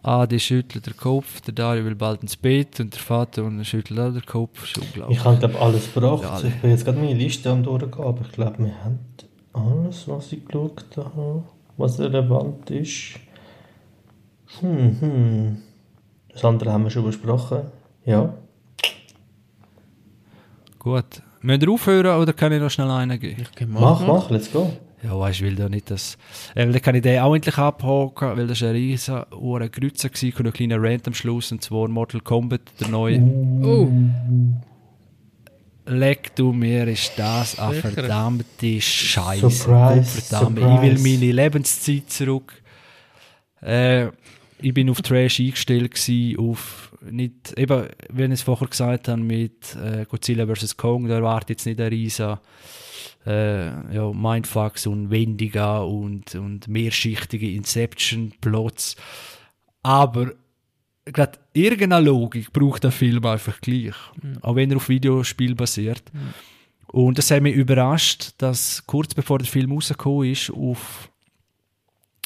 [0.03, 3.99] Adi schüttelt den Kopf, der Dario will bald ins Bett und der Vater und schüttelt
[3.99, 4.63] auch den Kopf.
[4.65, 5.17] Ist unglaublich.
[5.17, 6.23] Ich habe glaube alles gebracht.
[6.23, 6.47] Ja, alle.
[6.49, 8.99] ich bin jetzt gerade meine Liste am durchgehen, aber ich glaube, wir haben
[9.53, 11.43] alles, was ich geschaut habe,
[11.77, 13.19] was relevant ist.
[14.59, 15.57] Hm, hm.
[16.29, 17.61] Das andere haben wir schon besprochen.
[18.05, 18.33] Ja.
[20.79, 21.21] Gut.
[21.41, 23.45] Müssen wir aufhören oder kann ich noch schnell einen geben?
[23.67, 24.71] Mach, mach, let's go.
[25.03, 26.17] Ja, weißt du, will da nicht das.
[26.55, 29.59] Äh, weil dann kann ich den auch endlich abhaken, weil das war eine riesen Uhr
[29.67, 33.21] Grütze und ein kleiner Rant am Schluss, und zwar Mortal Kombat, der neue.
[33.61, 33.89] Oh,
[35.85, 37.89] Leck du mir, ist das eine Sicher.
[37.91, 39.49] verdammte Scheiße.
[39.49, 41.03] Surprise, Verdammt, ich will surprise.
[41.19, 42.53] meine Lebenszeit zurück.
[43.61, 44.07] Äh,
[44.61, 49.21] ich bin auf Trash eingestellt gewesen, auf nicht, eben, wie ich es vorher gesagt habe,
[49.21, 50.77] mit äh, Godzilla vs.
[50.77, 52.37] Kong, da erwartet jetzt nicht ein riesen
[53.25, 58.95] äh, ja, Mindfucks und Wendiga und, und mehrschichtige Inception-Plots.
[59.81, 60.31] Aber
[61.05, 63.95] gerade irgendeine Logik braucht der Film einfach gleich.
[64.21, 64.37] Mhm.
[64.41, 66.03] Auch wenn er auf Videospiel basiert.
[66.13, 66.33] Mhm.
[66.87, 71.09] Und das hat mich überrascht, dass kurz bevor der Film rausgekommen ist, auf,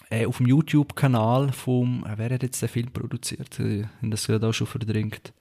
[0.09, 3.59] äh, auf dem YouTube-Kanal vom, äh, wer hat jetzt den Film produziert?
[3.59, 5.33] Ich habe das gerade auch schon verdrängt.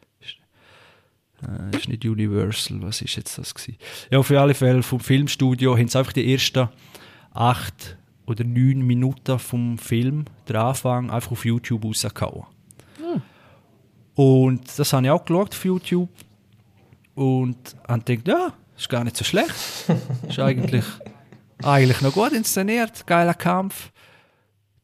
[1.42, 3.76] Äh, ist nicht Universal, was ist jetzt das gewesen?
[4.10, 6.68] Ja, auf alle Fälle vom Filmstudio haben sie einfach die ersten
[7.34, 12.46] acht oder neun Minuten vom Film, der Anfang, einfach auf YouTube rausgehauen.
[14.16, 16.08] Und das habe ich auch geschaut auf YouTube
[17.14, 17.56] und
[17.86, 19.54] habe gedacht, ja, ist gar nicht so schlecht.
[20.28, 20.84] ist eigentlich,
[21.62, 23.92] eigentlich noch gut inszeniert, geiler Kampf,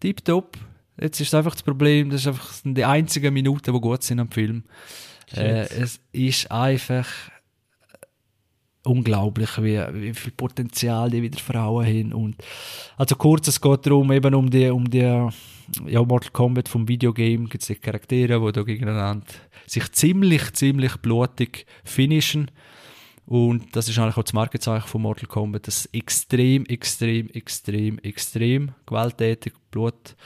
[0.01, 0.59] tipptopp.
[1.01, 4.31] Jetzt ist einfach das Problem, das ist einfach die einzigen Minuten, die gut sind am
[4.31, 4.65] Film.
[5.35, 7.09] Äh, es ist einfach
[8.85, 12.13] unglaublich, wie, wie viel Potenzial die wieder Frauen haben.
[12.13, 12.37] Und
[12.97, 15.29] also kurz, es geht darum, eben um die, um die
[15.87, 19.27] ja, Mortal Kombat vom Videogame gibt es die Charaktere, die da gegeneinander
[19.67, 22.51] sich ziemlich, ziemlich blutig finishen.
[23.25, 28.73] Und das ist eigentlich auch das Markenzeichen von Mortal Kombat, das extrem, extrem, extrem, extrem
[28.85, 30.17] gewalttätig, Blut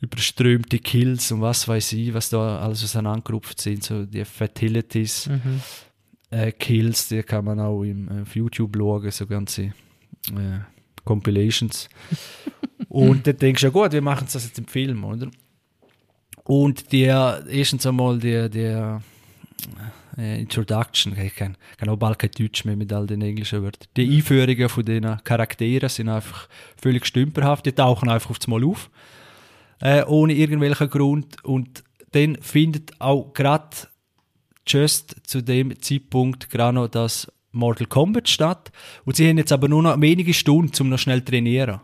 [0.00, 5.60] überströmte Kills und was weiß ich, was da alles auseinandergerupft sind, so die Fatalities, mhm.
[6.30, 10.60] Äh, Kills, die kann man auch im, äh, auf YouTube schauen, so ganze äh,
[11.04, 11.88] Compilations.
[12.88, 15.30] und dann denkst du, ja gut, wir machen das jetzt im Film, oder?
[16.44, 19.02] Und der, erstens einmal der, der
[20.16, 23.88] äh, Introduction, ich kann, kann auch bald kein Deutsch mehr mit all den englischen Wörtern.
[23.96, 26.48] Die Einführungen von diesen Charakteren sind einfach
[26.80, 28.90] völlig stümperhaft, die tauchen einfach aufs Mal auf
[29.80, 31.42] äh, ohne irgendwelchen Grund.
[31.44, 33.76] Und dann findet auch gerade
[34.72, 38.70] just zu dem Zeitpunkt gerade noch das Mortal Kombat statt.
[39.04, 41.80] Und sie haben jetzt aber nur noch wenige Stunden, um noch schnell zu trainieren.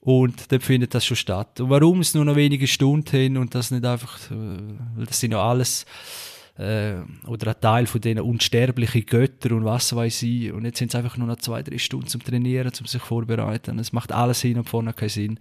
[0.00, 1.60] Und dann findet das schon statt.
[1.60, 4.34] Und warum es nur noch wenige Stunden haben und das nicht einfach, äh,
[4.96, 5.86] weil das sind ja alles
[6.58, 10.52] äh, oder ein Teil von denen unsterblichen Götter und was weiß ich.
[10.52, 13.78] Und jetzt sind es einfach nur noch zwei, drei Stunden zum Trainieren, zum sich vorbereiten.
[13.78, 15.40] Es macht alles hin und vorne keinen Sinn.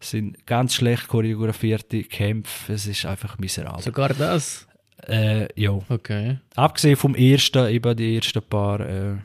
[0.00, 2.72] Es sind ganz schlecht choreografierte Kämpfe.
[2.72, 3.82] Es ist einfach miserabel.
[3.82, 4.66] Sogar das?
[5.06, 5.78] Äh, ja.
[5.88, 6.38] Okay.
[6.54, 9.16] Abgesehen vom ersten, eben die ersten paar äh,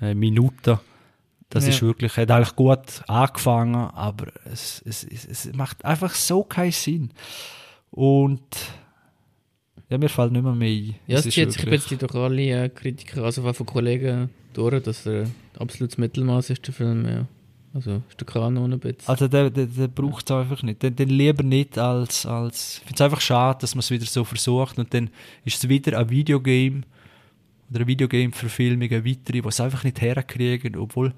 [0.00, 0.78] äh, Minuten.
[1.48, 1.70] Das ja.
[1.70, 7.10] ist wirklich, hat eigentlich gut angefangen, aber es, es, es, macht einfach so keinen Sinn.
[7.90, 8.42] Und
[9.88, 10.94] ja, mir fällt nicht mehr mehr ein.
[11.06, 11.98] Ja, es zieht sich wirklich...
[11.98, 17.06] durch alle äh, Kritiker, also von Kollegen durch, dass er absolutes Mittelmaß ist, der Film,
[17.06, 17.26] ja.
[17.76, 19.06] Also ist der Kanon ein bisschen.
[19.06, 20.82] Also der, der, der braucht es einfach nicht.
[20.82, 22.24] Den, den lieber nicht als...
[22.24, 25.10] als ich finde es einfach schade, dass man es wieder so versucht und dann
[25.44, 26.82] ist es wieder ein Videogame
[27.68, 31.12] oder eine Videogame-Verfilmung, eine weitere, die es einfach nicht herkriegen, obwohl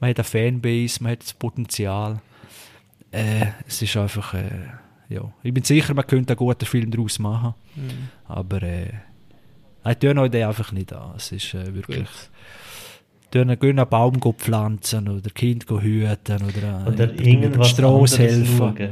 [0.00, 2.20] man hat eine Fanbase, man hat das Potenzial.
[3.10, 4.34] Äh, es ist einfach...
[4.34, 4.66] Äh,
[5.08, 5.32] ja.
[5.42, 7.54] Ich bin sicher, man könnte einen guten Film daraus machen.
[7.76, 8.08] Mhm.
[8.26, 8.92] Aber äh,
[9.88, 11.14] ich tue euch den einfach nicht an.
[11.16, 12.08] Es ist äh, wirklich.
[13.32, 18.90] Tun einen Baum pflanzen oder Kind hüten oder, äh, oder irgendwas Straße helfen.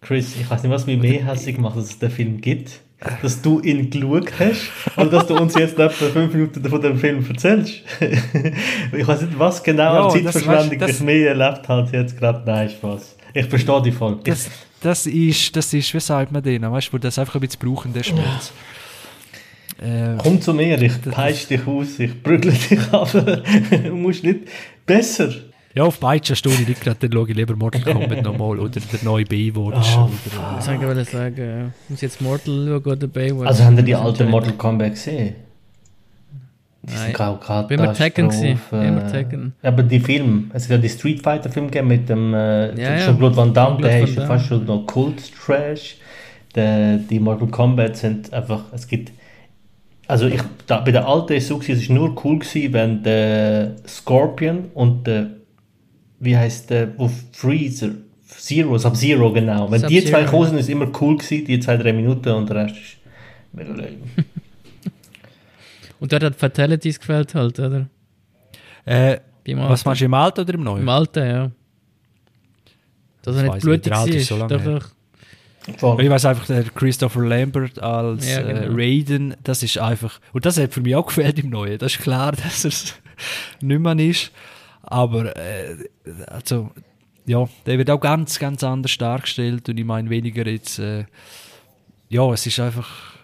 [0.00, 2.80] Chris, ich weiß nicht, was mich mehr hässlich macht, dass es den Film gibt.
[3.20, 6.96] Dass du ihn geschaut hast und dass du uns jetzt etwa fünf Minuten von dem
[6.96, 7.82] Film erzählst.
[8.92, 12.44] ich weiß nicht, was genau ja, Zeitverschwendung ich mehr erlebt habe jetzt gerade.
[12.46, 13.16] Nein, Spaß.
[13.34, 14.20] Ich verstehe die voll.
[14.22, 14.48] Das,
[14.80, 17.58] das ist, das ist, wie sagt man denen, weißt du, wo das einfach ein bisschen
[17.58, 18.52] brauchen, der Schmerz.
[19.82, 23.10] Äh, Komm zu mir, ich peitsche dich aus, ich prügle dich ab.
[23.70, 24.40] du musst nicht
[24.86, 25.30] besser.
[25.74, 28.98] Ja, auf beiden Stunden nicht gerade, dann schaue ich lieber Mortal Kombat nochmal oder der
[29.02, 29.96] neue Baywatch.
[29.96, 31.72] Oh, oder, was soll ich sagen?
[31.88, 33.48] Muss jetzt Mortal schauen oder Baywatch?
[33.48, 35.34] Also haben die die alten Mortal Kombat gesehen?
[36.82, 37.06] Die Nein.
[37.06, 38.60] sind auch Bin wir Tekken gewesen.
[38.70, 39.54] Immer Tekken.
[39.62, 42.96] Aber die Filme, es hat ja die Street Fighter Film gegeben mit dem äh, ja,
[42.96, 43.06] ja.
[43.06, 45.96] Jean-Claude Van Damme, der ist fast schon noch Kult-Trash.
[46.54, 49.12] Die Mortal Kombat sind einfach, es gibt
[50.12, 53.02] also ich, da, bei der alten ist es so es war nur cool gewesen, wenn
[53.02, 55.30] der Scorpion und der,
[56.20, 57.92] wie heißt der, wo Freezer,
[58.26, 61.94] Zero, Sub-Zero genau, wenn die zwei gekommen sind, ist immer cool gewesen, die zwei, drei
[61.94, 62.96] Minuten und der Rest ist
[63.52, 63.72] mega
[65.98, 67.86] Und dort hat Fatalities gefällt halt, oder?
[68.84, 69.16] Äh,
[69.46, 70.82] was machst du im Alten oder im Neuen?
[70.82, 71.50] Im Alten, ja.
[73.22, 74.28] Dass er nicht blutig ist.
[74.28, 74.80] So lange
[75.66, 78.60] ich weiß einfach, der Christopher Lambert als ja, genau.
[78.60, 81.78] äh, Raiden, das ist einfach, und das hat für mich auch gefällt im Neuen.
[81.78, 82.94] Das ist klar, dass es
[83.60, 84.32] nicht mehr ist.
[84.82, 85.76] Aber, äh,
[86.26, 86.70] also,
[87.26, 91.04] ja, der wird auch ganz, ganz anders dargestellt und ich meine weniger jetzt, äh,
[92.08, 93.14] ja, es ist einfach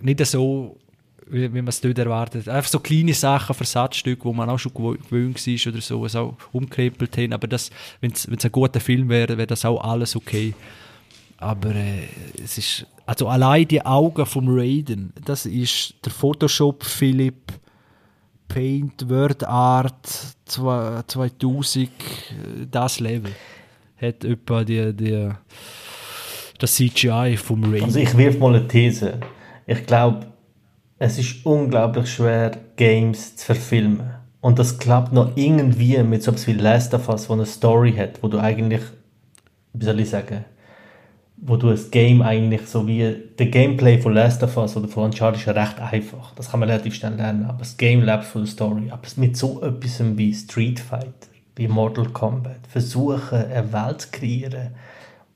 [0.00, 0.76] nicht so
[1.26, 2.48] wie, wie man es dort erwartet.
[2.48, 6.36] Einfach so kleine Sachen, Versatzstücke, wo man auch schon gewöhnt war oder so, was auch
[6.52, 7.32] umkrempelt haben.
[7.32, 7.48] Aber
[8.00, 10.54] wenn es ein guter Film wäre, wäre das auch alles okay.
[11.38, 12.08] Aber äh,
[12.42, 17.52] es ist, also allein die Augen vom Raiden, das ist der Photoshop Philipp
[18.48, 20.06] Paint Word Art
[20.46, 21.90] 2000,
[22.70, 23.32] das Level.
[24.00, 25.30] Hat etwa die, die,
[26.58, 27.84] das CGI vom Raiden.
[27.84, 29.18] Also ich wirf mal eine These.
[29.66, 30.26] Ich glaube,
[30.98, 34.10] es ist unglaublich schwer, Games zu verfilmen.
[34.40, 37.94] Und das klappt noch irgendwie mit so etwas wie Last of Us, wo eine Story
[37.94, 38.82] hat, wo du eigentlich,
[39.72, 40.44] wie soll ich sagen,
[41.46, 45.04] wo du das Game eigentlich so wie, der Gameplay von Last of Us oder von
[45.04, 46.32] Uncharted ist ja recht einfach.
[46.36, 48.90] Das kann man relativ schnell lernen, aber das Game lebt von der Story.
[48.90, 54.70] Aber mit so etwas wie Street Fighter, wie Mortal Kombat, versuchen, eine Welt zu kreieren,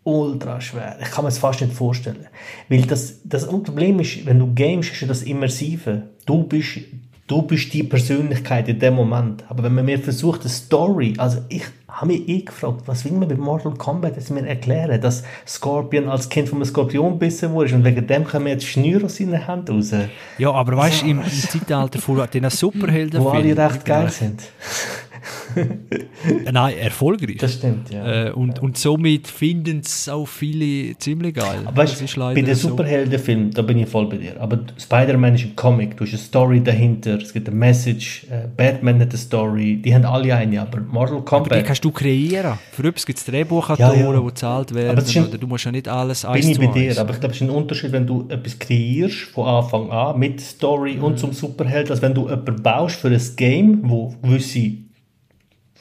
[0.02, 0.96] ultra schwer.
[1.02, 2.26] Ich kann mir das fast nicht vorstellen.
[2.70, 6.04] Weil das, das Problem ist, wenn du games, ist das Immersive.
[6.24, 6.78] Du bist,
[7.26, 9.44] du bist die Persönlichkeit in dem Moment.
[9.50, 11.64] Aber wenn man mir versucht, eine Story, also ich
[12.00, 16.08] habe mich eh gefragt, was will man bei Mortal Kombat jetzt mir erklären, dass Scorpion
[16.08, 19.44] als Kind von einem Skorpion bissen wurde und wegen dem kommen jetzt Schnüre aus seinen
[19.44, 19.92] Händen raus.
[20.38, 24.42] Ja, aber weißt du, im, im Zeitalter von den Superhelden, wo alle recht geil sind.
[26.52, 27.38] Nein, erfolgreich.
[27.38, 28.28] Das stimmt, ja.
[28.28, 31.60] Äh, und, und somit finden es auch viele ziemlich geil.
[31.64, 32.68] Aber weißt, ist bei den so.
[32.68, 34.40] Superheldenfilmen, da bin ich voll bei dir.
[34.40, 38.48] Aber Spider-Man ist ein Comic, du hast eine Story dahinter, es gibt eine Message, äh,
[38.56, 41.52] Batman hat eine Story, die haben alle eine, aber Mortal Kombat...
[41.52, 42.58] Aber die kannst du kreieren.
[42.72, 44.20] Für etwas gibt es Drehbuchautoren, ja, ja.
[44.20, 46.98] die gezahlt werden, ein, oder du musst ja nicht alles eins Bin ich bei dir,
[46.98, 50.40] aber ich glaube, es ist ein Unterschied, wenn du etwas kreierst, von Anfang an, mit
[50.40, 51.04] Story mhm.
[51.04, 54.87] und zum Superheld, als wenn du jemanden baust für ein Game, wo gewisse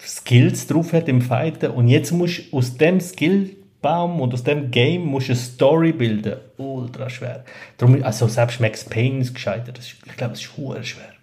[0.08, 4.72] Skills drauf hat im Fighten und jetzt musst du aus dem Skillbaum und aus dem
[4.72, 6.38] Game musst du eine Story bilden.
[6.58, 7.44] Ultra schwer.
[7.78, 9.78] Darum, also selbst Max Payne ist gescheitert.
[9.78, 11.14] Ist, ich glaube, es ist schwer.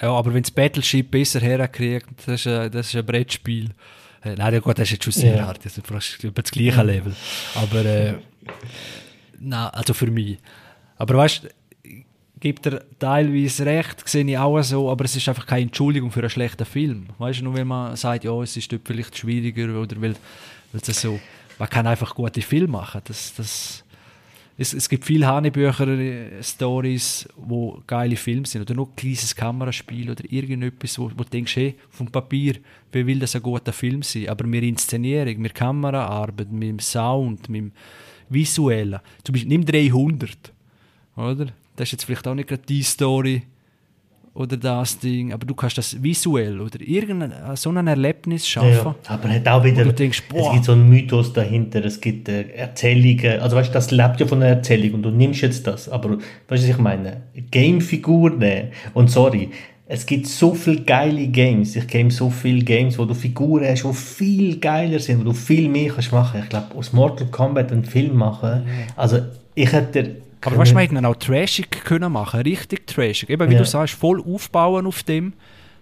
[0.00, 3.70] Ja, aber wenn das Battleship besser herkriegt, das ist ein, das ist ein Brettspiel.
[4.22, 5.46] Äh, nein, gut, das ist jetzt schon sehr ja.
[5.46, 5.64] hart.
[5.64, 7.14] Das ist fast über das gleiche Level.
[7.54, 8.14] Aber, äh,
[9.38, 10.38] nein, also für mich.
[10.96, 11.48] Aber weißt du,
[12.40, 16.20] gibt er teilweise recht, sehe ich auch so, aber es ist einfach keine Entschuldigung für
[16.20, 17.06] einen schlechten Film.
[17.18, 20.14] Weißt du, nur wenn man sagt, ja, es ist dort vielleicht schwieriger oder weil,
[20.72, 21.18] weil es so,
[21.58, 23.00] man kann einfach gute Filme machen.
[23.04, 23.84] Das, das,
[24.58, 30.24] es, es gibt viele Hanebücher-Stories, wo geile Filme sind oder nur ein kleines Kameraspiel oder
[30.30, 32.56] irgendetwas, wo, wo du denkst, hey, vom Papier,
[32.92, 34.28] wie will das ein guter Film sein?
[34.28, 37.72] Aber mit Inszenierung, mit Kameraarbeit, mit dem Sound, mit dem
[38.28, 40.52] Visuellen, zum Beispiel nimm 300,
[41.16, 41.46] oder?
[41.76, 43.42] Das ist jetzt vielleicht auch nicht gerade die Story
[44.36, 48.94] oder das Ding, aber du kannst das visuell oder irgendein so ein Erlebnis schaffen.
[49.04, 52.42] Ja, aber hat auch wieder, denkst, es gibt so einen Mythos dahinter, es gibt äh,
[52.50, 55.88] Erzählungen, also weißt du, das lebt ja von einer Erzählung und du nimmst jetzt das,
[55.88, 57.22] aber weißt du, was ich meine?
[57.50, 59.50] Gamefiguren und sorry,
[59.88, 61.76] es gibt so viele geile Games.
[61.76, 65.32] Ich game so viele Games, wo du Figuren hast, die viel geiler sind, wo du
[65.32, 66.40] viel mehr kannst machen.
[66.42, 68.66] Ich glaube, aus Mortal Kombat einen Film machen,
[68.96, 69.20] also
[69.54, 70.16] ich hätte
[70.46, 73.30] aber weißt du, man hätte auch trashig können machen, richtig trashig.
[73.30, 73.60] Eben, wie ja.
[73.60, 75.32] du sagst, voll aufbauen auf dem,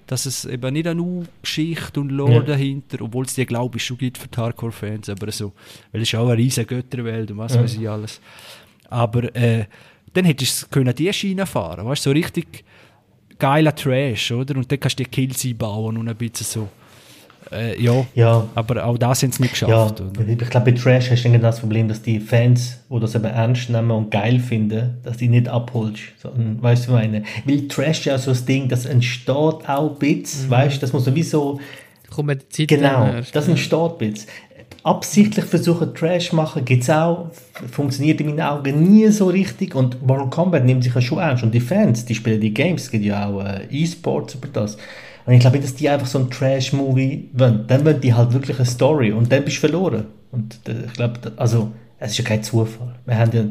[0.06, 2.40] dass es eben nicht eine Geschichte und Lore ja.
[2.40, 5.52] dahinter, obwohl es die, glaube ich, schon gibt für die Hardcore-Fans, aber so,
[5.92, 7.62] weil es ist auch eine riesige Götterwelt und was ja.
[7.62, 8.20] weiß ich alles.
[8.90, 9.66] Aber äh,
[10.12, 12.64] dann hättest du die Schiene fahren, weißt du, so richtig
[13.38, 14.56] geiler Trash, oder?
[14.56, 16.68] Und dann kannst du die Kills einbauen und ein bisschen so
[17.52, 20.00] äh, ja, ja, aber auch das haben sie nicht geschafft.
[20.00, 23.14] Ja, ich glaube, bei Trash hast du genau das Problem, dass die Fans, die das
[23.14, 26.02] eben ernst nehmen und geil finden, dass die nicht abholst.
[26.18, 27.24] So, weißt du, was ich meine?
[27.44, 30.50] Weil Trash ja so ein Ding, das entsteht auch ein bisschen, mhm.
[30.50, 31.60] weißt du, das muss sowieso...
[32.10, 34.28] Kommt die Zeit Genau, das entsteht ein bisschen.
[34.82, 37.30] Absichtlich versuchen, Trash zu machen, gibt es auch,
[37.70, 41.42] funktioniert in meinen Augen nie so richtig und Mortal Kombat nimmt sich ja schon ernst
[41.42, 44.76] und die Fans, die spielen die Games, es gibt ja auch äh, E-Sports über das
[45.26, 47.66] und ich glaube nicht, dass die einfach so ein Trash-Movie wollen.
[47.66, 50.06] Dann wollen die halt wirklich eine Story und dann bist du verloren.
[50.30, 52.94] Und äh, ich glaube, also, es ist ja kein Zufall.
[53.06, 53.44] Wir haben ja,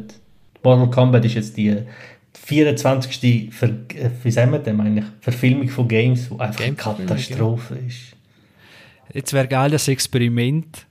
[0.64, 1.76] Mortal Kombat ist jetzt die
[2.34, 3.50] 24.
[3.52, 8.16] Ver, äh, wie sagen wir denn eigentlich, Verfilmung von Games, die einfach eine Katastrophe ist.
[9.14, 10.86] Jetzt wäre geil das Experiment,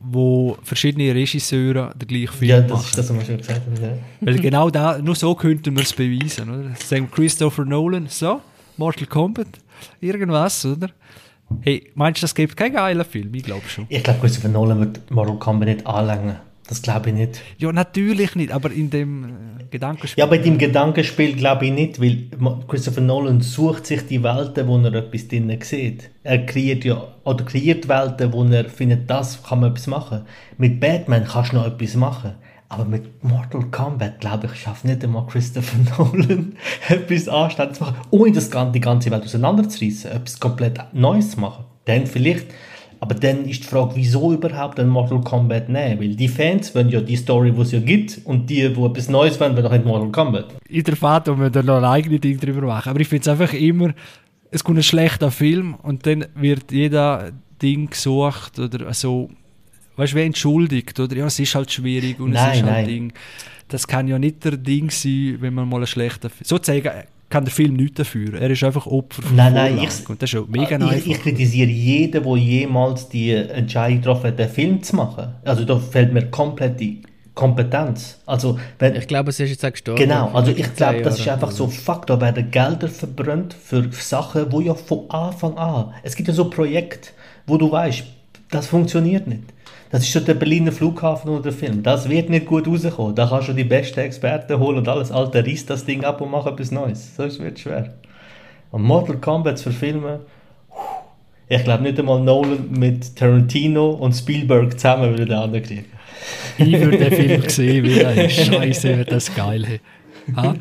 [0.00, 2.84] wo verschiedene Regisseure den gleichen Film ja, das machen.
[2.86, 3.82] ist das, was wir schon gesagt haben.
[3.82, 3.98] Ja.
[4.20, 6.50] Weil genau da, nur so könnten wir es beweisen.
[6.50, 6.74] Oder?
[6.76, 8.40] Sagen Christopher Nolan, so,
[8.76, 9.48] Mortal Kombat,
[10.00, 10.90] irgendwas, oder?
[11.60, 13.32] Hey, meinst du, das gibt keinen geilen Film?
[13.34, 13.86] Ich glaube schon.
[13.88, 16.36] Ich glaube, Christopher Nolan wird Mortal Kombat nicht anlängen.
[16.68, 17.42] Das glaube ich nicht.
[17.58, 19.28] Ja, natürlich nicht, aber in dem äh,
[19.70, 20.20] Gedankenspiel.
[20.20, 22.28] Ja, bei dem Gedankenspiel glaube ich nicht, weil
[22.66, 26.10] Christopher Nolan sucht sich die Welten, wo er etwas drin sieht.
[26.24, 30.22] Er kreiert ja, oder kreiert Welten, wo er findet, das kann man etwas machen.
[30.58, 32.34] Mit Batman kannst du noch etwas machen.
[32.68, 36.56] Aber mit Mortal Kombat, glaube ich, schafft nicht einmal Christopher Nolan
[36.88, 41.64] etwas Anständiges zu machen, ohne das, die ganze Welt auseinanderzureißen, etwas komplett Neues zu machen.
[41.84, 42.46] Dann vielleicht
[42.98, 46.00] Aber dann ist die Frage, wieso überhaupt ein Mortal Kombat nehmen?
[46.00, 49.08] Weil die Fans wollen ja die Story, die es ja gibt, und die, die etwas
[49.08, 50.54] Neues wollen, wollen doch nicht Mortal Kombat.
[50.68, 52.90] In der Fahrt, wo wir dann noch ein eigenes Ding drüber machen.
[52.90, 53.92] Aber ich finde es einfach immer,
[54.50, 59.28] es kommt ein schlechter Film und dann wird jeder Ding gesucht oder so,
[59.96, 61.16] weißt du, wie entschuldigt, oder?
[61.16, 62.86] Ja, es ist halt schwierig und Nein, es ist halt nein.
[62.86, 63.12] Ding.
[63.68, 66.44] Das kann ja nicht der Ding sein, wenn man mal einen schlechten Film.
[66.44, 66.88] Sozusagen
[67.28, 68.40] kann der Film nichts dafür.
[68.40, 71.06] Er ist einfach Opfer von Nein, nein, ich- Und das ist mega ich, einfach.
[71.06, 75.34] ich kritisiere jeden, der jemals die Entscheidung getroffen hat, den Film zu machen.
[75.44, 77.02] Also da fehlt mir komplett die
[77.34, 78.18] Kompetenz.
[78.24, 80.00] Also, wenn, Ich glaube, es ist jetzt auch gestorben.
[80.00, 84.50] Genau, also ich glaube, das ist einfach so, fuck, da werden Gelder verbrannt für Sachen,
[84.50, 87.10] wo ja von Anfang an, es gibt ja so Projekte,
[87.46, 88.04] wo du weißt,
[88.50, 89.42] das funktioniert nicht.
[89.96, 91.82] Das ist schon der Berliner Flughafen oder der Film.
[91.82, 93.14] Das wird nicht gut rauskommen.
[93.14, 95.10] Da kannst du die besten Experten holen und alles.
[95.10, 97.16] Alter, reiß das Ding ab und mach etwas Neues.
[97.16, 97.94] Sonst wird es schwer.
[98.72, 100.18] Und Mortal Kombat zu verfilmen,
[101.48, 105.86] ich glaube nicht einmal Nolan mit Tarantino und Spielberg zusammen würde den anderen kriegen.
[106.58, 108.32] Ich würde den Film sehen, wie er ist.
[108.44, 109.80] Scheiße, wird das geil.
[110.36, 110.56] Ha?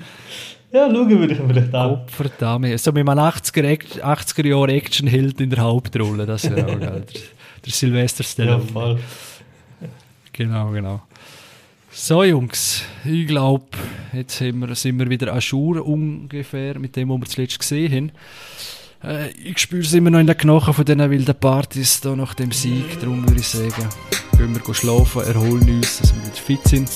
[0.71, 1.97] Ja, schauen würde ich vielleicht auch.
[2.05, 2.79] Gottverdammt.
[2.79, 7.03] So mit einem 80er, Act- 80er Jahre Actionheld in der Hauptrolle, das wäre auch geil.
[7.65, 8.63] Der, der Sylvester Ja, Stallone.
[8.71, 8.99] voll.
[10.33, 11.01] Genau, genau.
[11.91, 13.65] So, Jungs, ich glaube,
[14.11, 17.91] jetzt sind wir, sind wir wieder à jour ungefähr mit dem, was wir zuletzt gesehen
[17.93, 18.11] haben.
[19.03, 22.33] Äh, ich spüre es immer noch in den Knochen von diesen wilden Partys da nach
[22.33, 22.99] dem Sieg.
[22.99, 23.87] Darum würde ich sagen,
[24.37, 26.89] gehen wir schlafen, erholen uns, dass wir wieder fit sind.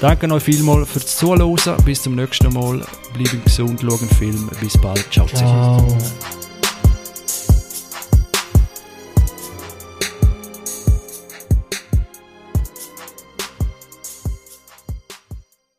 [0.00, 1.84] Danke euch vielmals fürs Zuhören.
[1.84, 2.84] Bis zum nächsten Mal.
[3.12, 4.50] Bleiben gesund, schauen Film.
[4.60, 5.06] Bis bald.
[5.12, 5.26] Ciao.
[5.26, 5.98] Ciao.